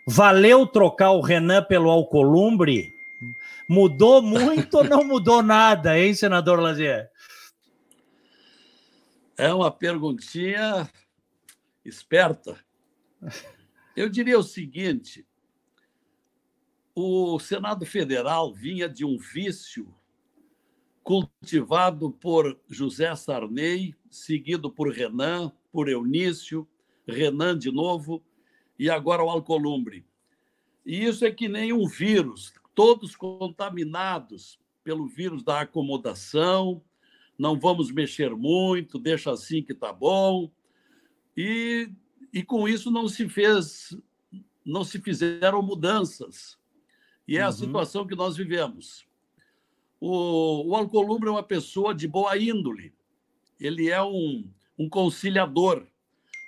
valeu 0.07 0.65
trocar 0.65 1.11
o 1.11 1.21
Renan 1.21 1.63
pelo 1.63 1.89
Alcolumbre? 1.89 2.95
Mudou 3.69 4.21
muito 4.21 4.77
ou 4.77 4.83
não 4.83 5.03
mudou 5.03 5.43
nada, 5.43 5.99
hein, 5.99 6.13
senador 6.13 6.59
Lazier? 6.59 7.09
É 9.37 9.53
uma 9.53 9.69
perguntinha 9.69 10.89
esperta. 11.85 12.57
Eu 13.95 14.09
diria 14.09 14.39
o 14.39 14.43
seguinte: 14.43 15.26
o 16.99 17.37
Senado 17.37 17.85
Federal 17.85 18.51
vinha 18.51 18.89
de 18.89 19.05
um 19.05 19.19
vício 19.19 19.93
cultivado 21.03 22.09
por 22.09 22.59
José 22.67 23.15
Sarney, 23.15 23.93
seguido 24.09 24.71
por 24.71 24.91
Renan, 24.91 25.51
por 25.71 25.89
Eunício, 25.89 26.67
Renan 27.07 27.55
de 27.55 27.71
novo 27.71 28.23
e 28.79 28.89
agora 28.89 29.23
o 29.23 29.29
Alcolumbre. 29.29 30.07
E 30.83 31.05
isso 31.05 31.23
é 31.23 31.31
que 31.31 31.47
nem 31.47 31.71
um 31.71 31.87
vírus 31.87 32.51
todos 32.73 33.15
contaminados 33.15 34.59
pelo 34.83 35.05
vírus 35.05 35.43
da 35.43 35.61
acomodação, 35.61 36.81
não 37.37 37.59
vamos 37.59 37.91
mexer 37.91 38.35
muito, 38.35 38.97
deixa 38.97 39.29
assim 39.29 39.61
que 39.61 39.73
está 39.73 39.93
bom. 39.93 40.51
E, 41.37 41.91
e 42.33 42.41
com 42.41 42.67
isso 42.67 42.89
não 42.89 43.07
se 43.07 43.29
fez, 43.29 43.95
não 44.65 44.83
se 44.83 44.99
fizeram 44.99 45.61
mudanças. 45.61 46.56
E 47.27 47.37
é 47.37 47.43
uhum. 47.43 47.49
a 47.49 47.51
situação 47.51 48.07
que 48.07 48.15
nós 48.15 48.37
vivemos. 48.37 49.05
O, 49.99 50.69
o 50.69 50.75
Alcolumbre 50.75 51.29
é 51.29 51.31
uma 51.31 51.43
pessoa 51.43 51.93
de 51.93 52.07
boa 52.07 52.37
índole, 52.37 52.93
ele 53.59 53.89
é 53.89 54.01
um, 54.01 54.47
um 54.77 54.87
conciliador, 54.87 55.87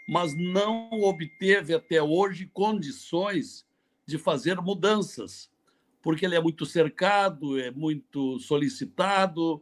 mas 0.07 0.31
não 0.37 0.89
obteve 1.01 1.73
até 1.73 2.01
hoje 2.01 2.45
condições 2.53 3.67
de 4.05 4.17
fazer 4.17 4.61
mudanças 4.61 5.49
porque 6.01 6.25
ele 6.25 6.35
é 6.35 6.41
muito 6.41 6.65
cercado, 6.65 7.59
é 7.59 7.71
muito 7.71 8.39
solicitado 8.39 9.61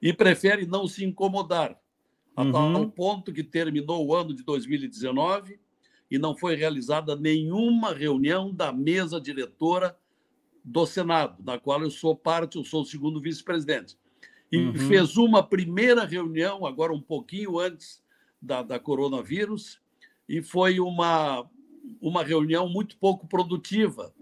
e 0.00 0.12
prefere 0.12 0.66
não 0.66 0.86
se 0.86 1.04
incomodar. 1.04 1.78
A 2.36 2.42
uhum. 2.42 2.52
tal 2.52 2.90
ponto 2.90 3.32
que 3.32 3.44
terminou 3.44 4.06
o 4.06 4.14
ano 4.14 4.34
de 4.34 4.42
2019 4.42 5.58
e 6.10 6.18
não 6.18 6.36
foi 6.36 6.56
realizada 6.56 7.14
nenhuma 7.14 7.92
reunião 7.92 8.52
da 8.52 8.72
mesa 8.72 9.20
diretora 9.20 9.96
do 10.64 10.86
Senado, 10.86 11.42
da 11.42 11.58
qual 11.58 11.82
eu 11.82 11.90
sou 11.90 12.16
parte, 12.16 12.56
eu 12.56 12.64
sou 12.64 12.82
o 12.82 12.86
segundo 12.86 13.20
vice-presidente. 13.20 13.98
E 14.50 14.56
uhum. 14.56 14.74
fez 14.74 15.16
uma 15.16 15.42
primeira 15.42 16.04
reunião, 16.04 16.64
agora 16.64 16.92
um 16.92 17.00
pouquinho 17.00 17.58
antes 17.58 18.02
da, 18.40 18.62
da 18.62 18.78
coronavírus, 18.78 19.80
e 20.26 20.40
foi 20.40 20.80
uma, 20.80 21.46
uma 22.00 22.24
reunião 22.24 22.68
muito 22.68 22.96
pouco 22.96 23.26
produtiva, 23.26 24.14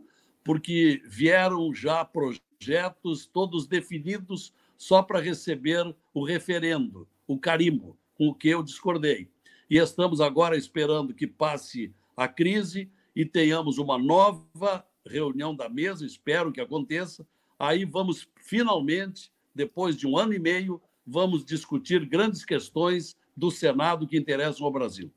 porque 0.42 1.00
vieram 1.06 1.72
já 1.72 2.04
projetos 2.04 3.26
todos 3.26 3.66
definidos 3.68 4.52
só 4.76 5.00
para 5.00 5.20
receber 5.20 5.94
o 6.12 6.24
referendo, 6.24 7.06
o 7.26 7.38
carimbo, 7.38 7.96
com 8.16 8.28
o 8.28 8.34
que 8.34 8.48
eu 8.48 8.64
discordei. 8.64 9.28
E 9.70 9.78
estamos 9.78 10.20
agora 10.20 10.56
esperando 10.56 11.14
que 11.14 11.26
passe 11.26 11.94
a 12.16 12.26
crise 12.26 12.90
e 13.14 13.24
tenhamos 13.24 13.78
uma 13.78 13.96
nova 13.96 14.84
reunião 15.06 15.54
da 15.54 15.68
mesa, 15.68 16.06
espero 16.06 16.52
que 16.52 16.60
aconteça. 16.60 17.26
Aí 17.58 17.84
vamos 17.84 18.28
finalmente, 18.36 19.30
depois 19.54 19.96
de 19.96 20.06
um 20.06 20.16
ano 20.16 20.32
e 20.34 20.38
meio, 20.38 20.80
vamos 21.06 21.44
discutir 21.44 22.04
grandes 22.06 22.44
questões 22.44 23.16
do 23.36 23.50
Senado 23.50 24.06
que 24.06 24.16
interessam 24.16 24.66
ao 24.66 24.72
Brasil. 24.72 25.10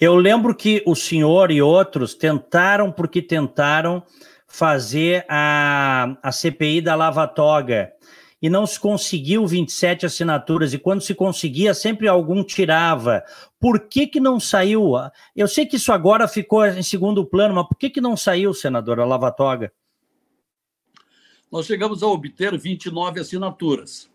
Eu 0.00 0.16
lembro 0.16 0.54
que 0.54 0.82
o 0.86 0.94
senhor 0.94 1.50
e 1.50 1.60
outros 1.60 2.14
tentaram, 2.14 2.90
porque 2.90 3.20
tentaram, 3.20 4.02
fazer 4.46 5.26
a, 5.28 6.16
a 6.22 6.32
CPI 6.32 6.80
da 6.80 6.94
Lava 6.94 7.28
Toga. 7.28 7.92
E 8.40 8.48
não 8.48 8.66
se 8.66 8.78
conseguiu 8.78 9.46
27 9.46 10.06
assinaturas, 10.06 10.72
e 10.72 10.78
quando 10.78 11.00
se 11.00 11.14
conseguia, 11.14 11.74
sempre 11.74 12.06
algum 12.06 12.44
tirava. 12.44 13.24
Por 13.58 13.88
que, 13.88 14.06
que 14.06 14.20
não 14.20 14.38
saiu? 14.38 14.92
Eu 15.34 15.48
sei 15.48 15.66
que 15.66 15.76
isso 15.76 15.92
agora 15.92 16.28
ficou 16.28 16.64
em 16.64 16.82
segundo 16.82 17.26
plano, 17.26 17.54
mas 17.54 17.66
por 17.66 17.76
que, 17.76 17.90
que 17.90 18.00
não 18.00 18.16
saiu, 18.16 18.54
senadora 18.54 19.04
Lavatoga? 19.04 19.72
Nós 21.50 21.66
chegamos 21.66 22.02
a 22.02 22.06
obter 22.06 22.56
29 22.56 23.20
assinaturas. 23.20 24.10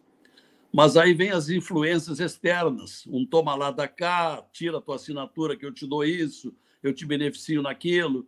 Mas 0.71 0.97
aí 0.97 1.13
vem 1.13 1.29
as 1.29 1.49
influências 1.49 2.19
externas. 2.19 3.05
Um 3.07 3.25
toma 3.25 3.53
lá 3.55 3.69
da 3.69 3.87
cá, 3.87 4.43
tira 4.51 4.77
a 4.77 4.81
tua 4.81 4.95
assinatura 4.95 5.55
que 5.55 5.65
eu 5.65 5.71
te 5.71 5.85
dou 5.85 6.03
isso, 6.03 6.53
eu 6.81 6.93
te 6.93 7.05
beneficio 7.05 7.61
naquilo. 7.61 8.27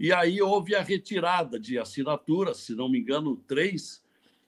E 0.00 0.12
aí 0.12 0.40
houve 0.40 0.74
a 0.74 0.82
retirada 0.82 1.60
de 1.60 1.78
assinaturas, 1.78 2.58
se 2.58 2.74
não 2.74 2.88
me 2.88 2.98
engano, 2.98 3.36
três, 3.46 4.01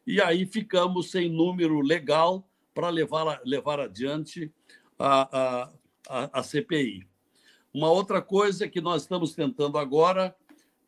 e 0.06 0.20
aí 0.20 0.44
ficamos 0.44 1.10
sem 1.10 1.30
número 1.30 1.80
legal 1.80 2.46
para 2.74 2.90
levar, 2.90 3.40
levar 3.44 3.80
adiante 3.80 4.52
a, 4.98 5.38
a, 5.38 5.72
a, 6.08 6.40
a, 6.40 6.42
CPI. 6.42 7.06
Uma 7.72 7.90
outra 7.90 8.20
coisa 8.20 8.68
que 8.68 8.80
nós 8.80 9.02
estamos 9.02 9.34
tentando 9.34 9.78
agora, 9.78 10.34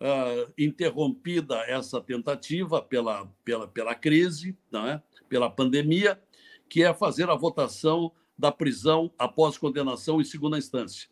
uh, 0.00 0.52
interrompida 0.58 1.56
essa 1.66 2.00
tentativa 2.00 2.82
pela, 2.82 3.26
pela, 3.44 3.66
pela 3.66 3.94
crise, 3.94 4.56
é? 4.74 5.00
pela 5.28 5.48
pandemia, 5.48 6.20
que 6.68 6.82
é 6.82 6.92
fazer 6.92 7.30
a 7.30 7.34
votação 7.34 8.12
da 8.38 8.52
prisão 8.52 9.10
após 9.18 9.56
condenação 9.56 10.20
em 10.20 10.24
segunda 10.24 10.58
instância. 10.58 11.08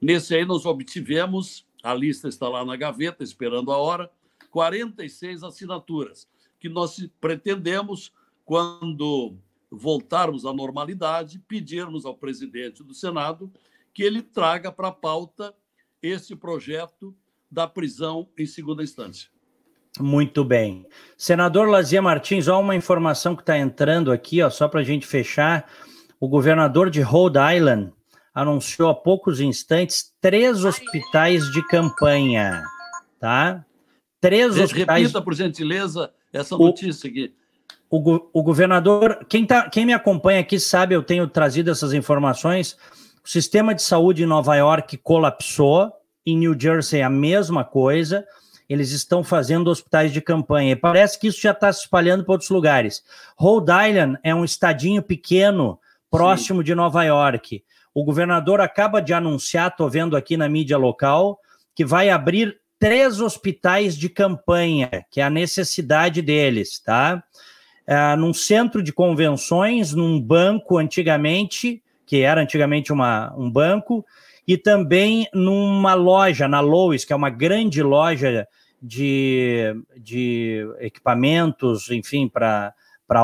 Nesse 0.00 0.34
aí, 0.34 0.44
nós 0.44 0.64
obtivemos, 0.64 1.66
a 1.82 1.92
lista 1.92 2.28
está 2.28 2.48
lá 2.48 2.64
na 2.64 2.76
gaveta, 2.76 3.24
esperando 3.24 3.72
a 3.72 3.76
hora, 3.78 4.10
46 4.50 5.42
assinaturas 5.42 6.28
que 6.58 6.68
nós 6.68 7.08
pretendemos, 7.20 8.12
quando 8.44 9.36
voltarmos 9.70 10.44
à 10.46 10.52
normalidade, 10.52 11.38
pedirmos 11.46 12.04
ao 12.04 12.16
presidente 12.16 12.82
do 12.82 12.94
Senado 12.94 13.52
que 13.92 14.02
ele 14.02 14.22
traga 14.22 14.70
para 14.72 14.88
a 14.88 14.92
pauta 14.92 15.54
esse 16.02 16.34
projeto 16.36 17.14
da 17.50 17.66
prisão 17.66 18.28
em 18.38 18.46
segunda 18.46 18.82
instância. 18.82 19.28
Muito 19.98 20.44
bem. 20.44 20.86
Senador 21.16 21.68
Lazia 21.68 22.00
Martins, 22.00 22.46
ó, 22.46 22.60
uma 22.60 22.76
informação 22.76 23.34
que 23.34 23.42
está 23.42 23.58
entrando 23.58 24.12
aqui, 24.12 24.42
ó, 24.42 24.50
só 24.50 24.68
para 24.68 24.80
a 24.80 24.84
gente 24.84 25.06
fechar. 25.06 25.68
O 26.20 26.28
governador 26.28 26.90
de 26.90 27.00
Rhode 27.00 27.38
Island 27.38 27.92
anunciou 28.32 28.88
há 28.88 28.94
poucos 28.94 29.40
instantes 29.40 30.14
três 30.20 30.64
hospitais 30.64 31.50
de 31.50 31.66
campanha, 31.66 32.62
tá? 33.18 33.64
Três 34.20 34.56
hospitais. 34.58 35.02
Repita, 35.02 35.22
por 35.22 35.34
gentileza, 35.34 36.12
essa 36.40 36.56
notícia 36.56 37.08
aqui. 37.08 37.32
O, 37.90 38.28
o 38.32 38.42
governador, 38.42 39.24
quem, 39.28 39.46
tá, 39.46 39.68
quem 39.68 39.86
me 39.86 39.92
acompanha 39.92 40.40
aqui 40.40 40.60
sabe, 40.60 40.94
eu 40.94 41.02
tenho 41.02 41.26
trazido 41.26 41.70
essas 41.70 41.92
informações. 41.94 42.76
O 43.24 43.28
sistema 43.28 43.74
de 43.74 43.82
saúde 43.82 44.22
em 44.22 44.26
Nova 44.26 44.54
York 44.56 44.96
colapsou, 44.98 45.92
em 46.26 46.36
New 46.36 46.58
Jersey 46.58 47.00
a 47.00 47.08
mesma 47.08 47.64
coisa. 47.64 48.26
Eles 48.68 48.90
estão 48.90 49.24
fazendo 49.24 49.68
hospitais 49.68 50.12
de 50.12 50.20
campanha. 50.20 50.72
E 50.72 50.76
parece 50.76 51.18
que 51.18 51.28
isso 51.28 51.40
já 51.40 51.52
está 51.52 51.72
se 51.72 51.80
espalhando 51.80 52.24
para 52.24 52.32
outros 52.32 52.50
lugares. 52.50 53.02
Rhode 53.38 53.70
Island 53.70 54.18
é 54.22 54.34
um 54.34 54.44
estadinho 54.44 55.02
pequeno, 55.02 55.78
próximo 56.10 56.60
Sim. 56.60 56.66
de 56.66 56.74
Nova 56.74 57.02
York. 57.04 57.64
O 57.94 58.04
governador 58.04 58.60
acaba 58.60 59.00
de 59.00 59.14
anunciar, 59.14 59.70
estou 59.70 59.88
vendo 59.88 60.16
aqui 60.16 60.36
na 60.36 60.48
mídia 60.48 60.76
local, 60.76 61.38
que 61.74 61.84
vai 61.84 62.10
abrir 62.10 62.58
três 62.78 63.20
hospitais 63.20 63.96
de 63.96 64.08
campanha, 64.08 64.88
que 65.10 65.20
é 65.20 65.24
a 65.24 65.30
necessidade 65.30 66.22
deles, 66.22 66.78
tá? 66.78 67.22
É, 67.86 68.14
num 68.16 68.34
centro 68.34 68.82
de 68.82 68.92
convenções, 68.92 69.94
num 69.94 70.20
banco 70.20 70.78
antigamente, 70.78 71.82
que 72.06 72.20
era 72.20 72.40
antigamente 72.40 72.92
uma, 72.92 73.34
um 73.36 73.50
banco, 73.50 74.04
e 74.46 74.56
também 74.56 75.28
numa 75.34 75.94
loja, 75.94 76.46
na 76.48 76.60
Lois, 76.60 77.04
que 77.04 77.12
é 77.12 77.16
uma 77.16 77.30
grande 77.30 77.82
loja 77.82 78.46
de, 78.80 79.74
de 79.96 80.66
equipamentos, 80.78 81.90
enfim, 81.90 82.28
para 82.28 82.74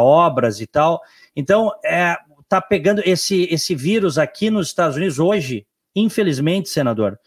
obras 0.00 0.60
e 0.60 0.66
tal. 0.66 1.00
Então, 1.34 1.72
é, 1.84 2.16
tá 2.48 2.60
pegando 2.60 3.02
esse, 3.04 3.44
esse 3.50 3.74
vírus 3.74 4.18
aqui 4.18 4.50
nos 4.50 4.68
Estados 4.68 4.96
Unidos 4.96 5.18
hoje, 5.18 5.66
infelizmente, 5.94 6.68
senador, 6.68 7.18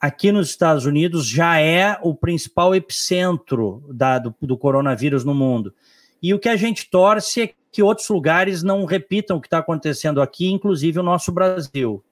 aqui 0.00 0.30
nos 0.30 0.48
Estados 0.48 0.84
Unidos 0.84 1.26
já 1.26 1.58
é 1.58 1.98
o 2.02 2.14
principal 2.14 2.74
epicentro 2.74 3.84
da, 3.88 4.18
do, 4.18 4.34
do, 4.40 4.56
coronavírus 4.56 5.24
no 5.24 5.34
mundo. 5.34 5.74
E 6.22 6.32
o 6.32 6.38
que 6.38 6.48
a 6.48 6.56
gente 6.56 6.88
torce 6.90 7.42
é 7.42 7.54
que 7.70 7.82
outros 7.82 8.08
lugares 8.08 8.62
não 8.62 8.84
repitam 8.84 9.36
o 9.36 9.40
que 9.40 9.46
está 9.46 9.58
acontecendo 9.58 10.20
aqui, 10.20 10.46
inclusive 10.46 10.98
o 10.98 11.02
nosso 11.02 11.30
Brasil. 11.32 12.02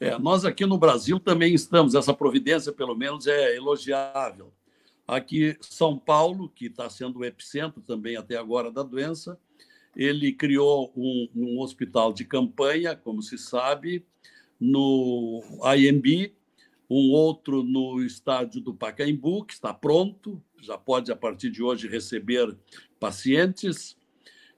É, 0.00 0.16
nós 0.18 0.44
aqui 0.44 0.64
no 0.64 0.78
Brasil 0.78 1.18
também 1.18 1.54
estamos, 1.54 1.94
essa 1.94 2.14
providência, 2.14 2.72
pelo 2.72 2.94
menos, 2.94 3.26
é 3.26 3.56
elogiável. 3.56 4.52
Aqui, 5.06 5.56
São 5.60 5.98
Paulo, 5.98 6.48
que 6.48 6.66
está 6.66 6.88
sendo 6.88 7.20
o 7.20 7.24
epicentro 7.24 7.80
também 7.80 8.16
até 8.16 8.36
agora 8.36 8.70
da 8.70 8.82
doença, 8.82 9.38
ele 9.96 10.32
criou 10.32 10.92
um, 10.96 11.28
um 11.34 11.60
hospital 11.60 12.12
de 12.12 12.24
campanha, 12.24 12.94
como 12.94 13.22
se 13.22 13.36
sabe, 13.38 14.06
no 14.60 15.42
IMB, 15.76 16.32
um 16.90 17.10
outro 17.10 17.62
no 17.62 18.02
estádio 18.02 18.60
do 18.60 18.74
Pacaembu, 18.74 19.44
que 19.44 19.52
está 19.52 19.74
pronto, 19.74 20.42
já 20.60 20.76
pode, 20.78 21.12
a 21.12 21.16
partir 21.16 21.50
de 21.50 21.62
hoje, 21.62 21.86
receber 21.86 22.56
pacientes. 22.98 23.96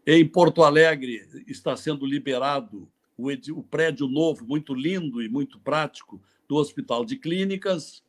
Em 0.06 0.26
Porto 0.26 0.62
Alegre, 0.62 1.20
está 1.46 1.76
sendo 1.76 2.06
liberado 2.06 2.88
o, 3.16 3.28
o 3.52 3.62
prédio 3.62 4.08
novo, 4.08 4.46
muito 4.46 4.74
lindo 4.74 5.22
e 5.22 5.28
muito 5.28 5.58
prático, 5.58 6.22
do 6.48 6.56
Hospital 6.56 7.04
de 7.04 7.16
Clínicas. 7.16 8.02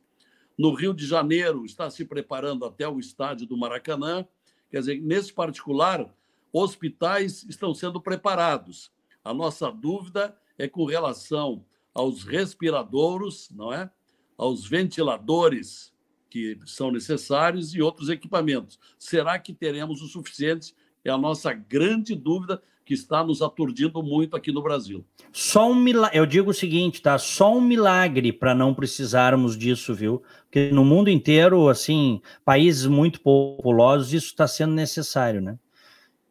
No 0.56 0.72
Rio 0.72 0.94
de 0.94 1.06
Janeiro, 1.06 1.64
está 1.64 1.90
se 1.90 2.04
preparando 2.04 2.64
até 2.64 2.88
o 2.88 2.98
estádio 2.98 3.46
do 3.46 3.56
Maracanã. 3.56 4.26
Quer 4.70 4.80
dizer, 4.80 5.00
nesse 5.00 5.32
particular, 5.32 6.12
hospitais 6.52 7.44
estão 7.48 7.74
sendo 7.74 8.00
preparados. 8.00 8.92
A 9.24 9.32
nossa 9.32 9.70
dúvida 9.70 10.36
é 10.58 10.68
com 10.68 10.84
relação 10.84 11.64
aos 11.94 12.24
respiradouros, 12.24 13.48
não 13.50 13.72
é? 13.72 13.90
Aos 14.36 14.66
ventiladores 14.66 15.92
que 16.30 16.58
são 16.64 16.90
necessários 16.90 17.74
e 17.74 17.82
outros 17.82 18.08
equipamentos. 18.08 18.78
Será 18.98 19.38
que 19.38 19.52
teremos 19.52 20.00
o 20.00 20.06
suficiente? 20.06 20.74
É 21.04 21.10
a 21.10 21.18
nossa 21.18 21.52
grande 21.52 22.14
dúvida 22.14 22.62
que 22.84 22.94
está 22.94 23.22
nos 23.22 23.42
aturdindo 23.42 24.02
muito 24.02 24.34
aqui 24.34 24.50
no 24.50 24.62
Brasil. 24.62 25.04
Só 25.32 25.70
um 25.70 25.74
milagre, 25.74 26.18
eu 26.18 26.26
digo 26.26 26.50
o 26.50 26.54
seguinte, 26.54 27.00
tá? 27.02 27.18
Só 27.18 27.54
um 27.54 27.60
milagre 27.60 28.32
para 28.32 28.54
não 28.54 28.74
precisarmos 28.74 29.56
disso, 29.56 29.94
viu? 29.94 30.22
Porque 30.44 30.70
no 30.70 30.84
mundo 30.84 31.10
inteiro, 31.10 31.68
assim, 31.68 32.20
países 32.44 32.86
muito 32.86 33.20
populosos, 33.20 34.12
isso 34.12 34.26
está 34.26 34.48
sendo 34.48 34.72
necessário, 34.72 35.40
né? 35.40 35.58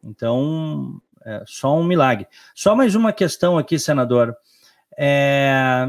Então, 0.02 1.00
é 1.24 1.42
só 1.46 1.78
um 1.78 1.84
milagre. 1.84 2.26
Só 2.54 2.74
mais 2.74 2.94
uma 2.94 3.12
questão 3.12 3.56
aqui, 3.56 3.78
senador 3.78 4.36
é, 4.98 5.86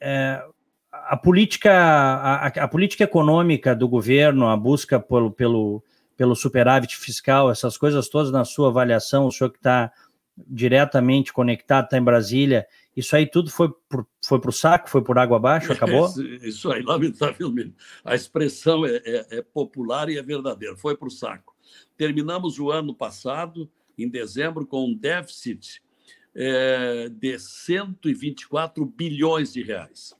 é, 0.00 0.44
a 0.92 1.16
política 1.16 1.72
a, 1.72 2.46
a, 2.46 2.68
política 2.68 3.04
econômica 3.04 3.74
do 3.74 3.88
governo, 3.88 4.48
a 4.48 4.56
busca 4.56 4.98
pelo, 5.00 5.30
pelo, 5.30 5.82
pelo 6.16 6.34
superávit 6.34 6.96
fiscal, 6.96 7.50
essas 7.50 7.76
coisas 7.76 8.08
todas 8.08 8.30
na 8.30 8.44
sua 8.44 8.68
avaliação, 8.68 9.26
o 9.26 9.32
senhor 9.32 9.50
que 9.50 9.58
está 9.58 9.92
diretamente 10.36 11.32
conectado, 11.32 11.84
está 11.84 11.98
em 11.98 12.02
Brasília, 12.02 12.66
isso 12.96 13.14
aí 13.14 13.26
tudo 13.26 13.50
foi 13.50 13.70
para 13.88 14.04
foi 14.24 14.40
o 14.44 14.52
saco, 14.52 14.88
foi 14.88 15.02
por 15.02 15.18
água 15.18 15.36
abaixo, 15.36 15.72
acabou? 15.72 16.08
Isso 16.42 16.70
aí, 16.70 16.82
lamentavelmente. 16.82 17.74
A 18.04 18.14
expressão 18.14 18.84
é, 18.86 18.96
é, 19.04 19.38
é 19.38 19.42
popular 19.42 20.08
e 20.08 20.18
é 20.18 20.22
verdadeira, 20.22 20.76
foi 20.76 20.96
para 20.96 21.08
o 21.08 21.10
saco. 21.10 21.54
Terminamos 21.96 22.58
o 22.58 22.70
ano 22.70 22.94
passado, 22.94 23.70
em 23.98 24.08
dezembro, 24.08 24.66
com 24.66 24.86
um 24.86 24.94
déficit 24.94 25.82
é, 26.34 27.08
de 27.08 27.38
124 27.38 28.84
bilhões 28.84 29.52
de 29.52 29.62
reais. 29.62 30.16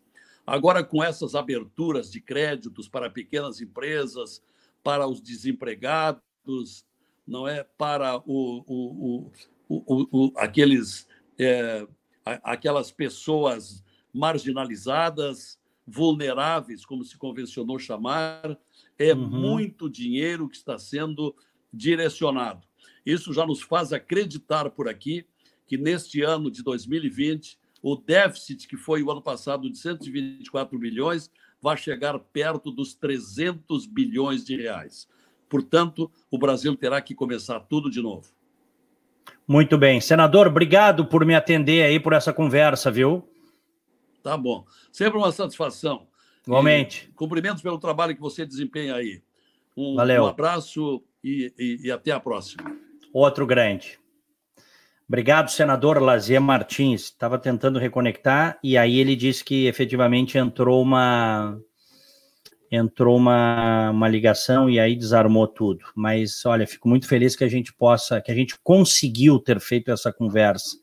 Agora, 0.46 0.82
com 0.82 1.02
essas 1.02 1.34
aberturas 1.34 2.10
de 2.10 2.20
créditos 2.20 2.88
para 2.88 3.08
pequenas 3.08 3.60
empresas, 3.60 4.42
para 4.82 5.06
os 5.06 5.20
desempregados, 5.20 6.84
não 7.26 7.46
é 7.46 7.62
para 7.62 8.18
o, 8.26 8.64
o, 8.66 9.32
o, 9.68 10.32
aqueles, 10.36 11.06
é, 11.38 11.86
aquelas 12.24 12.90
pessoas 12.90 13.84
marginalizadas, 14.12 15.58
vulneráveis, 15.86 16.84
como 16.84 17.04
se 17.04 17.16
convencionou 17.16 17.78
chamar, 17.78 18.58
é 18.98 19.14
uhum. 19.14 19.28
muito 19.28 19.88
dinheiro 19.88 20.48
que 20.48 20.56
está 20.56 20.78
sendo 20.78 21.34
direcionado. 21.72 22.66
Isso 23.04 23.32
já 23.32 23.46
nos 23.46 23.62
faz 23.62 23.92
acreditar 23.92 24.70
por 24.70 24.88
aqui 24.88 25.26
que 25.72 25.78
neste 25.78 26.20
ano 26.20 26.50
de 26.50 26.62
2020, 26.62 27.58
o 27.82 27.96
déficit, 27.96 28.68
que 28.68 28.76
foi 28.76 29.02
o 29.02 29.10
ano 29.10 29.22
passado 29.22 29.70
de 29.70 29.78
124 29.78 30.78
bilhões, 30.78 31.30
vai 31.62 31.78
chegar 31.78 32.18
perto 32.18 32.70
dos 32.70 32.94
300 32.94 33.86
bilhões 33.86 34.44
de 34.44 34.54
reais. 34.54 35.08
Portanto, 35.48 36.12
o 36.30 36.36
Brasil 36.36 36.76
terá 36.76 37.00
que 37.00 37.14
começar 37.14 37.58
tudo 37.60 37.90
de 37.90 38.02
novo. 38.02 38.28
Muito 39.48 39.78
bem. 39.78 39.98
Senador, 39.98 40.46
obrigado 40.46 41.06
por 41.06 41.24
me 41.24 41.34
atender 41.34 41.86
aí 41.86 41.98
por 41.98 42.12
essa 42.12 42.34
conversa, 42.34 42.90
viu? 42.90 43.26
Tá 44.22 44.36
bom. 44.36 44.66
Sempre 44.92 45.16
uma 45.16 45.32
satisfação. 45.32 46.06
Igualmente. 46.46 47.08
E 47.08 47.14
cumprimentos 47.14 47.62
pelo 47.62 47.78
trabalho 47.78 48.14
que 48.14 48.20
você 48.20 48.44
desempenha 48.44 48.94
aí. 48.94 49.22
Um, 49.74 49.94
Valeu. 49.94 50.24
um 50.24 50.26
abraço 50.26 51.02
e, 51.24 51.50
e, 51.58 51.86
e 51.86 51.90
até 51.90 52.10
a 52.10 52.20
próxima. 52.20 52.62
Outro 53.10 53.46
grande. 53.46 54.01
Obrigado, 55.12 55.50
senador 55.50 56.00
Lazier 56.00 56.40
Martins. 56.40 57.02
Estava 57.02 57.38
tentando 57.38 57.78
reconectar 57.78 58.58
e 58.64 58.78
aí 58.78 58.98
ele 58.98 59.14
disse 59.14 59.44
que 59.44 59.66
efetivamente 59.66 60.38
entrou 60.38 60.80
uma 60.80 61.60
entrou 62.70 63.18
uma, 63.18 63.90
uma 63.90 64.08
ligação 64.08 64.70
e 64.70 64.80
aí 64.80 64.96
desarmou 64.96 65.46
tudo. 65.46 65.84
Mas 65.94 66.46
olha, 66.46 66.66
fico 66.66 66.88
muito 66.88 67.06
feliz 67.06 67.36
que 67.36 67.44
a 67.44 67.48
gente 67.48 67.74
possa, 67.74 68.22
que 68.22 68.32
a 68.32 68.34
gente 68.34 68.58
conseguiu 68.64 69.38
ter 69.38 69.60
feito 69.60 69.90
essa 69.90 70.10
conversa. 70.10 70.78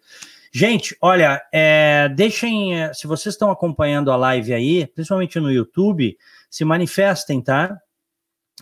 Gente, 0.53 0.95
olha, 1.01 1.41
é, 1.51 2.07
deixem, 2.09 2.73
se 2.93 3.07
vocês 3.07 3.33
estão 3.33 3.49
acompanhando 3.49 4.11
a 4.11 4.15
live 4.15 4.53
aí, 4.53 4.85
principalmente 4.85 5.39
no 5.39 5.51
YouTube, 5.51 6.15
se 6.51 6.63
manifestem, 6.63 7.41
tá? 7.41 7.75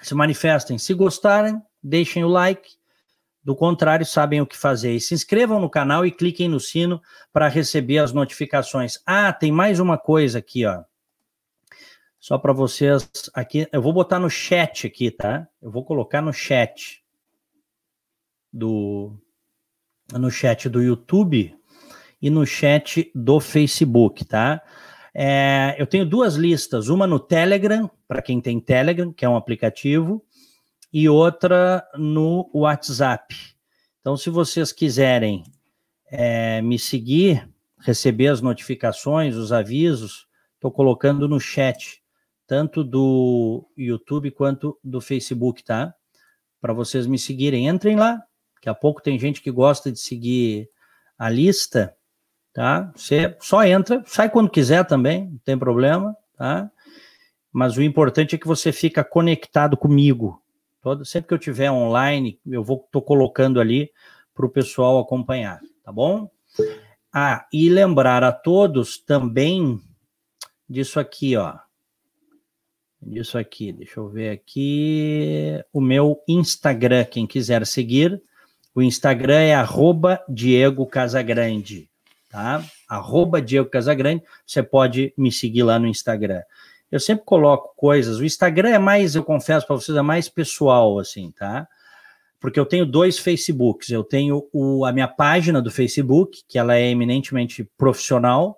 Se 0.02 0.16
manifestem. 0.16 0.78
Se 0.78 0.94
gostarem, 0.94 1.62
deixem 1.84 2.24
o 2.24 2.30
like. 2.30 2.77
Do 3.48 3.56
contrário, 3.56 4.06
sabem 4.06 4.42
o 4.42 4.46
que 4.46 4.58
fazer. 4.58 4.94
E 4.94 5.00
se 5.00 5.14
inscrevam 5.14 5.58
no 5.58 5.70
canal 5.70 6.06
e 6.06 6.12
cliquem 6.12 6.50
no 6.50 6.60
sino 6.60 7.02
para 7.32 7.48
receber 7.48 8.00
as 8.00 8.12
notificações. 8.12 9.00
Ah, 9.06 9.32
tem 9.32 9.54
mais 9.54 9.80
uma 9.80 9.98
coisa 9.98 10.40
aqui, 10.40 10.66
ó. 10.66 10.84
Só 12.20 12.38
para 12.38 12.52
vocês 12.52 13.10
aqui, 13.34 13.66
eu 13.72 13.82
vou 13.82 13.94
botar 13.94 14.20
no 14.20 14.30
chat 14.30 14.86
aqui, 14.86 15.10
tá? 15.10 15.48
Eu 15.62 15.72
vou 15.72 15.86
colocar 15.86 16.22
no 16.22 16.34
chat 16.34 17.02
do 18.52 19.18
no 20.12 20.30
chat 20.30 20.68
do 20.68 20.84
YouTube 20.84 21.58
e 22.22 22.30
no 22.30 22.46
chat 22.46 23.10
do 23.16 23.40
Facebook, 23.40 24.26
tá? 24.26 24.62
É, 25.14 25.74
eu 25.80 25.88
tenho 25.88 26.06
duas 26.06 26.36
listas, 26.36 26.90
uma 26.90 27.08
no 27.08 27.18
Telegram, 27.18 27.90
para 28.10 28.22
quem 28.22 28.42
tem 28.42 28.60
Telegram, 28.60 29.14
que 29.14 29.24
é 29.24 29.30
um 29.30 29.38
aplicativo, 29.38 30.22
e 30.92 31.10
outra 31.10 31.86
no 31.96 32.50
WhatsApp. 32.54 33.36
Então, 34.00 34.16
se 34.16 34.30
vocês 34.30 34.72
quiserem 34.72 35.44
é, 36.10 36.62
me 36.62 36.80
seguir, 36.80 37.50
receber 37.80 38.28
as 38.28 38.42
notificações, 38.42 39.36
os 39.36 39.52
avisos, 39.52 40.28
estou 40.56 40.72
colocando 40.72 41.28
no 41.28 41.40
chat, 41.40 42.02
tanto 42.48 42.84
do 42.84 43.68
YouTube 43.78 44.32
quanto 44.32 44.80
do 44.84 45.02
Facebook, 45.02 45.64
tá? 45.64 45.94
Para 46.62 46.74
vocês 46.74 47.06
me 47.06 47.20
seguirem. 47.20 47.68
Entrem 47.68 47.96
lá. 47.96 48.24
Daqui 48.56 48.70
a 48.70 48.74
pouco 48.74 49.02
tem 49.02 49.20
gente 49.20 49.42
que 49.42 49.52
gosta 49.52 49.92
de 49.92 50.00
seguir 50.00 50.70
a 51.18 51.30
lista, 51.30 51.96
tá? 52.54 52.92
Você 52.96 53.36
só 53.40 53.64
entra, 53.64 54.04
sai 54.06 54.30
quando 54.30 54.50
quiser 54.50 54.86
também, 54.86 55.30
não 55.30 55.38
tem 55.40 55.58
problema, 55.58 56.16
tá? 56.38 56.72
Mas 57.52 57.78
o 57.78 57.84
importante 57.84 58.36
é 58.36 58.38
que 58.38 58.48
você 58.48 58.72
fica 58.72 59.04
conectado 59.04 59.76
comigo, 59.76 60.42
Todo, 60.88 61.04
sempre 61.04 61.28
que 61.28 61.34
eu 61.34 61.38
tiver 61.38 61.70
online, 61.70 62.40
eu 62.48 62.64
vou 62.64 62.88
tô 62.90 63.02
colocando 63.02 63.60
ali 63.60 63.92
para 64.34 64.46
o 64.46 64.50
pessoal 64.50 64.98
acompanhar, 64.98 65.60
tá 65.84 65.92
bom? 65.92 66.32
Ah, 67.12 67.46
e 67.52 67.68
lembrar 67.68 68.24
a 68.24 68.32
todos 68.32 68.98
também 68.98 69.82
disso 70.70 70.98
aqui, 70.98 71.36
ó. 71.36 71.56
Disso 73.02 73.38
aqui, 73.38 73.74
deixa 73.74 74.00
eu 74.00 74.08
ver 74.08 74.30
aqui. 74.30 75.62
O 75.74 75.82
meu 75.82 76.24
Instagram, 76.26 77.04
quem 77.04 77.28
quiser 77.28 77.66
seguir, 77.66 78.24
o 78.74 78.82
Instagram 78.82 79.40
é 79.40 79.56
arroba 79.56 80.24
Diego 80.30 80.86
Casagrande, 80.86 81.90
tá? 82.30 82.64
Arroba 82.88 83.42
Diego 83.42 83.70
Casagrande, 83.70 84.24
você 84.46 84.64
pode 84.64 85.14
me 85.18 85.34
seguir 85.34 85.64
lá 85.64 85.78
no 85.78 85.86
Instagram 85.86 86.44
eu 86.92 87.00
sempre 87.00 87.26
coloco 87.26 87.74
coisas. 87.76 88.18
O 88.18 88.26
Instagram 88.26 88.70
é 88.70 88.80
mais, 88.80 89.16
eu 89.16 89.24
confesso 89.24 89.66
para 89.68 89.76
vocês, 89.76 89.98
é 89.98 90.02
mais 90.02 90.30
pessoal, 90.30 91.00
assim, 91.00 91.32
tá? 91.32 91.68
Porque 92.40 92.60
eu 92.60 92.66
tenho 92.66 92.86
dois 92.86 93.18
Facebooks. 93.18 93.90
Eu 93.90 94.04
tenho 94.04 94.48
o, 94.54 94.86
a 94.86 94.92
minha 94.92 95.08
página 95.08 95.62
do 95.62 95.72
Facebook, 95.72 96.44
que 96.48 96.58
ela 96.58 96.76
é 96.76 96.90
eminentemente 96.90 97.70
profissional. 97.78 98.58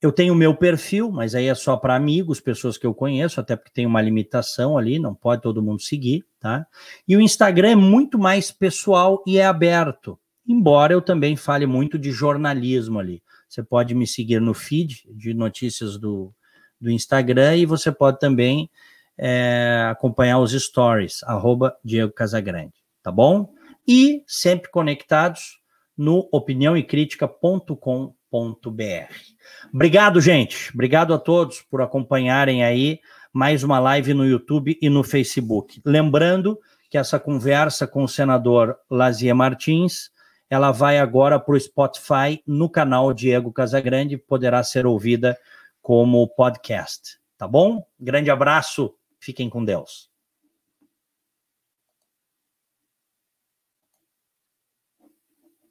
Eu 0.00 0.10
tenho 0.10 0.32
o 0.32 0.36
meu 0.36 0.54
perfil, 0.54 1.10
mas 1.10 1.34
aí 1.34 1.46
é 1.46 1.54
só 1.54 1.76
para 1.76 1.94
amigos, 1.94 2.40
pessoas 2.40 2.78
que 2.78 2.86
eu 2.86 2.94
conheço, 2.94 3.38
até 3.38 3.54
porque 3.54 3.70
tem 3.70 3.84
uma 3.84 4.00
limitação 4.00 4.78
ali, 4.78 4.98
não 4.98 5.14
pode 5.14 5.42
todo 5.42 5.62
mundo 5.62 5.82
seguir, 5.82 6.24
tá? 6.38 6.66
E 7.06 7.14
o 7.14 7.20
Instagram 7.20 7.70
é 7.72 7.76
muito 7.76 8.18
mais 8.18 8.50
pessoal 8.50 9.22
e 9.26 9.36
é 9.36 9.44
aberto. 9.44 10.18
Embora 10.48 10.94
eu 10.94 11.02
também 11.02 11.36
fale 11.36 11.66
muito 11.66 11.98
de 11.98 12.10
jornalismo 12.10 12.98
ali. 12.98 13.22
Você 13.46 13.62
pode 13.62 13.94
me 13.94 14.06
seguir 14.06 14.40
no 14.40 14.54
feed 14.54 15.06
de 15.14 15.34
notícias 15.34 15.98
do, 15.98 16.32
do 16.80 16.90
Instagram 16.90 17.56
e 17.56 17.66
você 17.66 17.92
pode 17.92 18.18
também 18.18 18.70
é, 19.18 19.86
acompanhar 19.90 20.38
os 20.38 20.52
stories, 20.52 21.22
arroba 21.24 21.76
Diego 21.84 22.12
Casagrande, 22.12 22.72
tá 23.02 23.12
bom? 23.12 23.52
E 23.86 24.24
sempre 24.26 24.70
conectados 24.70 25.60
no 25.96 26.28
opiniãoecritica.com.br. 26.32 29.14
Obrigado, 29.74 30.20
gente. 30.20 30.70
Obrigado 30.72 31.12
a 31.12 31.18
todos 31.18 31.60
por 31.60 31.82
acompanharem 31.82 32.64
aí 32.64 33.00
mais 33.32 33.62
uma 33.62 33.78
live 33.78 34.14
no 34.14 34.24
YouTube 34.24 34.78
e 34.80 34.88
no 34.88 35.04
Facebook. 35.04 35.82
Lembrando 35.84 36.58
que 36.90 36.98
essa 36.98 37.20
conversa 37.20 37.86
com 37.86 38.02
o 38.02 38.08
senador 38.08 38.76
Lazier 38.90 39.34
Martins, 39.34 40.10
ela 40.48 40.72
vai 40.72 40.98
agora 40.98 41.38
para 41.38 41.54
o 41.54 41.60
Spotify 41.60 42.42
no 42.46 42.68
canal 42.68 43.12
Diego 43.12 43.52
Casagrande, 43.52 44.16
poderá 44.16 44.64
ser 44.64 44.86
ouvida 44.86 45.38
como 45.80 46.28
podcast. 46.28 47.18
Tá 47.36 47.48
bom? 47.48 47.86
Grande 47.98 48.30
abraço, 48.30 48.94
fiquem 49.18 49.48
com 49.48 49.64
Deus. 49.64 50.09